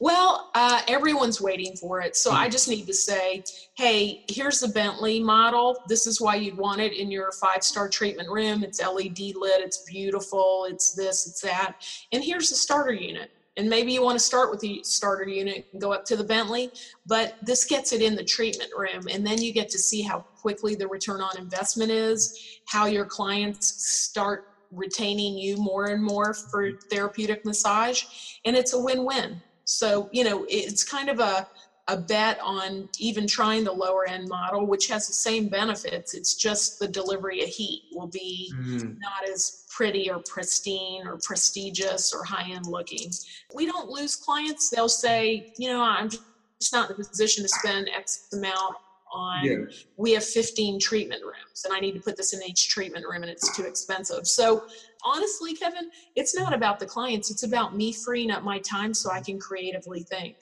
Well, 0.00 0.50
uh, 0.54 0.82
everyone's 0.88 1.40
waiting 1.40 1.74
for 1.76 2.00
it. 2.00 2.16
So 2.16 2.30
I 2.30 2.48
just 2.48 2.68
need 2.68 2.86
to 2.86 2.94
say, 2.94 3.42
hey, 3.76 4.24
here's 4.28 4.60
the 4.60 4.68
Bentley 4.68 5.20
model. 5.20 5.82
This 5.88 6.06
is 6.06 6.20
why 6.20 6.36
you'd 6.36 6.56
want 6.56 6.80
it 6.80 6.92
in 6.92 7.10
your 7.10 7.32
five 7.32 7.62
star 7.62 7.88
treatment 7.88 8.28
room. 8.28 8.62
It's 8.62 8.80
LED 8.80 9.34
lit, 9.36 9.60
it's 9.62 9.82
beautiful, 9.84 10.66
it's 10.68 10.92
this, 10.92 11.26
it's 11.26 11.40
that. 11.40 11.76
And 12.12 12.22
here's 12.22 12.50
the 12.50 12.56
starter 12.56 12.92
unit. 12.92 13.30
And 13.56 13.68
maybe 13.68 13.92
you 13.92 14.02
want 14.02 14.18
to 14.18 14.24
start 14.24 14.50
with 14.50 14.60
the 14.60 14.80
starter 14.82 15.28
unit 15.28 15.68
and 15.72 15.80
go 15.80 15.92
up 15.92 16.04
to 16.06 16.16
the 16.16 16.24
Bentley, 16.24 16.70
but 17.06 17.36
this 17.42 17.64
gets 17.64 17.92
it 17.92 18.02
in 18.02 18.16
the 18.16 18.24
treatment 18.24 18.70
room. 18.76 19.06
And 19.10 19.24
then 19.24 19.40
you 19.40 19.52
get 19.52 19.68
to 19.70 19.78
see 19.78 20.02
how 20.02 20.20
quickly 20.20 20.74
the 20.74 20.88
return 20.88 21.20
on 21.20 21.38
investment 21.38 21.90
is, 21.90 22.58
how 22.66 22.86
your 22.86 23.04
clients 23.04 23.86
start 23.88 24.48
retaining 24.72 25.38
you 25.38 25.56
more 25.56 25.86
and 25.86 26.02
more 26.02 26.34
for 26.34 26.64
mm-hmm. 26.64 26.88
therapeutic 26.90 27.44
massage. 27.44 28.04
And 28.44 28.56
it's 28.56 28.72
a 28.72 28.78
win 28.78 29.04
win. 29.04 29.40
So, 29.64 30.10
you 30.12 30.24
know, 30.24 30.44
it's 30.48 30.84
kind 30.84 31.08
of 31.08 31.20
a, 31.20 31.48
a 31.88 31.96
bet 31.96 32.38
on 32.42 32.88
even 32.98 33.26
trying 33.26 33.62
the 33.62 33.72
lower 33.72 34.08
end 34.08 34.28
model, 34.28 34.66
which 34.66 34.88
has 34.88 35.06
the 35.06 35.12
same 35.12 35.48
benefits. 35.48 36.14
It's 36.14 36.34
just 36.34 36.78
the 36.78 36.88
delivery 36.88 37.42
of 37.42 37.48
heat 37.48 37.82
will 37.92 38.06
be 38.06 38.52
Mm, 38.54 38.96
not 39.00 39.28
as 39.32 39.64
pretty 39.70 40.10
or 40.10 40.20
pristine 40.20 41.06
or 41.06 41.18
prestigious 41.22 42.12
or 42.12 42.24
high 42.24 42.50
end 42.50 42.66
looking. 42.66 43.10
We 43.54 43.66
don't 43.66 43.88
lose 43.88 44.16
clients. 44.16 44.70
They'll 44.70 44.88
say, 44.88 45.52
you 45.58 45.68
know, 45.68 45.82
I'm 45.82 46.08
just 46.08 46.72
not 46.72 46.90
in 46.90 46.96
the 46.96 47.04
position 47.04 47.42
to 47.42 47.48
spend 47.48 47.90
X 47.94 48.28
amount 48.32 48.76
on 49.12 49.44
yeah, 49.44 49.56
we 49.96 50.12
have 50.12 50.24
15 50.24 50.80
treatment 50.80 51.22
rooms 51.22 51.64
and 51.64 51.72
I 51.74 51.80
need 51.80 51.92
to 51.92 52.00
put 52.00 52.16
this 52.16 52.32
in 52.34 52.42
each 52.42 52.68
treatment 52.68 53.04
room 53.08 53.22
and 53.22 53.30
it's 53.30 53.54
too 53.56 53.64
expensive. 53.64 54.26
So 54.26 54.64
honestly, 55.04 55.54
Kevin, 55.54 55.90
it's 56.16 56.36
not 56.36 56.52
about 56.52 56.80
the 56.80 56.86
clients. 56.86 57.30
It's 57.30 57.44
about 57.44 57.76
me 57.76 57.92
freeing 57.92 58.30
up 58.30 58.42
my 58.42 58.58
time 58.60 58.92
so 58.94 59.10
I 59.10 59.20
can 59.20 59.38
creatively 59.38 60.02
think. 60.02 60.36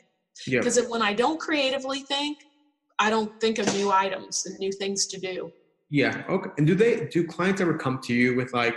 Yeah. 0.47 0.61
Because 0.61 0.79
when 0.89 1.03
I 1.03 1.13
don't 1.13 1.39
creatively 1.39 2.01
think, 2.01 2.39
I 2.99 3.11
don't 3.11 3.41
think 3.41 3.59
of 3.59 3.67
new 3.75 3.91
items 3.91 4.47
and 4.47 4.59
new 4.59 4.73
things 4.73 5.07
to 5.09 5.21
do. 5.21 5.53
Yeah. 5.91 6.25
Okay. 6.29 6.51
And 6.57 6.67
do 6.67 6.75
they 6.75 7.07
do 7.07 7.27
clients 7.27 7.61
ever 7.61 7.77
come 7.77 8.01
to 8.05 8.15
you 8.15 8.35
with 8.37 8.53
like, 8.55 8.77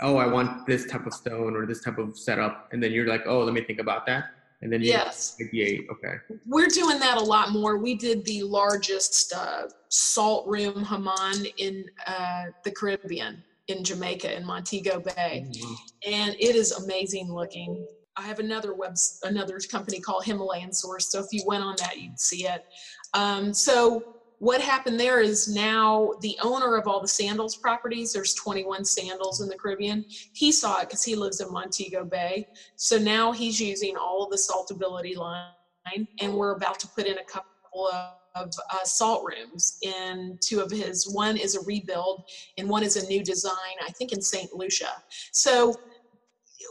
oh, 0.00 0.16
I 0.16 0.26
want 0.26 0.66
this 0.66 0.86
type 0.86 1.06
of 1.06 1.14
stone 1.14 1.56
or 1.56 1.66
this 1.66 1.80
type 1.82 1.98
of 1.98 2.18
setup, 2.18 2.68
and 2.72 2.82
then 2.82 2.92
you're 2.92 3.06
like, 3.06 3.22
oh, 3.26 3.40
let 3.44 3.54
me 3.54 3.62
think 3.62 3.78
about 3.78 4.06
that, 4.06 4.24
and 4.60 4.72
then 4.72 4.80
you 4.82 4.88
Yes. 4.88 5.36
ideate. 5.40 5.88
Okay. 5.90 6.14
We're 6.46 6.66
doing 6.66 6.98
that 6.98 7.16
a 7.16 7.22
lot 7.22 7.52
more. 7.52 7.78
We 7.78 7.94
did 7.94 8.24
the 8.24 8.42
largest 8.42 9.32
uh, 9.34 9.68
salt 9.88 10.46
room 10.48 10.82
hammam 10.84 11.46
in 11.58 11.84
uh, 12.06 12.46
the 12.64 12.72
Caribbean, 12.72 13.42
in 13.68 13.84
Jamaica, 13.84 14.36
in 14.36 14.44
Montego 14.44 15.00
Bay. 15.00 15.46
Oh, 15.62 15.76
and 16.06 16.34
it 16.40 16.56
is 16.56 16.72
amazing 16.72 17.32
looking. 17.32 17.86
I 18.16 18.22
have 18.22 18.38
another 18.38 18.74
web, 18.74 18.94
another 19.22 19.58
company 19.70 20.00
called 20.00 20.24
Himalayan 20.24 20.72
Source. 20.72 21.10
So 21.10 21.20
if 21.20 21.26
you 21.32 21.42
went 21.46 21.64
on 21.64 21.76
that, 21.78 21.98
you'd 22.00 22.18
see 22.18 22.46
it. 22.46 22.64
Um, 23.12 23.52
so 23.52 24.14
what 24.38 24.60
happened 24.60 25.00
there 25.00 25.20
is 25.20 25.48
now 25.48 26.12
the 26.20 26.36
owner 26.42 26.76
of 26.76 26.86
all 26.86 27.00
the 27.00 27.08
sandals 27.08 27.56
properties, 27.56 28.12
there's 28.12 28.34
21 28.34 28.84
sandals 28.84 29.40
in 29.40 29.48
the 29.48 29.56
Caribbean. 29.56 30.04
He 30.32 30.52
saw 30.52 30.80
it 30.80 30.88
because 30.88 31.02
he 31.02 31.16
lives 31.16 31.40
in 31.40 31.50
Montego 31.50 32.04
Bay. 32.04 32.48
So 32.76 32.98
now 32.98 33.32
he's 33.32 33.60
using 33.60 33.96
all 33.96 34.28
the 34.28 34.36
saltability 34.36 35.16
line, 35.16 36.06
and 36.20 36.34
we're 36.34 36.56
about 36.56 36.78
to 36.80 36.88
put 36.88 37.06
in 37.06 37.18
a 37.18 37.24
couple 37.24 37.88
of 37.92 38.14
of 38.34 38.52
uh, 38.72 38.84
salt 38.84 39.24
rooms 39.24 39.78
in 39.82 40.36
two 40.40 40.60
of 40.60 40.70
his. 40.70 41.08
One 41.12 41.36
is 41.36 41.54
a 41.54 41.60
rebuild, 41.64 42.24
and 42.58 42.68
one 42.68 42.82
is 42.82 42.96
a 42.96 43.06
new 43.06 43.22
design. 43.22 43.76
I 43.86 43.90
think 43.92 44.12
in 44.12 44.20
Saint 44.20 44.52
Lucia. 44.52 44.90
So 45.32 45.74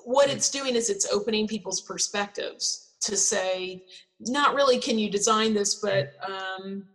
what 0.06 0.30
hmm. 0.30 0.36
it's 0.36 0.50
doing 0.50 0.76
is 0.76 0.90
it's 0.90 1.12
opening 1.12 1.48
people's 1.48 1.82
perspectives 1.82 2.94
to 3.02 3.18
say, 3.18 3.84
not 4.20 4.56
really 4.56 4.80
can 4.80 4.98
you 4.98 5.10
design 5.10 5.54
this, 5.54 5.76
but 5.76 6.14
hmm. 6.22 6.34
um, 6.34 6.88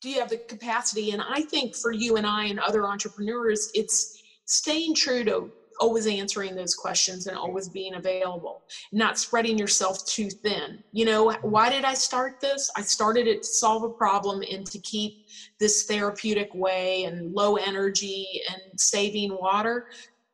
do 0.00 0.10
you 0.10 0.18
have 0.18 0.30
the 0.30 0.38
capacity? 0.38 1.12
And 1.12 1.22
I 1.22 1.42
think 1.42 1.76
for 1.76 1.92
you 1.92 2.16
and 2.16 2.26
I 2.26 2.46
and 2.46 2.58
other 2.58 2.86
entrepreneurs, 2.86 3.70
it's 3.74 4.22
staying 4.46 4.94
true 4.94 5.24
to 5.24 5.50
always 5.80 6.06
answering 6.06 6.54
those 6.54 6.74
questions 6.74 7.26
and 7.26 7.36
always 7.36 7.68
being 7.68 7.94
available, 7.94 8.62
not 8.92 9.18
spreading 9.18 9.58
yourself 9.58 10.04
too 10.06 10.28
thin. 10.28 10.82
You 10.92 11.04
know, 11.04 11.30
hmm. 11.30 11.50
why 11.50 11.70
did 11.70 11.84
I 11.84 11.94
start 11.94 12.40
this? 12.40 12.70
I 12.76 12.82
started 12.82 13.26
it 13.26 13.42
to 13.42 13.48
solve 13.48 13.84
a 13.84 13.90
problem 13.90 14.42
and 14.50 14.66
to 14.66 14.78
keep 14.78 15.26
this 15.58 15.84
therapeutic 15.84 16.54
way 16.54 17.04
and 17.04 17.32
low 17.32 17.56
energy 17.56 18.26
and 18.50 18.80
saving 18.80 19.36
water 19.40 19.86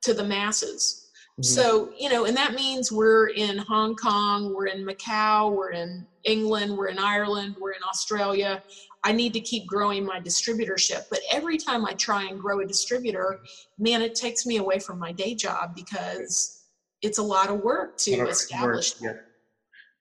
to 0.02 0.14
the 0.14 0.24
masses. 0.24 0.97
Mhm. 1.38 1.44
So, 1.44 1.92
you 1.96 2.08
know, 2.08 2.24
and 2.24 2.36
that 2.36 2.54
means 2.54 2.90
we're 2.90 3.28
in 3.28 3.58
Hong 3.58 3.94
Kong, 3.94 4.52
we're 4.54 4.66
in 4.66 4.84
Macau, 4.84 5.54
we're 5.54 5.70
in 5.70 6.06
England, 6.24 6.76
we're 6.76 6.88
in 6.88 6.98
Ireland, 6.98 7.56
we're 7.60 7.72
in 7.72 7.82
Australia. 7.88 8.62
I 9.04 9.12
need 9.12 9.32
to 9.34 9.40
keep 9.40 9.66
growing 9.66 10.04
my 10.04 10.18
distributorship. 10.18 11.04
But 11.08 11.20
every 11.32 11.56
time 11.56 11.86
I 11.86 11.92
try 11.94 12.24
and 12.24 12.40
grow 12.40 12.58
a 12.60 12.66
distributor, 12.66 13.40
man, 13.78 14.02
it 14.02 14.16
takes 14.16 14.46
me 14.46 14.56
away 14.56 14.80
from 14.80 14.98
my 14.98 15.12
day 15.12 15.36
job 15.36 15.76
because 15.76 16.64
it's 17.02 17.18
a 17.18 17.22
lot 17.22 17.48
of 17.50 17.60
work 17.60 17.96
to 17.98 18.14
of 18.14 18.18
work, 18.18 18.30
establish. 18.30 18.94
Yeah. 19.00 19.12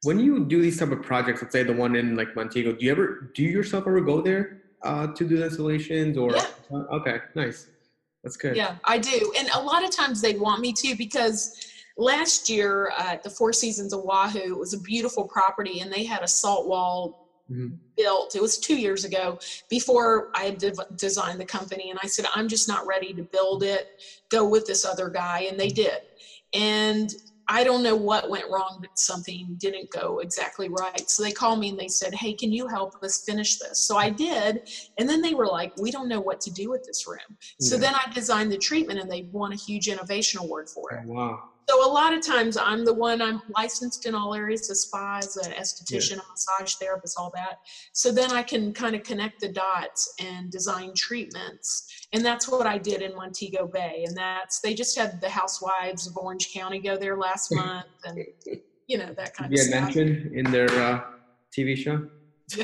When 0.01 0.19
you 0.19 0.45
do 0.45 0.59
these 0.59 0.79
type 0.79 0.91
of 0.91 1.03
projects, 1.03 1.43
let's 1.43 1.53
say 1.53 1.61
the 1.61 1.73
one 1.73 1.95
in 1.95 2.15
like 2.15 2.35
Montego, 2.35 2.73
do 2.73 2.83
you 2.83 2.91
ever 2.91 3.31
do 3.35 3.43
you 3.43 3.49
yourself 3.49 3.85
ever 3.85 4.01
go 4.01 4.21
there 4.21 4.63
uh, 4.81 5.07
to 5.13 5.27
do 5.27 5.37
the 5.37 5.45
installations 5.45 6.17
or? 6.17 6.35
Yeah. 6.35 6.47
Okay, 6.71 7.19
nice. 7.35 7.67
That's 8.27 8.35
good. 8.37 8.57
Yeah, 8.57 8.75
I 8.83 8.97
do. 8.97 9.31
And 9.39 9.47
a 9.55 9.61
lot 9.61 9.85
of 9.85 9.89
times 9.89 10.19
they 10.19 10.35
want 10.35 10.59
me 10.59 10.73
to 10.73 10.95
because 10.97 11.55
last 11.97 12.49
year 12.49 12.91
uh, 12.97 13.15
the 13.23 13.29
Four 13.29 13.53
Seasons 13.53 13.93
Oahu, 13.93 14.39
it 14.39 14.57
was 14.57 14.73
a 14.73 14.81
beautiful 14.81 15.23
property, 15.23 15.79
and 15.79 15.89
they 15.89 16.03
had 16.03 16.23
a 16.23 16.27
salt 16.27 16.67
wall 16.67 17.15
Mm-hmm. 17.49 17.75
built. 17.95 18.35
It 18.35 18.41
was 18.41 18.57
two 18.57 18.75
years 18.75 19.05
ago 19.05 19.39
before 19.69 20.27
I 20.35 20.43
had 20.43 20.57
de- 20.57 20.73
designed 20.97 21.39
the 21.39 21.45
company. 21.45 21.89
And 21.89 21.97
I 22.03 22.07
said, 22.07 22.25
I'm 22.35 22.49
just 22.49 22.67
not 22.67 22.85
ready 22.85 23.13
to 23.13 23.23
build 23.23 23.63
it. 23.63 23.87
Go 24.29 24.45
with 24.45 24.65
this 24.65 24.83
other 24.83 25.07
guy. 25.07 25.47
And 25.49 25.57
they 25.57 25.69
did. 25.69 25.99
And 26.53 27.09
I 27.49 27.63
don't 27.63 27.83
know 27.83 27.95
what 27.95 28.29
went 28.29 28.49
wrong, 28.49 28.77
but 28.81 28.97
something 28.97 29.55
didn't 29.57 29.89
go 29.91 30.19
exactly 30.19 30.69
right. 30.69 31.09
So 31.09 31.23
they 31.23 31.31
called 31.31 31.59
me 31.59 31.69
and 31.69 31.79
they 31.79 31.87
said, 31.87 32.13
Hey, 32.13 32.33
can 32.33 32.51
you 32.51 32.67
help 32.67 33.01
us 33.03 33.23
finish 33.25 33.57
this? 33.57 33.79
So 33.79 33.97
I 33.97 34.09
did. 34.09 34.69
And 34.97 35.07
then 35.07 35.21
they 35.21 35.33
were 35.33 35.47
like, 35.47 35.73
We 35.77 35.91
don't 35.91 36.09
know 36.09 36.19
what 36.19 36.41
to 36.41 36.51
do 36.51 36.69
with 36.69 36.83
this 36.83 37.07
room. 37.07 37.19
Yeah. 37.29 37.69
So 37.69 37.77
then 37.77 37.95
I 37.95 38.11
designed 38.13 38.51
the 38.51 38.57
treatment 38.57 38.99
and 38.99 39.09
they 39.09 39.23
won 39.31 39.53
a 39.53 39.55
huge 39.55 39.87
innovation 39.87 40.41
award 40.41 40.69
for 40.69 40.91
it. 40.93 41.05
Oh, 41.07 41.13
wow. 41.13 41.43
So 41.69 41.85
a 41.85 41.91
lot 41.91 42.13
of 42.13 42.25
times 42.25 42.55
I'm 42.55 42.85
the 42.85 42.93
one 42.93 43.21
I'm 43.21 43.41
licensed 43.57 44.05
in 44.05 44.15
all 44.15 44.33
areas, 44.33 44.69
a 44.69 44.75
spa, 44.75 45.17
as 45.17 45.35
an 45.35 45.51
esthetician, 45.51 46.15
yeah. 46.15 46.21
a 46.25 46.31
massage 46.31 46.75
therapist, 46.75 47.19
all 47.19 47.29
that. 47.35 47.59
So 47.91 48.09
then 48.09 48.31
I 48.31 48.41
can 48.41 48.73
kind 48.73 48.95
of 48.95 49.03
connect 49.03 49.41
the 49.41 49.49
dots 49.49 50.13
and 50.23 50.49
design 50.49 50.93
treatments. 50.95 52.07
And 52.13 52.23
that's 52.23 52.47
what 52.47 52.65
I 52.65 52.77
did 52.77 53.01
in 53.01 53.13
Montego 53.15 53.67
Bay. 53.67 54.05
And 54.07 54.15
that's 54.15 54.61
they 54.61 54.73
just 54.73 54.97
had 54.97 55.19
the 55.19 55.27
housewives 55.27 56.07
of 56.07 56.15
Orange 56.15 56.53
County 56.53 56.79
go 56.79 56.95
there 56.95 57.17
last 57.17 57.51
month 57.53 57.85
and 58.05 58.17
you 58.87 58.97
know 58.97 59.13
that 59.17 59.35
kind 59.35 59.51
yeah, 59.51 59.59
of 59.59 59.67
stuff. 59.67 59.95
Yeah, 59.95 60.03
mentioned 60.03 60.33
in 60.33 60.51
their 60.51 60.69
uh, 60.71 61.01
TV 61.55 61.77
show. 61.77 62.07
Yeah. 62.55 62.63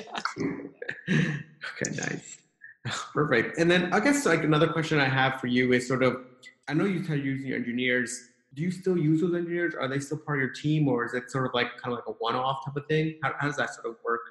okay, 1.10 1.92
nice. 1.92 2.38
Perfect. 3.14 3.58
And 3.58 3.70
then 3.70 3.92
I 3.92 4.00
guess 4.00 4.26
like 4.26 4.46
another 4.46 4.70
question 4.70 4.98
I 4.98 5.10
have 5.10 5.42
for 5.42 5.48
you 5.48 5.74
is 5.74 5.86
sort 5.86 6.04
of 6.04 6.22
I 6.70 6.74
know 6.74 6.86
you 6.86 7.02
kind 7.04 7.20
of 7.20 7.26
using 7.26 7.52
engineers 7.52 8.30
do 8.54 8.62
you 8.62 8.72
still 8.72 8.98
use 8.98 9.22
those 9.22 9.34
engineers? 9.34 9.74
Are 9.76 9.88
they 9.88 10.00
still 10.00 10.18
part 10.18 10.38
of 10.38 10.42
your 10.42 10.54
team, 10.54 10.88
or 10.88 11.06
is 11.06 11.14
it 11.14 11.32
sort 11.32 11.46
of 11.46 11.54
like 11.54 11.68
kind 11.78 11.94
of 11.94 12.00
like 12.00 12.08
a 12.08 12.18
one-off 12.20 12.66
type 12.66 12.76
of 12.76 12.86
thing? 12.88 13.18
How, 13.24 13.34
how 13.40 13.48
does 13.48 13.58
that 13.58 13.74
sort 13.74 13.88
of 13.88 13.96
work? 14.06 14.22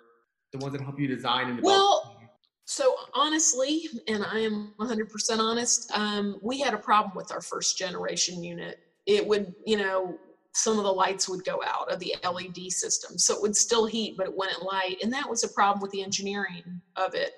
The 0.53 0.59
ones 0.59 0.75
that 0.75 0.83
help 0.83 0.99
you 0.99 1.09
design 1.09 1.49
and 1.49 1.57
develop. 1.57 1.65
Well, 1.65 2.23
so 2.65 2.95
honestly, 3.15 3.89
and 4.09 4.25
I 4.25 4.41
am 4.41 4.75
100% 4.81 5.39
honest, 5.39 5.91
um, 5.93 6.39
we 6.43 6.61
had 6.61 6.75
a 6.75 6.79
problem 6.79 7.13
with 7.17 7.33
our 7.33 7.41
first 7.41 7.77
generation 7.77 8.43
unit. 8.43 8.79
It 9.07 9.27
would, 9.27 9.55
you 9.67 9.77
know, 9.77 10.17
some 10.55 10.79
of 10.79 10.85
the 10.85 10.93
lights 10.93 11.29
would 11.29 11.45
go 11.45 11.61
out 11.67 11.91
of 11.91 11.99
the 11.99 12.15
LED 12.25 12.71
system. 12.71 13.19
So 13.19 13.35
it 13.35 13.43
would 13.43 13.57
still 13.57 13.87
heat, 13.87 14.17
but 14.17 14.27
it 14.27 14.37
wouldn't 14.37 14.63
light. 14.63 14.99
And 15.03 15.13
that 15.13 15.29
was 15.29 15.45
a 15.45 15.49
problem 15.49 15.81
with 15.81 15.91
the 15.91 16.03
engineering 16.03 16.81
of 16.97 17.15
it. 17.15 17.33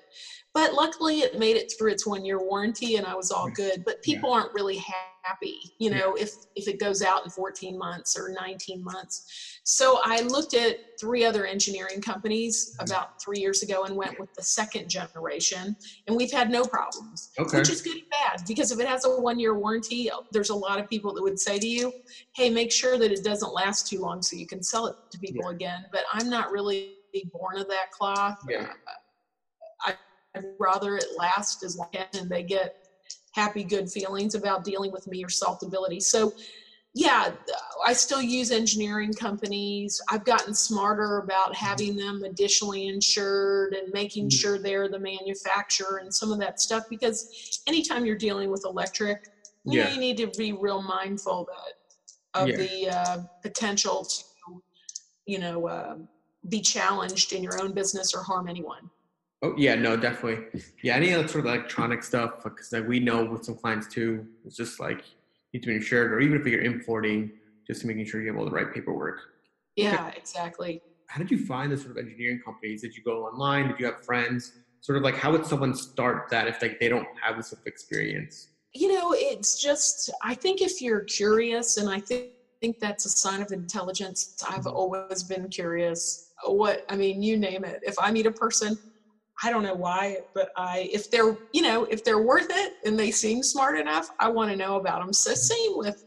But 0.55 0.73
luckily, 0.73 1.19
it 1.19 1.37
made 1.37 1.57
it 1.57 1.73
through 1.77 1.91
its 1.91 2.07
one 2.07 2.23
year 2.23 2.39
warranty 2.39 2.95
and 2.95 3.05
I 3.05 3.13
was 3.13 3.29
all 3.29 3.49
mm, 3.49 3.55
good. 3.55 3.83
But 3.83 4.01
people 4.01 4.29
yeah. 4.29 4.37
aren't 4.37 4.53
really 4.53 4.81
happy, 5.21 5.59
you 5.79 5.89
know, 5.89 6.15
yeah. 6.15 6.23
if, 6.23 6.31
if 6.55 6.69
it 6.69 6.79
goes 6.79 7.01
out 7.01 7.25
in 7.25 7.29
14 7.29 7.77
months 7.77 8.17
or 8.17 8.29
19 8.29 8.81
months. 8.81 9.59
So 9.65 9.99
I 10.05 10.21
looked 10.21 10.53
at 10.53 10.77
three 10.97 11.25
other 11.25 11.45
engineering 11.45 11.99
companies 11.99 12.71
mm-hmm. 12.71 12.89
about 12.89 13.21
three 13.21 13.39
years 13.39 13.63
ago 13.63 13.83
and 13.83 13.97
went 13.97 14.17
with 14.17 14.33
the 14.33 14.43
second 14.43 14.87
generation. 14.87 15.75
And 16.07 16.15
we've 16.15 16.31
had 16.31 16.49
no 16.49 16.63
problems, 16.63 17.31
okay. 17.37 17.57
which 17.57 17.69
is 17.69 17.81
good 17.81 17.97
and 17.97 18.09
bad 18.09 18.47
because 18.47 18.71
if 18.71 18.79
it 18.79 18.87
has 18.87 19.03
a 19.03 19.09
one 19.09 19.37
year 19.37 19.59
warranty, 19.59 20.09
uh, 20.09 20.19
there's 20.31 20.51
a 20.51 20.55
lot 20.55 20.79
of 20.79 20.89
people 20.89 21.13
that 21.15 21.21
would 21.21 21.37
say 21.37 21.59
to 21.59 21.67
you, 21.67 21.91
hey, 22.33 22.49
make 22.49 22.71
sure 22.71 22.97
that 22.97 23.11
it 23.11 23.25
doesn't 23.25 23.53
last 23.53 23.89
too 23.89 23.99
long 23.99 24.21
so 24.21 24.37
you 24.37 24.47
can 24.47 24.63
sell 24.63 24.87
it 24.87 24.95
to 25.11 25.19
people 25.19 25.51
yeah. 25.51 25.55
again. 25.55 25.85
But 25.91 26.03
I'm 26.13 26.29
not 26.29 26.49
really 26.49 26.93
born 27.33 27.57
of 27.57 27.67
that 27.67 27.91
cloth. 27.91 28.39
Yeah. 28.49 28.67
Uh, 28.87 28.91
I'd 30.35 30.43
rather 30.59 30.97
it 30.97 31.05
last 31.17 31.63
as 31.63 31.77
long 31.77 31.89
and 32.13 32.29
they 32.29 32.43
get 32.43 32.87
happy, 33.33 33.63
good 33.63 33.89
feelings 33.89 34.35
about 34.35 34.63
dealing 34.63 34.91
with 34.91 35.07
me 35.07 35.23
or 35.23 35.27
saltability. 35.27 36.01
So, 36.01 36.33
yeah, 36.93 37.31
I 37.85 37.91
still 37.91 38.21
use 38.21 38.51
engineering 38.51 39.11
companies. 39.13 40.01
I've 40.09 40.23
gotten 40.23 40.53
smarter 40.53 41.17
about 41.17 41.53
having 41.53 41.97
them 41.97 42.23
additionally 42.23 42.87
insured 42.87 43.73
and 43.73 43.91
making 43.91 44.29
mm-hmm. 44.29 44.37
sure 44.37 44.57
they're 44.57 44.87
the 44.87 44.99
manufacturer 44.99 45.97
and 45.97 46.13
some 46.13 46.31
of 46.31 46.39
that 46.39 46.61
stuff 46.61 46.85
because 46.89 47.61
anytime 47.67 48.05
you're 48.05 48.15
dealing 48.15 48.49
with 48.49 48.63
electric, 48.65 49.27
you 49.65 49.79
yeah. 49.79 49.85
know, 49.85 49.91
you 49.91 49.99
need 49.99 50.17
to 50.17 50.27
be 50.37 50.53
real 50.53 50.81
mindful 50.81 51.45
that 51.49 52.41
of 52.41 52.47
yeah. 52.47 52.55
the 52.55 52.89
uh, 52.89 53.17
potential 53.41 54.05
to, 54.05 54.61
you 55.25 55.39
know, 55.39 55.67
uh, 55.67 55.95
be 56.47 56.61
challenged 56.61 57.33
in 57.33 57.43
your 57.43 57.61
own 57.61 57.73
business 57.73 58.13
or 58.13 58.23
harm 58.23 58.47
anyone. 58.47 58.89
Oh 59.45 59.53
yeah, 59.57 59.75
no, 59.75 59.95
definitely. 59.95 60.59
Yeah, 60.81 60.95
any 60.95 61.11
sort 61.11 61.35
of 61.35 61.45
electronic 61.45 62.01
stuff 62.01 62.43
because 62.43 62.71
like 62.71 62.87
we 62.87 62.99
know 62.99 63.25
with 63.25 63.45
some 63.45 63.53
clients 63.53 63.85
too, 63.85 64.25
it's 64.43 64.57
just 64.57 64.79
like 64.79 65.03
you 65.51 65.59
need 65.59 65.63
to 65.63 65.67
be 65.67 65.75
insured, 65.75 66.11
or 66.11 66.19
even 66.19 66.39
if 66.39 66.47
you're 66.47 66.63
importing, 66.63 67.31
just 67.67 67.85
making 67.85 68.05
sure 68.05 68.21
you 68.21 68.27
have 68.27 68.37
all 68.37 68.45
the 68.45 68.51
right 68.51 68.73
paperwork. 68.73 69.19
Yeah, 69.75 70.07
okay. 70.07 70.17
exactly. 70.17 70.81
How 71.09 71.19
did 71.19 71.29
you 71.29 71.45
find 71.45 71.71
the 71.71 71.77
sort 71.77 71.91
of 71.91 71.97
engineering 71.97 72.41
companies? 72.43 72.81
Did 72.81 72.95
you 72.95 73.03
go 73.03 73.27
online? 73.27 73.67
Did 73.67 73.79
you 73.79 73.85
have 73.85 74.03
friends? 74.03 74.53
Sort 74.81 74.97
of 74.97 75.03
like 75.03 75.15
how 75.15 75.31
would 75.31 75.45
someone 75.45 75.75
start 75.75 76.27
that 76.31 76.47
if 76.47 76.59
like 76.63 76.79
they 76.79 76.89
don't 76.89 77.07
have 77.21 77.37
this 77.37 77.49
sort 77.49 77.61
of 77.61 77.67
experience? 77.67 78.47
You 78.73 78.93
know, 78.95 79.13
it's 79.15 79.61
just 79.61 80.09
I 80.23 80.33
think 80.33 80.59
if 80.61 80.81
you're 80.81 81.03
curious, 81.03 81.77
and 81.77 81.87
I 81.87 81.99
think 81.99 82.29
think 82.61 82.79
that's 82.79 83.05
a 83.05 83.09
sign 83.09 83.43
of 83.43 83.51
intelligence. 83.51 84.43
I've 84.47 84.61
mm-hmm. 84.61 84.75
always 84.75 85.21
been 85.21 85.49
curious. 85.49 86.31
What 86.45 86.83
I 86.89 86.95
mean, 86.95 87.21
you 87.21 87.37
name 87.37 87.63
it. 87.63 87.81
If 87.83 87.93
I 87.99 88.09
meet 88.11 88.25
a 88.25 88.31
person 88.31 88.75
I 89.43 89.49
don't 89.49 89.63
know 89.63 89.73
why, 89.73 90.19
but 90.33 90.51
I 90.55 90.89
if 90.91 91.11
they're 91.11 91.37
you 91.53 91.61
know 91.61 91.83
if 91.85 92.03
they're 92.03 92.21
worth 92.21 92.47
it 92.49 92.73
and 92.85 92.97
they 92.97 93.11
seem 93.11 93.43
smart 93.43 93.77
enough, 93.77 94.09
I 94.19 94.29
want 94.29 94.51
to 94.51 94.57
know 94.57 94.77
about 94.77 95.01
them. 95.01 95.13
So 95.13 95.33
same 95.33 95.77
with 95.77 96.05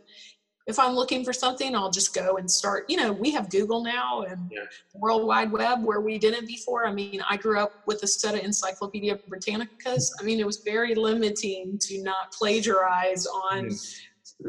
if 0.68 0.78
I'm 0.78 0.92
looking 0.92 1.24
for 1.24 1.32
something, 1.32 1.74
I'll 1.74 1.90
just 1.90 2.14
go 2.14 2.36
and 2.36 2.48
start. 2.48 2.84
You 2.88 2.98
know, 2.98 3.10
we 3.10 3.30
have 3.30 3.48
Google 3.48 3.82
now 3.82 4.22
and 4.28 4.50
yeah. 4.52 4.60
World 4.92 5.26
Wide 5.26 5.50
Web 5.50 5.82
where 5.82 6.02
we 6.02 6.18
didn't 6.18 6.46
before. 6.46 6.86
I 6.86 6.92
mean, 6.92 7.22
I 7.28 7.38
grew 7.38 7.58
up 7.58 7.82
with 7.86 8.02
a 8.02 8.06
set 8.06 8.34
of 8.34 8.40
Encyclopedia 8.40 9.18
Britannicas. 9.30 10.10
I 10.20 10.24
mean, 10.24 10.38
it 10.38 10.46
was 10.46 10.58
very 10.58 10.94
limiting 10.94 11.78
to 11.80 12.02
not 12.02 12.32
plagiarize 12.32 13.26
on 13.26 13.70
yes. 13.70 13.98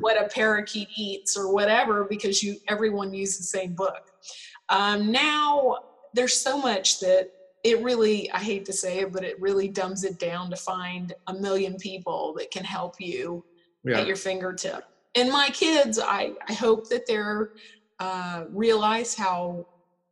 what 0.02 0.22
a 0.22 0.28
parakeet 0.28 0.90
eats 0.98 1.38
or 1.38 1.54
whatever 1.54 2.04
because 2.04 2.44
you 2.44 2.58
everyone 2.68 3.14
used 3.14 3.40
the 3.40 3.44
same 3.44 3.74
book. 3.74 4.12
Um, 4.68 5.14
now 5.14 5.78
there's 6.14 6.36
so 6.36 6.58
much 6.58 7.00
that 7.00 7.32
it 7.64 7.82
really 7.82 8.32
i 8.32 8.40
hate 8.40 8.66
to 8.66 8.74
say 8.74 9.00
it 9.00 9.12
but 9.12 9.24
it 9.24 9.40
really 9.42 9.68
dumbs 9.68 10.04
it 10.04 10.20
down 10.20 10.50
to 10.50 10.56
find 10.56 11.14
a 11.28 11.34
million 11.34 11.76
people 11.78 12.34
that 12.38 12.52
can 12.52 12.64
help 12.64 12.96
you 13.00 13.44
yeah. 13.84 14.00
at 14.00 14.08
your 14.08 14.16
fingertip 14.16 14.84
and 15.16 15.32
my 15.32 15.50
kids 15.50 16.00
i 16.00 16.32
i 16.48 16.54
hope 16.54 16.90
that 16.90 17.06
they're 17.08 17.52
uh, 18.00 18.46
realize 18.52 19.14
how 19.14 19.66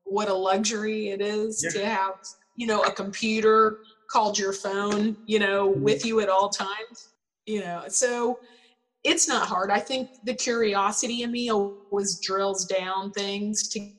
what 0.03 0.27
a 0.27 0.33
luxury 0.33 1.09
it 1.09 1.21
is 1.21 1.63
yeah. 1.63 1.69
to 1.81 1.85
have 1.85 2.15
you 2.55 2.67
know 2.67 2.81
a 2.83 2.91
computer 2.91 3.79
called 4.09 4.37
your 4.37 4.53
phone 4.53 5.15
you 5.25 5.39
know 5.39 5.69
mm-hmm. 5.69 5.83
with 5.83 6.05
you 6.05 6.19
at 6.19 6.29
all 6.29 6.49
times 6.49 7.13
you 7.45 7.61
know 7.61 7.83
so 7.87 8.39
it's 9.03 9.27
not 9.27 9.47
hard 9.47 9.71
i 9.71 9.79
think 9.79 10.09
the 10.25 10.33
curiosity 10.33 11.23
in 11.23 11.31
me 11.31 11.49
always 11.49 12.19
drills 12.19 12.65
down 12.65 13.11
things 13.11 13.69
to 13.69 13.89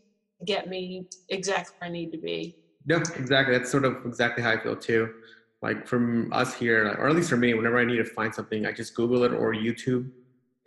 get 0.45 0.69
me 0.69 1.07
exactly 1.31 1.75
where 1.79 1.89
i 1.89 1.93
need 1.93 2.13
to 2.13 2.19
be 2.19 2.55
yeah, 2.89 2.99
exactly. 3.17 3.57
That's 3.57 3.71
sort 3.71 3.85
of 3.85 4.05
exactly 4.07 4.43
how 4.43 4.51
I 4.51 4.59
feel 4.59 4.77
too. 4.77 5.13
Like 5.61 5.87
from 5.87 6.33
us 6.33 6.55
here, 6.55 6.87
or 6.99 7.09
at 7.09 7.15
least 7.15 7.29
for 7.29 7.37
me, 7.37 7.53
whenever 7.55 7.79
I 7.79 7.85
need 7.85 7.97
to 7.97 8.05
find 8.05 8.35
something, 8.35 8.65
I 8.65 8.73
just 8.73 8.95
Google 8.95 9.25
it 9.25 9.33
or 9.33 9.53
YouTube. 9.53 10.11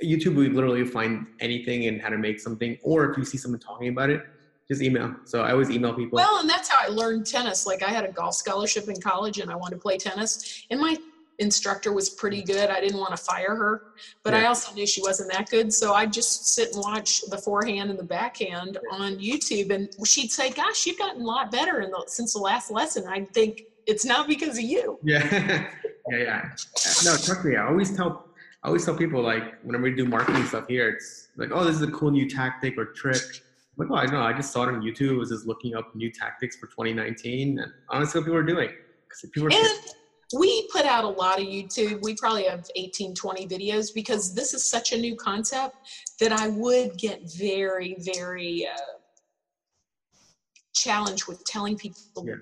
YouTube, 0.04 0.36
we 0.36 0.50
literally 0.50 0.86
find 0.86 1.26
anything 1.40 1.88
and 1.88 2.02
how 2.02 2.10
to 2.10 2.18
make 2.18 2.40
something. 2.40 2.78
Or 2.84 3.10
if 3.10 3.18
you 3.18 3.24
see 3.24 3.38
someone 3.38 3.60
talking 3.60 3.88
about 3.88 4.10
it, 4.10 4.24
just 4.68 4.82
email. 4.82 5.16
So 5.26 5.42
I 5.42 5.52
always 5.52 5.70
email 5.70 5.94
people. 5.94 6.18
Well, 6.18 6.40
and 6.40 6.50
that's 6.50 6.70
how 6.70 6.86
I 6.86 6.90
learned 6.90 7.26
tennis. 7.26 7.66
Like 7.66 7.84
I 7.84 7.90
had 7.90 8.06
a 8.06 8.12
golf 8.12 8.36
scholarship 8.36 8.88
in 8.88 9.00
college 9.00 9.40
and 9.40 9.52
I 9.52 9.56
wanted 9.56 9.76
to 9.76 9.82
play 9.82 9.98
tennis. 9.98 10.66
And 10.70 10.80
my 10.80 10.98
instructor 11.42 11.92
was 11.92 12.10
pretty 12.10 12.42
mm. 12.42 12.48
good. 12.48 12.70
I 12.70 12.80
didn't 12.80 13.00
want 13.00 13.12
to 13.12 13.18
fire 13.18 13.56
her, 13.56 13.84
but 14.24 14.34
yeah. 14.34 14.42
I 14.42 14.46
also 14.46 14.74
knew 14.74 14.86
she 14.86 15.02
wasn't 15.02 15.32
that 15.32 15.50
good. 15.50 15.74
So 15.74 15.94
I'd 15.94 16.14
just 16.14 16.54
sit 16.54 16.74
and 16.74 16.84
watch 16.84 17.22
the 17.30 17.38
forehand 17.38 17.90
and 17.90 18.00
the 18.00 18.04
backhand 18.04 18.78
on 18.92 19.18
YouTube. 19.18 19.72
And 19.72 19.90
she'd 20.08 20.32
say, 20.32 20.52
Gosh, 20.52 20.86
you've 20.86 21.00
gotten 21.00 21.24
a 21.24 21.26
lot 21.26 21.52
better 21.52 21.82
in 21.82 21.90
the, 21.92 22.04
since 22.08 22.34
the 22.34 22.40
last 22.40 22.72
lesson. 22.72 23.06
I'd 23.08 23.34
think, 23.34 23.64
It's 23.88 24.06
not 24.06 24.28
because 24.28 24.58
of 24.58 24.64
you. 24.64 25.00
Yeah. 25.04 25.28
yeah. 25.34 25.68
Yeah. 26.10 26.50
No, 27.04 27.16
trust 27.18 27.44
me. 27.44 27.56
I 27.56 27.68
always 27.68 27.96
tell, 27.96 28.26
I 28.64 28.68
always 28.68 28.86
tell 28.86 28.96
people, 28.96 29.22
like, 29.22 29.62
whenever 29.64 29.84
we 29.84 29.96
do 29.96 30.06
marketing 30.06 30.46
stuff 30.46 30.68
here, 30.68 30.90
it's 30.90 31.30
like, 31.38 31.50
Oh, 31.52 31.64
this 31.64 31.76
is 31.76 31.82
a 31.82 31.92
cool 31.92 32.12
new 32.12 32.30
tactic 32.30 32.78
or 32.78 32.86
trick. 32.86 33.22
I'm 33.80 33.88
like, 33.88 33.92
oh, 33.92 34.08
I 34.08 34.12
know. 34.12 34.22
I 34.22 34.34
just 34.34 34.52
saw 34.52 34.64
it 34.64 34.70
on 34.70 34.82
YouTube. 34.82 35.16
I 35.16 35.18
was 35.18 35.30
just 35.30 35.48
looking 35.48 35.76
up 35.76 35.96
new 35.96 36.12
tactics 36.12 36.58
for 36.58 36.68
2019. 36.68 37.60
And 37.60 37.72
honestly, 37.90 38.20
what 38.20 38.26
people 38.26 38.38
are 38.38 38.44
doing. 38.44 38.70
Because 39.08 39.30
people 39.32 39.48
are. 39.48 39.58
And- 39.58 39.94
we 40.38 40.68
put 40.68 40.86
out 40.86 41.04
a 41.04 41.10
lot 41.10 41.40
of 41.40 41.46
YouTube. 41.46 42.02
We 42.04 42.16
probably 42.16 42.46
have 42.46 42.70
18, 42.76 43.16
20 43.16 43.48
videos 43.48 43.94
because 43.94 44.34
this 44.34 44.54
is 44.54 44.70
such 44.70 44.94
a 44.94 44.98
new 44.98 45.16
concept 45.16 45.76
that 46.20 46.32
I 46.32 46.48
would 46.48 46.98
get 46.98 47.22
very, 47.38 47.96
very 48.00 48.68
uh, 48.68 49.02
challenged 50.74 51.28
with 51.28 51.44
telling 51.46 51.78
people 51.78 52.26
yeah. 52.26 52.36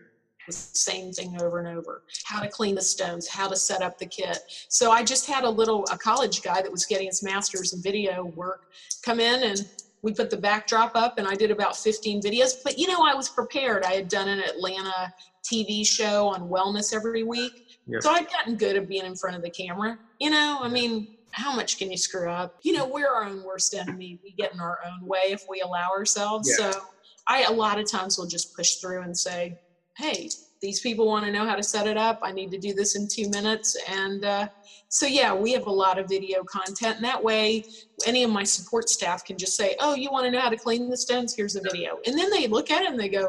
the 0.47 0.53
same 0.53 1.11
thing 1.11 1.41
over 1.41 1.59
and 1.59 1.67
over. 1.67 2.03
How 2.25 2.41
to 2.41 2.49
clean 2.49 2.75
the 2.75 2.81
stones 2.81 3.27
how 3.27 3.47
to 3.47 3.55
set 3.55 3.81
up 3.81 3.97
the 3.97 4.05
kit. 4.05 4.39
So 4.69 4.91
i 4.91 5.03
just 5.03 5.27
had 5.27 5.43
a 5.43 5.49
little 5.49 5.85
a 5.91 5.97
college 5.97 6.41
guy 6.41 6.61
that 6.61 6.71
was 6.71 6.85
getting 6.85 7.07
his 7.07 7.23
master's 7.23 7.73
in 7.73 7.81
video 7.81 8.25
work 8.35 8.71
come 9.03 9.19
in 9.19 9.43
and 9.43 9.67
we 10.01 10.13
put 10.13 10.29
the 10.29 10.37
backdrop 10.37 10.95
up 10.95 11.17
and 11.17 11.27
i 11.27 11.35
did 11.35 11.51
about 11.51 11.75
15 11.75 12.21
videos. 12.21 12.63
But 12.63 12.77
you 12.77 12.87
know 12.87 13.03
i 13.05 13.13
was 13.13 13.29
prepared. 13.29 13.83
I 13.83 13.93
had 13.93 14.07
done 14.07 14.27
an 14.27 14.39
atlanta 14.39 15.13
tv 15.43 15.85
show 15.85 16.27
on 16.27 16.49
wellness 16.49 16.93
every 16.93 17.23
week 17.23 17.68
yep. 17.89 18.01
so 18.01 18.11
I've 18.11 18.29
gotten 18.31 18.55
good 18.55 18.77
at 18.77 18.87
being 18.87 19.05
in 19.05 19.15
front 19.15 19.35
of 19.35 19.41
the 19.41 19.49
camera 19.49 19.97
you 20.19 20.29
know? 20.29 20.59
I 20.61 20.67
mean 20.67 21.15
how 21.31 21.55
much 21.55 21.77
can 21.77 21.91
you 21.91 21.97
screw 21.97 22.29
up? 22.29 22.57
You 22.61 22.73
know 22.73 22.87
we're 22.87 23.07
our 23.07 23.25
own 23.25 23.43
worst 23.43 23.73
enemy. 23.73 24.19
We 24.23 24.31
get 24.31 24.53
in 24.53 24.59
our 24.59 24.79
own 24.85 25.07
way 25.07 25.25
if 25.27 25.45
we 25.49 25.61
allow 25.61 25.89
ourselves. 25.91 26.49
Yeah. 26.59 26.71
so 26.71 26.81
i 27.27 27.43
a 27.43 27.51
lot 27.51 27.79
of 27.79 27.89
times 27.89 28.17
will 28.17 28.27
just 28.27 28.55
push 28.55 28.75
through 28.75 29.01
and 29.01 29.17
say 29.17 29.59
hey 29.97 30.29
these 30.61 30.81
people 30.81 31.07
want 31.07 31.25
to 31.25 31.31
know 31.31 31.45
how 31.45 31.55
to 31.55 31.63
set 31.63 31.87
it 31.87 31.95
up. 31.95 32.19
I 32.21 32.33
need 32.33 32.51
to 32.51 32.57
do 32.57 32.73
this 32.73 32.97
in 32.97 33.07
two 33.07 33.29
minutes. 33.29 33.77
And 33.87 34.25
uh, 34.25 34.49
so 34.89 35.05
yeah 35.05 35.33
we 35.33 35.53
have 35.53 35.67
a 35.67 35.71
lot 35.71 35.97
of 35.97 36.09
video 36.09 36.43
content. 36.43 36.97
And 36.97 37.05
that 37.05 37.23
way 37.23 37.63
any 38.05 38.23
of 38.23 38.31
my 38.31 38.43
support 38.43 38.89
staff 38.89 39.23
can 39.23 39.37
just 39.37 39.55
say 39.55 39.75
oh 39.79 39.93
you 39.95 40.11
want 40.11 40.25
to 40.25 40.31
know 40.31 40.41
how 40.41 40.49
to 40.49 40.57
clean 40.57 40.89
the 40.89 40.97
stones 40.97 41.35
here's 41.35 41.55
a 41.55 41.61
video. 41.61 41.99
And 42.05 42.17
then 42.17 42.29
they 42.31 42.47
look 42.47 42.71
at 42.71 42.83
it 42.83 42.89
and 42.89 42.99
they 42.99 43.09
go 43.09 43.27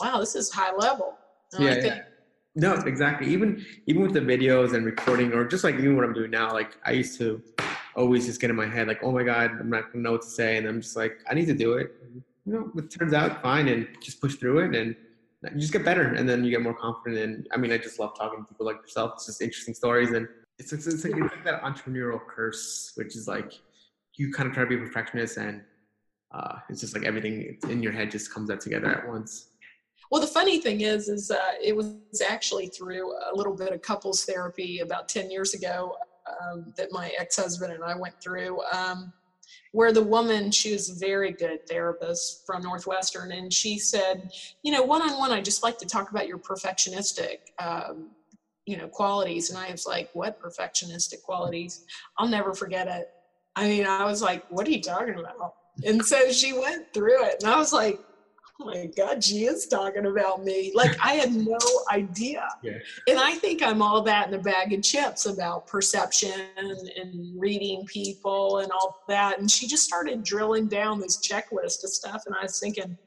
wow 0.00 0.18
this 0.20 0.34
is 0.34 0.50
high 0.50 0.74
level. 0.74 1.18
And 1.52 1.64
yeah, 1.64 1.84
yeah. 1.84 2.02
No 2.54 2.74
exactly. 2.74 3.28
Even 3.32 3.64
even 3.86 4.02
with 4.02 4.12
the 4.12 4.20
videos 4.20 4.74
and 4.74 4.84
recording 4.84 5.32
or 5.32 5.44
just 5.44 5.64
like 5.64 5.74
even 5.76 5.96
what 5.96 6.04
i'm 6.04 6.12
doing 6.12 6.30
now 6.30 6.52
like 6.52 6.76
i 6.84 6.90
used 6.90 7.18
to 7.18 7.42
always 7.96 8.26
just 8.26 8.40
get 8.40 8.50
in 8.50 8.56
my 8.56 8.66
head 8.66 8.88
like 8.88 9.02
oh 9.02 9.12
my 9.12 9.22
god 9.22 9.50
i'm 9.60 9.70
not 9.70 9.92
gonna 9.92 10.02
know 10.02 10.12
what 10.12 10.22
to 10.22 10.28
say 10.28 10.56
and 10.56 10.66
i'm 10.66 10.80
just 10.80 10.96
like 10.96 11.18
i 11.30 11.34
need 11.34 11.46
to 11.46 11.54
do 11.54 11.74
it. 11.74 11.94
You 12.46 12.52
know 12.52 12.72
it 12.76 12.90
turns 12.90 13.12
out 13.12 13.42
fine 13.42 13.68
and 13.68 13.86
just 14.02 14.20
push 14.20 14.34
through 14.36 14.60
it 14.60 14.74
and 14.74 14.96
you 15.54 15.60
just 15.60 15.72
get 15.72 15.84
better 15.84 16.14
and 16.14 16.28
then 16.28 16.44
you 16.44 16.50
get 16.50 16.62
more 16.62 16.74
confident 16.74 17.22
and 17.22 17.48
i 17.52 17.56
mean 17.56 17.72
i 17.72 17.78
just 17.78 17.98
love 17.98 18.16
talking 18.16 18.40
to 18.40 18.44
people 18.44 18.66
like 18.66 18.76
yourself. 18.76 19.12
It's 19.14 19.26
just 19.26 19.42
interesting 19.42 19.74
stories 19.74 20.10
and 20.10 20.28
it's, 20.58 20.72
it's, 20.72 20.86
it's, 20.86 21.04
like, 21.04 21.14
it's 21.16 21.34
like 21.34 21.44
that 21.44 21.62
entrepreneurial 21.62 22.20
curse 22.26 22.92
which 22.96 23.16
is 23.16 23.26
like 23.28 23.52
you 24.16 24.32
kind 24.32 24.48
of 24.48 24.54
try 24.54 24.64
to 24.64 24.68
be 24.68 24.76
a 24.76 24.78
perfectionist 24.78 25.36
and 25.38 25.62
uh, 26.32 26.56
it's 26.68 26.80
just 26.80 26.94
like 26.94 27.04
everything 27.04 27.58
in 27.68 27.82
your 27.82 27.92
head 27.92 28.10
just 28.10 28.32
comes 28.32 28.50
out 28.50 28.60
together 28.60 28.88
at 28.88 29.08
once 29.08 29.50
well 30.10 30.20
the 30.20 30.26
funny 30.26 30.60
thing 30.60 30.82
is 30.82 31.08
is 31.08 31.30
uh, 31.30 31.52
it 31.62 31.74
was 31.74 31.94
actually 32.28 32.66
through 32.66 33.12
a 33.12 33.34
little 33.34 33.54
bit 33.54 33.72
of 33.72 33.82
couples 33.82 34.24
therapy 34.24 34.80
about 34.80 35.08
10 35.08 35.30
years 35.30 35.54
ago 35.54 35.96
um, 36.42 36.72
that 36.76 36.92
my 36.92 37.12
ex-husband 37.18 37.72
and 37.72 37.82
i 37.84 37.94
went 37.94 38.20
through 38.22 38.60
um, 38.72 39.12
where 39.72 39.92
the 39.92 40.02
woman, 40.02 40.50
she 40.50 40.72
was 40.72 40.90
a 40.90 40.94
very 40.94 41.32
good 41.32 41.66
therapist 41.68 42.44
from 42.44 42.62
Northwestern, 42.62 43.32
and 43.32 43.52
she 43.52 43.78
said, 43.78 44.30
you 44.62 44.72
know, 44.72 44.82
one 44.82 45.02
on 45.02 45.18
one, 45.18 45.30
I 45.30 45.40
just 45.40 45.62
like 45.62 45.78
to 45.78 45.86
talk 45.86 46.10
about 46.10 46.26
your 46.26 46.38
perfectionistic, 46.38 47.38
um, 47.58 48.10
you 48.66 48.76
know, 48.76 48.88
qualities. 48.88 49.50
And 49.50 49.58
I 49.58 49.70
was 49.70 49.86
like, 49.86 50.10
what 50.12 50.40
perfectionistic 50.42 51.22
qualities? 51.22 51.84
I'll 52.18 52.28
never 52.28 52.52
forget 52.52 52.88
it. 52.88 53.10
I 53.54 53.68
mean, 53.68 53.86
I 53.86 54.04
was 54.04 54.22
like, 54.22 54.44
what 54.50 54.66
are 54.66 54.70
you 54.70 54.80
talking 54.80 55.18
about? 55.18 55.54
And 55.84 56.04
so 56.04 56.30
she 56.32 56.52
went 56.52 56.92
through 56.92 57.24
it, 57.26 57.42
and 57.42 57.52
I 57.52 57.56
was 57.56 57.72
like, 57.72 58.00
my 58.64 58.86
God, 58.96 59.22
she 59.24 59.44
is 59.46 59.66
talking 59.66 60.06
about 60.06 60.44
me. 60.44 60.72
Like 60.74 60.96
I 61.02 61.14
had 61.14 61.32
no 61.32 61.58
idea. 61.90 62.46
Yeah. 62.62 62.78
And 63.08 63.18
I 63.18 63.32
think 63.32 63.62
I'm 63.62 63.80
all 63.80 64.02
that 64.02 64.28
in 64.28 64.34
a 64.34 64.38
bag 64.38 64.72
of 64.74 64.82
chips 64.82 65.24
about 65.24 65.66
perception 65.66 66.42
and, 66.58 66.70
and 66.70 67.40
reading 67.40 67.86
people 67.86 68.58
and 68.58 68.70
all 68.70 69.02
that. 69.08 69.38
And 69.38 69.50
she 69.50 69.66
just 69.66 69.84
started 69.84 70.22
drilling 70.22 70.68
down 70.68 71.00
this 71.00 71.16
checklist 71.26 71.84
of 71.84 71.90
stuff. 71.90 72.24
And 72.26 72.34
I 72.34 72.42
was 72.42 72.58
thinking, 72.60 72.98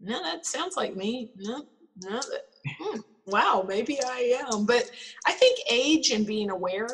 no, 0.00 0.22
that 0.22 0.44
sounds 0.44 0.76
like 0.76 0.96
me. 0.96 1.32
No, 1.36 1.64
no, 2.04 2.16
that, 2.16 2.42
hmm, 2.78 3.00
wow, 3.26 3.64
maybe 3.66 3.98
I 4.04 4.42
am. 4.46 4.66
But 4.66 4.90
I 5.26 5.32
think 5.32 5.58
age 5.70 6.10
and 6.10 6.26
being 6.26 6.50
aware 6.50 6.88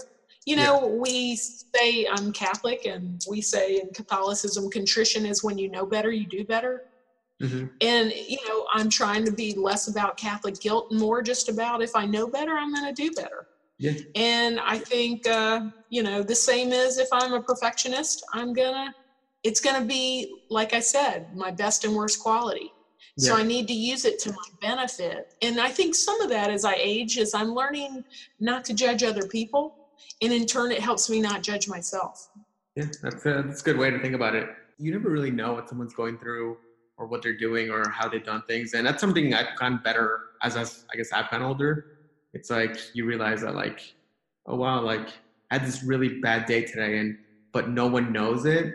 you 0.47 0.55
know, 0.55 0.89
yeah. 0.89 1.01
we 1.01 1.35
say 1.35 2.07
I'm 2.07 2.33
Catholic, 2.33 2.87
and 2.87 3.21
we 3.29 3.41
say 3.41 3.81
in 3.81 3.89
Catholicism, 3.93 4.71
contrition 4.71 5.27
is 5.27 5.43
when 5.43 5.59
you 5.59 5.69
know 5.69 5.85
better, 5.85 6.13
you 6.13 6.25
do 6.25 6.45
better. 6.45 6.85
Mm-hmm. 7.43 7.66
And, 7.80 8.12
you 8.12 8.39
know, 8.49 8.66
I'm 8.72 8.89
trying 8.89 9.24
to 9.26 9.32
be 9.32 9.55
less 9.55 9.89
about 9.89 10.16
Catholic 10.16 10.59
guilt 10.61 10.91
and 10.91 11.01
more 11.01 11.22
just 11.22 11.49
about 11.49 11.82
if 11.82 11.95
I 11.95 12.07
know 12.07 12.26
better, 12.26 12.53
I'm 12.53 12.72
going 12.72 12.95
to 12.95 13.03
do 13.03 13.12
better. 13.12 13.47
Yeah. 13.78 13.93
And 14.14 14.59
I 14.61 14.78
think, 14.78 15.28
uh, 15.28 15.68
you 15.91 16.03
know, 16.03 16.22
the 16.22 16.34
same 16.34 16.72
as 16.72 16.97
if 16.97 17.09
I'm 17.12 17.34
a 17.34 17.43
perfectionist, 17.43 18.24
I'm 18.32 18.55
going 18.55 18.72
to, 18.72 18.95
it's 19.43 19.61
going 19.61 19.78
to 19.80 19.87
be, 19.87 20.45
like 20.49 20.72
I 20.72 20.80
said, 20.80 21.37
my 21.37 21.51
best 21.51 21.84
and 21.84 21.95
worst 21.95 22.20
quality. 22.20 22.72
Yeah. 23.18 23.28
So 23.28 23.37
I 23.37 23.43
need 23.43 23.68
to 23.68 23.74
use 23.74 24.07
it 24.07 24.18
to 24.20 24.30
my 24.30 24.49
benefit. 24.62 25.34
And 25.43 25.61
I 25.61 25.68
think 25.68 25.95
some 25.95 26.20
of 26.22 26.30
that 26.30 26.51
as 26.51 26.64
I 26.64 26.74
age 26.78 27.18
is 27.18 27.34
I'm 27.34 27.55
learning 27.55 28.05
not 28.41 28.64
to 28.66 28.74
judge 28.74 29.03
other 29.03 29.26
people. 29.28 29.74
And 30.22 30.32
in 30.32 30.47
turn, 30.47 30.72
it 30.72 30.80
helps 30.80 31.11
me 31.11 31.20
not 31.20 31.43
judge 31.43 31.68
myself. 31.68 32.30
Yeah, 32.76 32.87
that's 33.03 33.24
a, 33.26 33.43
that's 33.47 33.61
a 33.61 33.64
good 33.64 33.78
way 33.78 33.91
to 33.91 33.99
think 33.99 34.14
about 34.14 34.34
it. 34.34 34.49
You 34.78 34.93
never 34.93 35.11
really 35.11 35.30
know 35.30 35.53
what 35.53 35.68
someone's 35.68 35.95
going 35.95 36.18
through 36.18 36.57
or 36.99 37.07
what 37.07 37.22
they're 37.22 37.36
doing 37.36 37.70
or 37.70 37.88
how 37.90 38.09
they've 38.09 38.24
done 38.24 38.42
things. 38.49 38.74
And 38.74 38.86
that's 38.86 39.01
something 39.01 39.34
I've 39.34 39.57
gotten 39.59 39.78
better 39.78 40.20
as, 40.42 40.57
as 40.57 40.84
I 40.92 40.97
guess 40.97 41.12
I've 41.12 41.30
gotten 41.30 41.47
older. 41.47 41.86
It's 42.32 42.51
like 42.51 42.76
you 42.94 43.05
realize 43.05 43.42
that 43.42 43.55
like, 43.55 43.80
oh 44.47 44.57
wow, 44.57 44.80
like 44.80 45.09
I 45.51 45.59
had 45.59 45.66
this 45.66 45.82
really 45.82 46.20
bad 46.20 46.47
day 46.47 46.62
today 46.64 46.99
and 46.99 47.18
but 47.53 47.70
no 47.70 47.86
one 47.86 48.12
knows 48.12 48.44
it. 48.44 48.74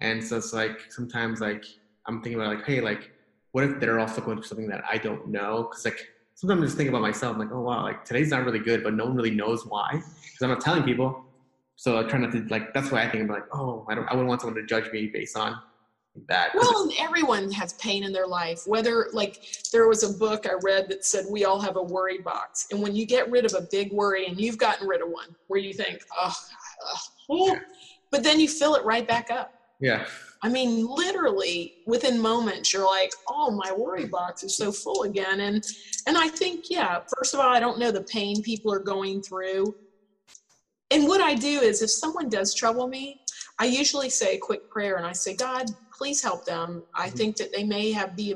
And 0.00 0.22
so 0.22 0.36
it's 0.36 0.52
like 0.52 0.78
sometimes 0.90 1.40
like 1.40 1.64
I'm 2.06 2.22
thinking 2.22 2.40
about 2.40 2.54
like, 2.54 2.66
hey, 2.66 2.80
like 2.80 3.10
what 3.52 3.64
if 3.64 3.80
they're 3.80 4.00
also 4.00 4.20
going 4.20 4.36
through 4.38 4.46
something 4.46 4.68
that 4.68 4.82
I 4.90 4.98
don't 4.98 5.28
know? 5.28 5.64
Cause 5.64 5.84
like 5.84 6.08
sometimes 6.34 6.62
I 6.62 6.64
just 6.66 6.76
think 6.76 6.88
about 6.88 7.02
myself, 7.02 7.34
I'm 7.34 7.40
like, 7.40 7.52
oh 7.52 7.60
wow, 7.60 7.82
like 7.82 8.04
today's 8.04 8.30
not 8.30 8.44
really 8.44 8.58
good, 8.58 8.82
but 8.82 8.94
no 8.94 9.06
one 9.06 9.14
really 9.14 9.30
knows 9.30 9.64
why. 9.66 9.90
Because 9.92 10.42
I'm 10.42 10.50
not 10.50 10.60
telling 10.60 10.82
people. 10.82 11.24
So 11.76 11.98
I 11.98 12.04
try 12.04 12.20
not 12.20 12.32
to 12.32 12.46
like 12.48 12.72
that's 12.74 12.90
why 12.90 13.02
I 13.02 13.10
think 13.10 13.24
I'm 13.24 13.28
like, 13.28 13.46
oh, 13.52 13.86
I 13.88 13.94
don't 13.94 14.06
I 14.08 14.12
wouldn't 14.12 14.28
want 14.28 14.40
someone 14.40 14.60
to 14.60 14.66
judge 14.66 14.90
me 14.92 15.06
based 15.12 15.36
on 15.36 15.56
that 16.28 16.50
well 16.54 16.88
everyone 17.00 17.50
has 17.50 17.72
pain 17.74 18.04
in 18.04 18.12
their 18.12 18.26
life 18.26 18.62
whether 18.66 19.08
like 19.12 19.44
there 19.72 19.88
was 19.88 20.04
a 20.04 20.16
book 20.16 20.46
i 20.46 20.52
read 20.62 20.88
that 20.88 21.04
said 21.04 21.24
we 21.28 21.44
all 21.44 21.60
have 21.60 21.76
a 21.76 21.82
worry 21.82 22.18
box. 22.18 22.66
And 22.70 22.80
when 22.80 22.94
you 22.94 23.06
get 23.06 23.30
rid 23.30 23.44
of 23.44 23.54
a 23.54 23.66
big 23.70 23.92
worry 23.92 24.26
and 24.26 24.40
you've 24.40 24.58
gotten 24.58 24.86
rid 24.86 25.02
of 25.02 25.08
one 25.08 25.34
where 25.48 25.60
you 25.60 25.72
think 25.72 26.00
oh, 26.18 26.34
oh 27.30 27.56
but 28.10 28.22
then 28.22 28.38
you 28.38 28.48
fill 28.48 28.74
it 28.76 28.84
right 28.84 29.06
back 29.06 29.30
up. 29.30 29.52
Yeah. 29.80 30.06
I 30.42 30.48
mean 30.48 30.86
literally 30.86 31.74
within 31.86 32.20
moments 32.20 32.72
you're 32.72 32.86
like 32.86 33.12
oh 33.28 33.50
my 33.50 33.72
worry 33.72 34.06
box 34.06 34.44
is 34.44 34.56
so 34.56 34.70
full 34.70 35.02
again. 35.02 35.40
And 35.40 35.64
and 36.06 36.16
i 36.16 36.28
think 36.28 36.66
yeah 36.70 37.00
first 37.16 37.34
of 37.34 37.40
all 37.40 37.52
i 37.52 37.60
don't 37.60 37.78
know 37.78 37.90
the 37.90 38.02
pain 38.02 38.42
people 38.42 38.72
are 38.72 38.78
going 38.78 39.22
through. 39.22 39.74
And 40.90 41.08
what 41.08 41.20
i 41.20 41.34
do 41.34 41.60
is 41.60 41.82
if 41.82 41.90
someone 41.90 42.28
does 42.28 42.54
trouble 42.54 42.86
me 42.86 43.20
I 43.58 43.66
usually 43.66 44.10
say 44.10 44.34
a 44.34 44.38
quick 44.38 44.68
prayer 44.68 44.96
and 44.96 45.06
I 45.06 45.12
say, 45.12 45.36
God, 45.36 45.66
please 45.96 46.22
help 46.22 46.44
them. 46.44 46.82
I 46.94 47.06
mm-hmm. 47.06 47.16
think 47.16 47.36
that 47.36 47.52
they 47.52 47.64
may 47.64 47.92
have 47.92 48.16
be, 48.16 48.34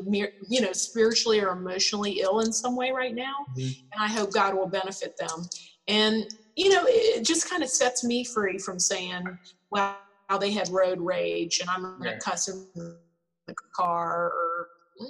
you 0.48 0.60
know, 0.60 0.72
spiritually 0.72 1.40
or 1.40 1.50
emotionally 1.50 2.20
ill 2.20 2.40
in 2.40 2.52
some 2.52 2.76
way 2.76 2.90
right 2.90 3.14
now. 3.14 3.34
Mm-hmm. 3.56 3.86
And 3.92 4.02
I 4.02 4.06
hope 4.06 4.32
God 4.32 4.54
will 4.54 4.68
benefit 4.68 5.16
them. 5.16 5.48
And, 5.88 6.26
you 6.56 6.70
know, 6.70 6.84
it 6.86 7.24
just 7.24 7.48
kind 7.48 7.62
of 7.62 7.68
sets 7.68 8.04
me 8.04 8.24
free 8.24 8.58
from 8.58 8.78
saying, 8.78 9.24
wow, 9.70 9.96
they 10.40 10.52
had 10.52 10.68
road 10.68 11.00
rage 11.00 11.60
and 11.60 11.70
I'm 11.70 11.82
going 11.82 12.12
to 12.12 12.18
cuss 12.18 12.48
in 12.48 12.66
the 12.76 13.54
car 13.74 14.26
or 14.26 14.68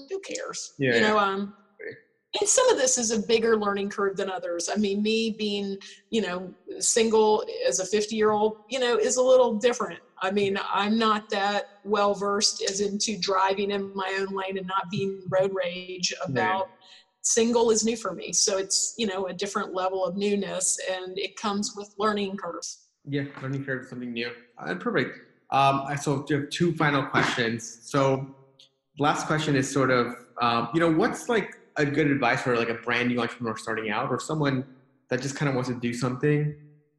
who 0.08 0.20
cares? 0.20 0.74
Yeah, 0.78 0.94
you 0.94 1.00
know, 1.00 1.18
um, 1.18 1.54
and 2.38 2.48
some 2.48 2.68
of 2.68 2.76
this 2.76 2.98
is 2.98 3.10
a 3.10 3.20
bigger 3.20 3.56
learning 3.56 3.88
curve 3.88 4.16
than 4.16 4.30
others. 4.30 4.68
I 4.72 4.76
mean, 4.76 5.02
me 5.02 5.34
being, 5.38 5.78
you 6.10 6.20
know, 6.20 6.52
single 6.78 7.44
as 7.66 7.80
a 7.80 7.86
50 7.86 8.16
year 8.16 8.32
old, 8.32 8.58
you 8.68 8.78
know, 8.78 8.96
is 8.96 9.16
a 9.16 9.22
little 9.22 9.54
different. 9.54 10.00
I 10.20 10.30
mean, 10.30 10.58
I'm 10.72 10.98
not 10.98 11.30
that 11.30 11.64
well 11.84 12.14
versed 12.14 12.62
as 12.62 12.80
into 12.80 13.18
driving 13.18 13.70
in 13.70 13.94
my 13.94 14.14
own 14.20 14.36
lane 14.36 14.58
and 14.58 14.66
not 14.66 14.90
being 14.90 15.22
road 15.30 15.52
rage 15.54 16.12
about 16.22 16.66
yeah. 16.68 16.86
single 17.22 17.70
is 17.70 17.84
new 17.84 17.96
for 17.96 18.12
me. 18.12 18.32
So 18.32 18.58
it's, 18.58 18.94
you 18.98 19.06
know, 19.06 19.28
a 19.28 19.32
different 19.32 19.74
level 19.74 20.04
of 20.04 20.16
newness 20.16 20.78
and 20.90 21.18
it 21.18 21.36
comes 21.36 21.74
with 21.76 21.94
learning 21.98 22.36
curves. 22.36 22.88
Yeah, 23.06 23.24
learning 23.40 23.64
curve 23.64 23.86
something 23.86 24.12
new. 24.12 24.30
Uh, 24.58 24.74
perfect. 24.74 25.18
Um, 25.50 25.86
so 25.98 26.26
you 26.28 26.40
have 26.40 26.50
two 26.50 26.74
final 26.74 27.02
questions. 27.04 27.78
So 27.84 28.34
last 28.98 29.26
question 29.26 29.56
is 29.56 29.70
sort 29.70 29.90
of, 29.90 30.14
um, 30.42 30.68
you 30.74 30.80
know, 30.80 30.92
what's 30.92 31.30
like 31.30 31.57
a 31.78 31.86
good 31.86 32.10
advice 32.10 32.42
for 32.42 32.56
like 32.56 32.68
a 32.68 32.74
brand 32.74 33.08
new 33.08 33.20
entrepreneur 33.20 33.56
starting 33.56 33.90
out 33.90 34.10
or 34.10 34.20
someone 34.20 34.64
that 35.08 35.22
just 35.22 35.36
kind 35.36 35.48
of 35.48 35.54
wants 35.54 35.70
to 35.70 35.76
do 35.76 35.94
something 35.94 36.54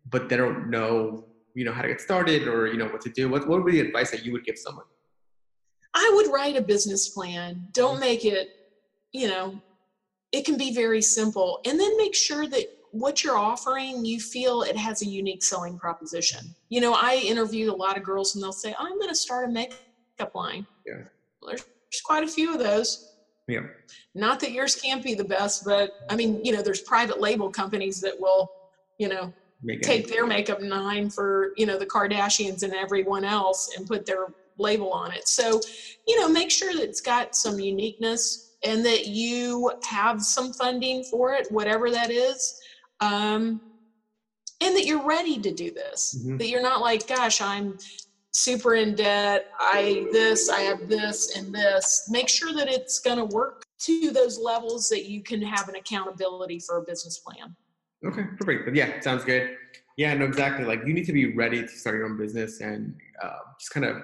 but 0.09 0.29
they 0.29 0.37
don't 0.37 0.69
know 0.69 1.25
you 1.53 1.65
know 1.65 1.71
how 1.71 1.81
to 1.81 1.87
get 1.87 2.01
started 2.01 2.47
or 2.47 2.67
you 2.67 2.77
know 2.77 2.87
what 2.87 3.01
to 3.01 3.09
do. 3.09 3.29
What, 3.29 3.47
what 3.47 3.63
would 3.63 3.71
be 3.71 3.81
the 3.81 3.87
advice 3.87 4.11
that 4.11 4.23
you 4.23 4.31
would 4.31 4.45
give 4.45 4.57
someone? 4.57 4.85
I 5.93 6.11
would 6.15 6.31
write 6.31 6.55
a 6.55 6.61
business 6.61 7.09
plan. 7.09 7.67
Don't 7.73 7.93
mm-hmm. 7.93 8.01
make 8.01 8.25
it 8.25 8.49
you 9.11 9.27
know 9.27 9.59
it 10.31 10.45
can 10.45 10.57
be 10.57 10.73
very 10.73 11.01
simple. 11.01 11.59
And 11.65 11.79
then 11.79 11.97
make 11.97 12.15
sure 12.15 12.47
that 12.47 12.65
what 12.91 13.23
you're 13.23 13.37
offering 13.37 14.05
you 14.05 14.19
feel 14.19 14.61
it 14.61 14.77
has 14.77 15.01
a 15.01 15.05
unique 15.05 15.43
selling 15.43 15.77
proposition. 15.77 16.55
You 16.69 16.81
know 16.81 16.93
i 16.93 17.15
interviewed 17.15 17.69
a 17.69 17.75
lot 17.75 17.97
of 17.97 18.03
girls 18.03 18.35
and 18.35 18.43
they'll 18.43 18.51
say 18.51 18.75
i'm 18.79 18.97
going 18.97 19.09
to 19.09 19.15
start 19.15 19.49
a 19.49 19.51
makeup 19.51 20.33
line. 20.33 20.65
Yeah. 20.85 21.03
Well, 21.41 21.51
there's 21.51 21.65
quite 22.03 22.23
a 22.23 22.27
few 22.27 22.53
of 22.53 22.59
those 22.59 23.15
Yeah. 23.49 23.61
Not 24.13 24.39
that 24.41 24.51
yours 24.51 24.75
can't 24.75 25.03
be 25.03 25.15
the 25.15 25.23
best, 25.23 25.65
but 25.65 25.91
I 26.09 26.15
mean, 26.15 26.43
you 26.45 26.51
know, 26.51 26.61
there's 26.61 26.81
private 26.81 27.19
label 27.19 27.49
companies 27.49 27.99
that 28.01 28.19
will, 28.19 28.51
you 28.97 29.07
know, 29.07 29.33
Make 29.61 29.81
take 29.81 30.07
their 30.07 30.25
makeup 30.25 30.61
nine 30.61 31.09
for, 31.09 31.51
you 31.57 31.65
know, 31.65 31.77
the 31.77 31.85
Kardashians 31.85 32.63
and 32.63 32.73
everyone 32.73 33.25
else 33.25 33.75
and 33.75 33.85
put 33.85 34.05
their 34.05 34.27
label 34.57 34.91
on 34.91 35.11
it. 35.11 35.27
So, 35.27 35.59
you 36.07 36.19
know, 36.19 36.29
make 36.29 36.51
sure 36.51 36.73
that 36.73 36.81
it's 36.83 37.01
got 37.01 37.35
some 37.35 37.59
uniqueness 37.59 38.55
and 38.63 38.85
that 38.85 39.07
you 39.07 39.71
have 39.83 40.21
some 40.21 40.53
funding 40.53 41.03
for 41.05 41.33
it, 41.33 41.51
whatever 41.51 41.91
that 41.91 42.09
is. 42.09 42.59
Um, 43.01 43.61
and 44.61 44.75
that 44.75 44.85
you're 44.85 45.05
ready 45.05 45.39
to 45.39 45.53
do 45.53 45.71
this. 45.71 46.21
Mhm. 46.25 46.37
That 46.37 46.49
you're 46.49 46.61
not 46.61 46.81
like, 46.81 47.07
gosh, 47.07 47.41
I'm 47.41 47.77
super 48.31 48.75
in 48.75 48.95
debt. 48.95 49.47
I 49.59 50.07
this, 50.11 50.49
I 50.49 50.61
have 50.61 50.87
this 50.87 51.35
and 51.37 51.53
this. 51.53 52.07
Make 52.09 52.29
sure 52.29 52.53
that 52.53 52.67
it's 52.67 52.99
going 52.99 53.17
to 53.17 53.25
work 53.25 53.63
to 53.79 54.11
those 54.11 54.39
levels 54.39 54.89
that 54.89 55.09
you 55.09 55.21
can 55.23 55.41
have 55.41 55.69
an 55.69 55.75
accountability 55.75 56.59
for 56.59 56.77
a 56.77 56.81
business 56.81 57.19
plan. 57.19 57.55
Okay, 58.05 58.23
perfect. 58.37 58.65
But 58.65 58.75
yeah, 58.75 58.99
sounds 59.01 59.23
good. 59.23 59.55
Yeah, 59.97 60.13
no, 60.13 60.25
exactly. 60.25 60.65
Like 60.65 60.81
you 60.85 60.93
need 60.93 61.05
to 61.05 61.13
be 61.13 61.35
ready 61.35 61.61
to 61.61 61.67
start 61.67 61.95
your 61.95 62.05
own 62.05 62.17
business 62.17 62.61
and 62.61 62.95
uh, 63.21 63.39
just 63.59 63.71
kind 63.71 63.85
of 63.85 64.03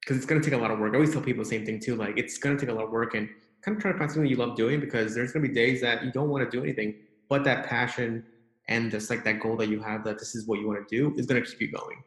because 0.00 0.16
it's 0.16 0.26
going 0.26 0.40
to 0.40 0.44
take 0.50 0.58
a 0.58 0.60
lot 0.60 0.70
of 0.70 0.78
work. 0.78 0.92
I 0.92 0.94
always 0.94 1.12
tell 1.12 1.20
people 1.20 1.44
the 1.44 1.50
same 1.50 1.66
thing 1.66 1.78
too. 1.78 1.94
Like 1.94 2.16
it's 2.16 2.38
going 2.38 2.56
to 2.56 2.60
take 2.60 2.70
a 2.70 2.74
lot 2.74 2.84
of 2.84 2.90
work 2.90 3.14
and 3.14 3.28
kind 3.62 3.76
of 3.76 3.82
try 3.82 3.92
to 3.92 3.98
find 3.98 4.10
something 4.10 4.30
you 4.30 4.36
love 4.36 4.56
doing 4.56 4.80
because 4.80 5.14
there's 5.14 5.32
going 5.32 5.42
to 5.42 5.48
be 5.48 5.54
days 5.54 5.82
that 5.82 6.02
you 6.02 6.10
don't 6.10 6.30
want 6.30 6.50
to 6.50 6.56
do 6.56 6.64
anything, 6.64 6.94
but 7.28 7.44
that 7.44 7.66
passion 7.66 8.24
and 8.68 8.90
just 8.90 9.10
like 9.10 9.24
that 9.24 9.40
goal 9.40 9.56
that 9.56 9.68
you 9.68 9.82
have 9.82 10.04
that 10.04 10.18
this 10.18 10.34
is 10.34 10.46
what 10.46 10.58
you 10.58 10.66
want 10.66 10.88
to 10.88 10.96
do 10.96 11.14
is 11.18 11.26
going 11.26 11.42
to 11.42 11.48
keep 11.48 11.60
you 11.60 11.70
going. 11.70 12.02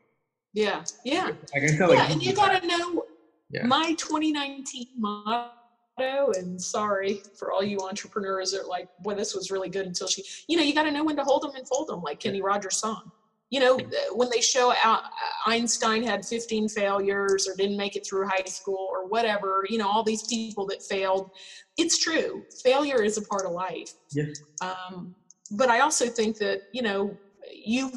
Yeah, 0.53 0.83
yeah, 1.03 1.31
I 1.55 1.59
can 1.59 1.77
tell. 1.77 1.93
yeah. 1.93 2.11
And 2.11 2.21
you 2.23 2.33
got 2.33 2.61
to 2.61 2.67
know 2.67 3.05
Yeah. 3.49 3.65
my 3.65 3.93
2019 3.97 4.87
motto. 4.97 5.51
And 5.97 6.59
sorry 6.61 7.21
for 7.37 7.51
all 7.51 7.63
you 7.63 7.79
entrepreneurs 7.79 8.51
that 8.51 8.61
are 8.61 8.67
like, 8.67 8.87
boy, 9.01 9.13
this 9.15 9.35
was 9.35 9.51
really 9.51 9.69
good 9.69 9.85
until 9.85 10.07
she, 10.07 10.23
you 10.47 10.57
know, 10.57 10.63
you 10.63 10.73
got 10.73 10.83
to 10.83 10.91
know 10.91 11.03
when 11.03 11.15
to 11.17 11.23
hold 11.23 11.43
them 11.43 11.51
and 11.55 11.67
fold 11.67 11.87
them, 11.89 12.01
like 12.01 12.19
Kenny 12.19 12.41
Rogers' 12.41 12.77
song. 12.77 13.11
You 13.51 13.59
know, 13.59 13.77
when 14.13 14.29
they 14.31 14.41
show 14.41 14.73
out 14.83 15.03
Einstein 15.45 16.01
had 16.01 16.25
15 16.25 16.69
failures 16.69 17.47
or 17.47 17.55
didn't 17.55 17.77
make 17.77 17.95
it 17.95 18.03
through 18.03 18.27
high 18.27 18.45
school 18.45 18.87
or 18.91 19.07
whatever, 19.07 19.65
you 19.69 19.77
know, 19.77 19.87
all 19.87 20.03
these 20.03 20.23
people 20.23 20.65
that 20.67 20.81
failed. 20.81 21.29
It's 21.77 21.99
true. 21.99 22.43
Failure 22.63 23.03
is 23.03 23.17
a 23.17 23.21
part 23.21 23.45
of 23.45 23.51
life. 23.51 23.93
Yeah. 24.11 24.25
Um, 24.61 25.13
but 25.51 25.69
I 25.69 25.81
also 25.81 26.07
think 26.07 26.37
that, 26.39 26.61
you 26.71 26.81
know, 26.81 27.15
you 27.53 27.91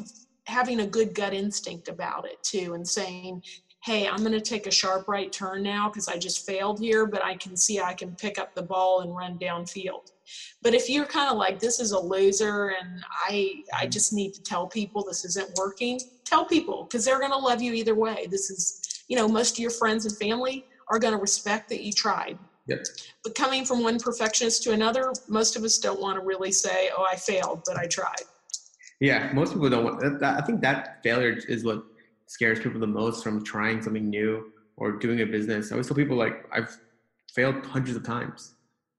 having 0.47 0.79
a 0.79 0.87
good 0.87 1.13
gut 1.13 1.33
instinct 1.33 1.89
about 1.89 2.25
it 2.25 2.41
too 2.41 2.73
and 2.73 2.87
saying, 2.87 3.43
hey, 3.83 4.07
I'm 4.07 4.17
going 4.17 4.31
to 4.31 4.41
take 4.41 4.67
a 4.67 4.71
sharp 4.71 5.07
right 5.07 5.31
turn 5.31 5.63
now 5.63 5.87
because 5.87 6.07
I 6.07 6.17
just 6.17 6.45
failed 6.45 6.79
here, 6.79 7.05
but 7.05 7.23
I 7.23 7.35
can 7.35 7.55
see 7.55 7.79
I 7.79 7.93
can 7.93 8.15
pick 8.15 8.39
up 8.39 8.55
the 8.55 8.63
ball 8.63 9.01
and 9.01 9.15
run 9.15 9.37
downfield. 9.37 10.11
But 10.61 10.73
if 10.73 10.89
you're 10.89 11.05
kind 11.05 11.31
of 11.31 11.37
like 11.37 11.59
this 11.59 11.79
is 11.79 11.91
a 11.91 11.99
loser 11.99 12.69
and 12.69 13.01
I 13.29 13.63
I 13.73 13.83
mm-hmm. 13.83 13.89
just 13.89 14.13
need 14.13 14.33
to 14.33 14.43
tell 14.43 14.67
people 14.67 15.03
this 15.03 15.23
isn't 15.25 15.57
working, 15.57 15.99
tell 16.25 16.43
people 16.43 16.83
because 16.83 17.05
they're 17.05 17.19
going 17.19 17.31
to 17.31 17.37
love 17.37 17.61
you 17.61 17.73
either 17.73 17.95
way. 17.95 18.27
This 18.29 18.49
is, 18.49 19.03
you 19.07 19.15
know, 19.15 19.27
most 19.27 19.53
of 19.53 19.59
your 19.59 19.71
friends 19.71 20.05
and 20.05 20.17
family 20.17 20.65
are 20.89 20.99
going 20.99 21.13
to 21.13 21.21
respect 21.21 21.69
that 21.69 21.81
you 21.81 21.93
tried. 21.93 22.37
Yep. 22.67 22.83
But 23.23 23.35
coming 23.35 23.63
from 23.63 23.83
one 23.83 23.99
perfectionist 23.99 24.63
to 24.63 24.71
another, 24.71 25.13
most 25.29 25.55
of 25.55 25.63
us 25.63 25.77
don't 25.77 26.01
want 26.01 26.19
to 26.19 26.25
really 26.25 26.51
say, 26.51 26.89
"Oh, 26.97 27.05
I 27.09 27.15
failed, 27.15 27.61
but 27.65 27.77
I 27.77 27.85
tried." 27.85 28.25
Yeah, 28.99 29.31
most 29.33 29.53
people 29.53 29.69
don't 29.69 29.83
want 29.83 29.99
that, 30.01 30.19
that- 30.19 30.41
I 30.41 30.45
think 30.45 30.61
that 30.61 31.03
failure 31.03 31.37
is 31.47 31.63
what 31.63 31.83
scares 32.27 32.59
people 32.59 32.79
the 32.79 32.87
most 32.87 33.23
from 33.23 33.43
trying 33.43 33.81
something 33.81 34.09
new 34.09 34.51
or 34.75 34.91
doing 34.93 35.21
a 35.21 35.25
business. 35.25 35.71
I 35.71 35.75
always 35.75 35.87
tell 35.87 35.95
people 35.95 36.17
like 36.17 36.45
I've 36.51 36.75
failed 37.33 37.65
hundreds 37.65 37.95
of 37.95 38.03
times 38.03 38.55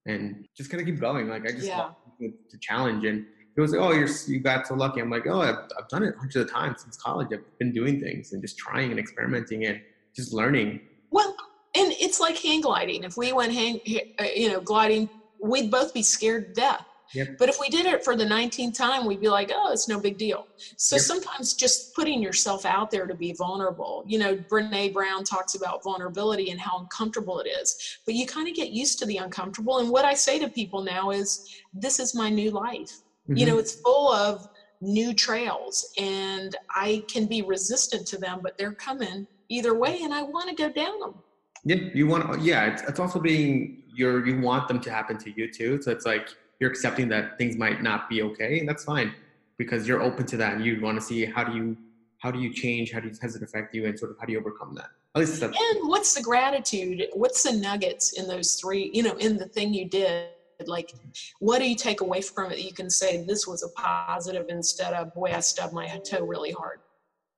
and 0.06 0.46
just 0.56 0.70
kind 0.70 0.80
of 0.80 0.86
keep 0.86 1.00
going. 1.00 1.28
Like 1.28 1.44
I 1.46 1.50
just 1.52 1.66
Yeah. 1.66 1.90
the 2.20 2.32
challenge 2.60 3.04
and 3.04 3.26
it 3.56 3.60
was 3.60 3.72
like, 3.72 3.80
oh, 3.80 3.90
you're 3.92 4.08
you 4.28 4.38
got 4.38 4.68
so 4.68 4.74
lucky. 4.74 5.00
I'm 5.00 5.10
like, 5.10 5.26
oh, 5.26 5.40
I've, 5.40 5.56
I've 5.76 5.88
done 5.88 6.04
it 6.04 6.14
hundreds 6.16 6.36
of 6.36 6.50
times 6.50 6.82
since 6.82 6.96
college. 6.96 7.28
I've 7.32 7.58
been 7.58 7.72
doing 7.72 8.00
things 8.00 8.32
and 8.32 8.40
just 8.40 8.56
trying 8.56 8.90
and 8.92 9.00
experimenting 9.00 9.66
and 9.66 9.80
just 10.14 10.32
learning. 10.32 10.80
Well, 11.10 11.34
and 11.76 11.92
it's 12.00 12.20
like 12.20 12.38
hang 12.38 12.60
gliding. 12.60 13.02
If 13.02 13.16
we 13.16 13.32
went 13.32 13.52
hang, 13.52 13.80
uh, 14.20 14.24
you 14.34 14.52
know, 14.52 14.60
gliding, 14.60 15.08
we'd 15.42 15.72
both 15.72 15.92
be 15.92 16.02
scared 16.04 16.54
to 16.54 16.60
death. 16.60 16.86
Yep. 17.14 17.28
But 17.38 17.48
if 17.48 17.58
we 17.60 17.68
did 17.68 17.86
it 17.86 18.04
for 18.04 18.16
the 18.16 18.24
19th 18.24 18.76
time, 18.76 19.06
we'd 19.06 19.20
be 19.20 19.28
like, 19.28 19.50
oh, 19.54 19.72
it's 19.72 19.88
no 19.88 20.00
big 20.00 20.18
deal. 20.18 20.44
So 20.76 20.96
Yep. 20.96 21.02
sometimes 21.04 21.54
just 21.54 21.94
putting 21.94 22.22
yourself 22.22 22.64
out 22.64 22.90
there 22.90 23.06
to 23.06 23.14
be 23.14 23.32
vulnerable. 23.36 24.02
You 24.06 24.18
know, 24.18 24.36
Brene 24.52 24.92
Brown 24.92 25.24
talks 25.24 25.54
about 25.54 25.82
vulnerability 25.82 26.50
and 26.50 26.60
how 26.60 26.78
uncomfortable 26.80 27.40
it 27.40 27.48
is. 27.48 27.74
But 28.04 28.14
you 28.14 28.26
kind 28.26 28.48
of 28.48 28.54
get 28.54 28.70
used 28.70 28.98
to 29.00 29.06
the 29.06 29.16
uncomfortable. 29.18 29.78
And 29.78 29.90
what 29.90 30.04
I 30.04 30.14
say 30.14 30.38
to 30.38 30.50
people 30.50 30.82
now 30.82 31.10
is, 31.10 31.40
this 31.72 31.98
is 31.98 32.14
my 32.14 32.28
new 32.28 32.50
life. 32.50 32.90
You 33.26 33.44
Mhm. 33.44 33.48
know, 33.48 33.58
it's 33.58 33.78
full 33.84 34.12
of 34.12 34.44
new 34.80 35.12
trails 35.12 35.86
and 35.98 36.54
I 36.74 37.04
can 37.12 37.26
be 37.26 37.42
resistant 37.42 38.06
to 38.08 38.18
them, 38.18 38.40
but 38.42 38.52
they're 38.58 38.74
coming 38.74 39.26
either 39.48 39.74
way 39.74 40.02
and 40.02 40.14
I 40.14 40.22
want 40.22 40.48
to 40.50 40.54
go 40.54 40.68
down 40.70 40.98
them. 41.00 41.22
Yeah, 41.64 41.76
you 41.94 42.06
want. 42.06 42.42
Yeah, 42.42 42.66
it's, 42.66 42.82
it's 42.82 43.00
also 43.00 43.18
being 43.18 43.82
you're 43.92 44.24
you 44.24 44.40
want 44.40 44.68
them 44.68 44.80
to 44.80 44.90
happen 44.90 45.18
to 45.18 45.32
you 45.36 45.50
too. 45.50 45.80
So 45.82 45.90
it's 45.90 46.06
like 46.06 46.28
you're 46.60 46.70
accepting 46.70 47.08
that 47.08 47.38
things 47.38 47.56
might 47.56 47.82
not 47.82 48.08
be 48.08 48.22
okay, 48.22 48.58
and 48.58 48.68
that's 48.68 48.84
fine 48.84 49.14
because 49.56 49.86
you're 49.88 50.02
open 50.02 50.26
to 50.26 50.36
that, 50.36 50.54
and 50.54 50.64
you 50.64 50.80
want 50.80 50.98
to 50.98 51.04
see 51.04 51.24
how 51.24 51.44
do 51.44 51.56
you 51.56 51.76
how 52.18 52.30
do 52.30 52.40
you 52.40 52.52
change, 52.52 52.92
how 52.92 53.00
do 53.00 53.08
you, 53.08 53.14
how 53.20 53.28
does 53.28 53.36
it 53.36 53.42
affect 53.42 53.74
you, 53.74 53.86
and 53.86 53.98
sort 53.98 54.10
of 54.10 54.18
how 54.18 54.26
do 54.26 54.32
you 54.32 54.40
overcome 54.40 54.74
that. 54.74 54.90
At 55.14 55.20
least 55.20 55.40
that's 55.40 55.56
And 55.56 55.88
what's 55.88 56.14
the 56.14 56.22
gratitude? 56.22 57.06
What's 57.12 57.42
the 57.42 57.52
nuggets 57.52 58.18
in 58.18 58.26
those 58.26 58.56
three, 58.56 58.90
you 58.92 59.02
know, 59.02 59.14
in 59.14 59.36
the 59.36 59.46
thing 59.46 59.72
you 59.72 59.88
did? 59.88 60.28
Like, 60.66 60.92
what 61.38 61.60
do 61.60 61.68
you 61.68 61.76
take 61.76 62.00
away 62.00 62.20
from 62.20 62.50
it 62.50 62.58
you 62.58 62.72
can 62.72 62.90
say 62.90 63.24
this 63.24 63.46
was 63.46 63.62
a 63.62 63.68
positive 63.80 64.46
instead 64.48 64.92
of, 64.92 65.14
boy, 65.14 65.32
I 65.32 65.38
stubbed 65.38 65.72
my 65.72 65.86
toe 66.04 66.24
really 66.24 66.50
hard? 66.50 66.80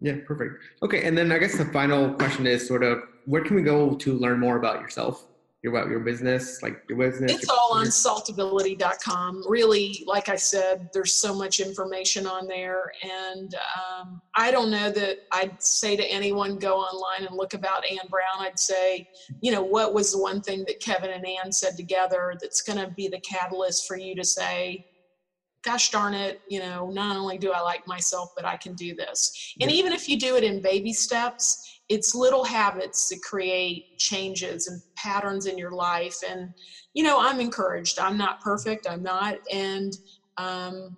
yeah, 0.01 0.17
perfect. 0.27 0.55
Okay, 0.83 1.07
and 1.07 1.17
then 1.17 1.31
I 1.31 1.39
guess 1.39 1.59
the 1.59 1.67
final 1.67 2.13
question 2.15 2.47
is 2.47 2.67
sort 2.67 2.83
of 2.83 3.03
where 3.27 3.43
can 3.45 3.55
we 3.55 3.63
go 3.63 3.95
to 3.95 4.15
learn 4.15 4.41
more 4.41 4.57
about 4.57 4.81
yourself, 4.81 5.27
your 5.63 5.77
about 5.77 5.91
your 5.91 6.01
business, 6.01 6.63
like 6.63 6.83
your 6.89 6.97
business. 6.97 7.33
It's 7.33 7.47
your 7.47 7.57
all 7.57 7.75
on 7.75 7.87
saltability.com. 7.87 9.45
Really, 9.47 10.03
like 10.07 10.31
I 10.31 10.37
said, 10.37 10.89
there's 10.95 11.13
so 11.13 11.35
much 11.35 11.61
information 11.61 12.27
on 12.27 12.47
there. 12.47 12.91
And 13.03 13.55
um, 13.55 14.23
I 14.35 14.51
don't 14.51 14.71
know 14.71 14.91
that 14.91 15.19
I'd 15.33 15.63
say 15.63 15.97
to 15.97 16.05
anyone 16.05 16.59
go 16.59 16.79
online 16.79 17.27
and 17.29 17.37
look 17.37 17.53
about 17.53 17.85
Ann 17.85 18.09
Brown. 18.09 18.39
I'd 18.39 18.59
say, 18.59 19.07
you 19.43 19.53
know, 19.53 19.63
what 19.63 19.93
was 19.93 20.13
the 20.13 20.19
one 20.19 20.41
thing 20.41 20.65
that 20.67 20.81
Kevin 20.81 21.11
and 21.11 21.27
Ann 21.27 21.53
said 21.53 21.77
together 21.77 22.35
that's 22.41 22.63
going 22.63 22.79
to 22.79 22.91
be 22.95 23.09
the 23.09 23.21
catalyst 23.21 23.87
for 23.87 23.99
you 23.99 24.15
to 24.17 24.25
say, 24.25 24.87
gosh 25.63 25.91
darn 25.91 26.15
it, 26.15 26.41
you 26.49 26.59
know, 26.59 26.91
not 26.91 27.17
only 27.17 27.37
do 27.37 27.53
I 27.53 27.61
like 27.61 27.87
myself, 27.87 28.31
but 28.35 28.47
I 28.47 28.57
can 28.57 28.75
do 28.75 28.95
this. 28.95 29.55
And 29.61 29.71
even 29.71 29.93
if 29.93 30.09
you 30.09 30.19
do 30.19 30.37
it 30.37 30.45
in 30.45 30.63
baby 30.63 30.95
steps, 30.95 31.80
it's 31.91 32.15
little 32.15 32.45
habits 32.45 33.09
that 33.09 33.21
create 33.21 33.99
changes 33.99 34.69
and 34.69 34.81
patterns 34.95 35.47
in 35.47 35.59
your 35.59 35.73
life. 35.73 36.17
And, 36.27 36.55
you 36.95 37.03
know, 37.03 37.19
I'm 37.21 37.41
encouraged. 37.41 37.99
I'm 37.99 38.17
not 38.17 38.41
perfect. 38.41 38.87
I'm 38.89 39.03
not. 39.03 39.39
And 39.53 39.93
um, 40.39 40.97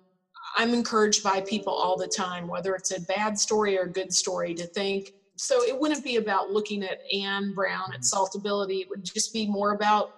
I'm 0.55 0.71
encouraged 0.71 1.23
by 1.23 1.41
people 1.41 1.73
all 1.73 1.97
the 1.97 2.07
time, 2.07 2.47
whether 2.47 2.75
it's 2.75 2.95
a 2.95 3.01
bad 3.01 3.39
story 3.39 3.75
or 3.75 3.83
a 3.83 3.91
good 3.91 4.13
story, 4.13 4.53
to 4.53 4.67
think. 4.67 5.13
So 5.35 5.63
it 5.63 5.77
wouldn't 5.77 6.03
be 6.03 6.17
about 6.17 6.51
looking 6.51 6.83
at 6.83 6.99
Anne 7.11 7.55
Brown 7.55 7.91
at 7.91 8.01
Saltability. 8.01 8.81
It 8.81 8.89
would 8.89 9.03
just 9.03 9.33
be 9.33 9.47
more 9.47 9.73
about 9.73 10.13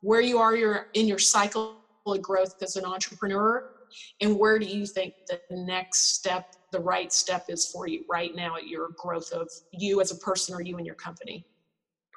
where 0.00 0.22
you 0.22 0.38
are 0.38 0.56
your, 0.56 0.86
in 0.94 1.06
your 1.06 1.18
cycle 1.18 1.76
of 2.06 2.22
growth 2.22 2.54
as 2.62 2.76
an 2.76 2.86
entrepreneur 2.86 3.73
and 4.20 4.38
where 4.38 4.58
do 4.58 4.66
you 4.66 4.86
think 4.86 5.14
the 5.28 5.40
next 5.50 6.14
step 6.14 6.44
the 6.72 6.80
right 6.80 7.12
step 7.12 7.44
is 7.48 7.66
for 7.66 7.86
you 7.86 8.04
right 8.10 8.34
now 8.34 8.56
at 8.56 8.66
your 8.66 8.88
growth 8.98 9.30
of 9.32 9.48
you 9.72 10.00
as 10.00 10.10
a 10.10 10.16
person 10.16 10.54
or 10.54 10.60
you 10.60 10.76
and 10.76 10.86
your 10.86 10.96
company 10.96 11.46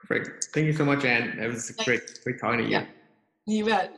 Perfect. 0.07 0.49
Thank 0.53 0.67
you 0.67 0.73
so 0.73 0.85
much, 0.85 1.03
Anne. 1.05 1.37
It 1.39 1.47
was 1.47 1.71
great, 1.71 2.01
great 2.23 2.39
talking 2.39 2.59
to 2.59 2.63
you. 2.63 2.69
Yeah. 2.69 2.85
You 3.47 3.65
bet 3.65 3.93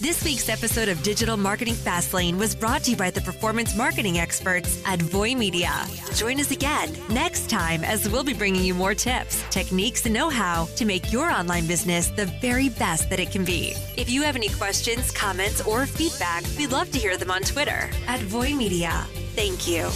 This 0.00 0.24
week's 0.24 0.48
episode 0.48 0.88
of 0.88 1.02
Digital 1.02 1.36
Marketing 1.36 1.74
Fastlane 1.74 2.38
was 2.38 2.54
brought 2.54 2.84
to 2.84 2.92
you 2.92 2.96
by 2.96 3.10
the 3.10 3.20
performance 3.20 3.76
marketing 3.76 4.18
experts 4.18 4.82
at 4.86 5.02
Voy 5.02 5.34
Media. 5.34 5.84
Join 6.14 6.40
us 6.40 6.52
again 6.52 6.96
next 7.10 7.50
time 7.50 7.84
as 7.84 8.08
we'll 8.08 8.24
be 8.24 8.32
bringing 8.32 8.64
you 8.64 8.72
more 8.72 8.94
tips, 8.94 9.44
techniques, 9.50 10.06
and 10.06 10.14
know 10.14 10.30
how 10.30 10.64
to 10.76 10.84
make 10.84 11.12
your 11.12 11.30
online 11.30 11.66
business 11.66 12.08
the 12.08 12.26
very 12.40 12.70
best 12.70 13.10
that 13.10 13.20
it 13.20 13.30
can 13.30 13.44
be. 13.44 13.74
If 13.98 14.08
you 14.08 14.22
have 14.22 14.36
any 14.36 14.48
questions, 14.48 15.10
comments, 15.10 15.60
or 15.66 15.84
feedback, 15.84 16.44
we'd 16.56 16.72
love 16.72 16.90
to 16.92 16.98
hear 16.98 17.16
them 17.16 17.30
on 17.30 17.42
Twitter 17.42 17.90
at 18.06 18.20
Voy 18.20 18.54
Media. 18.54 19.04
Thank 19.34 19.68
you. 19.68 19.90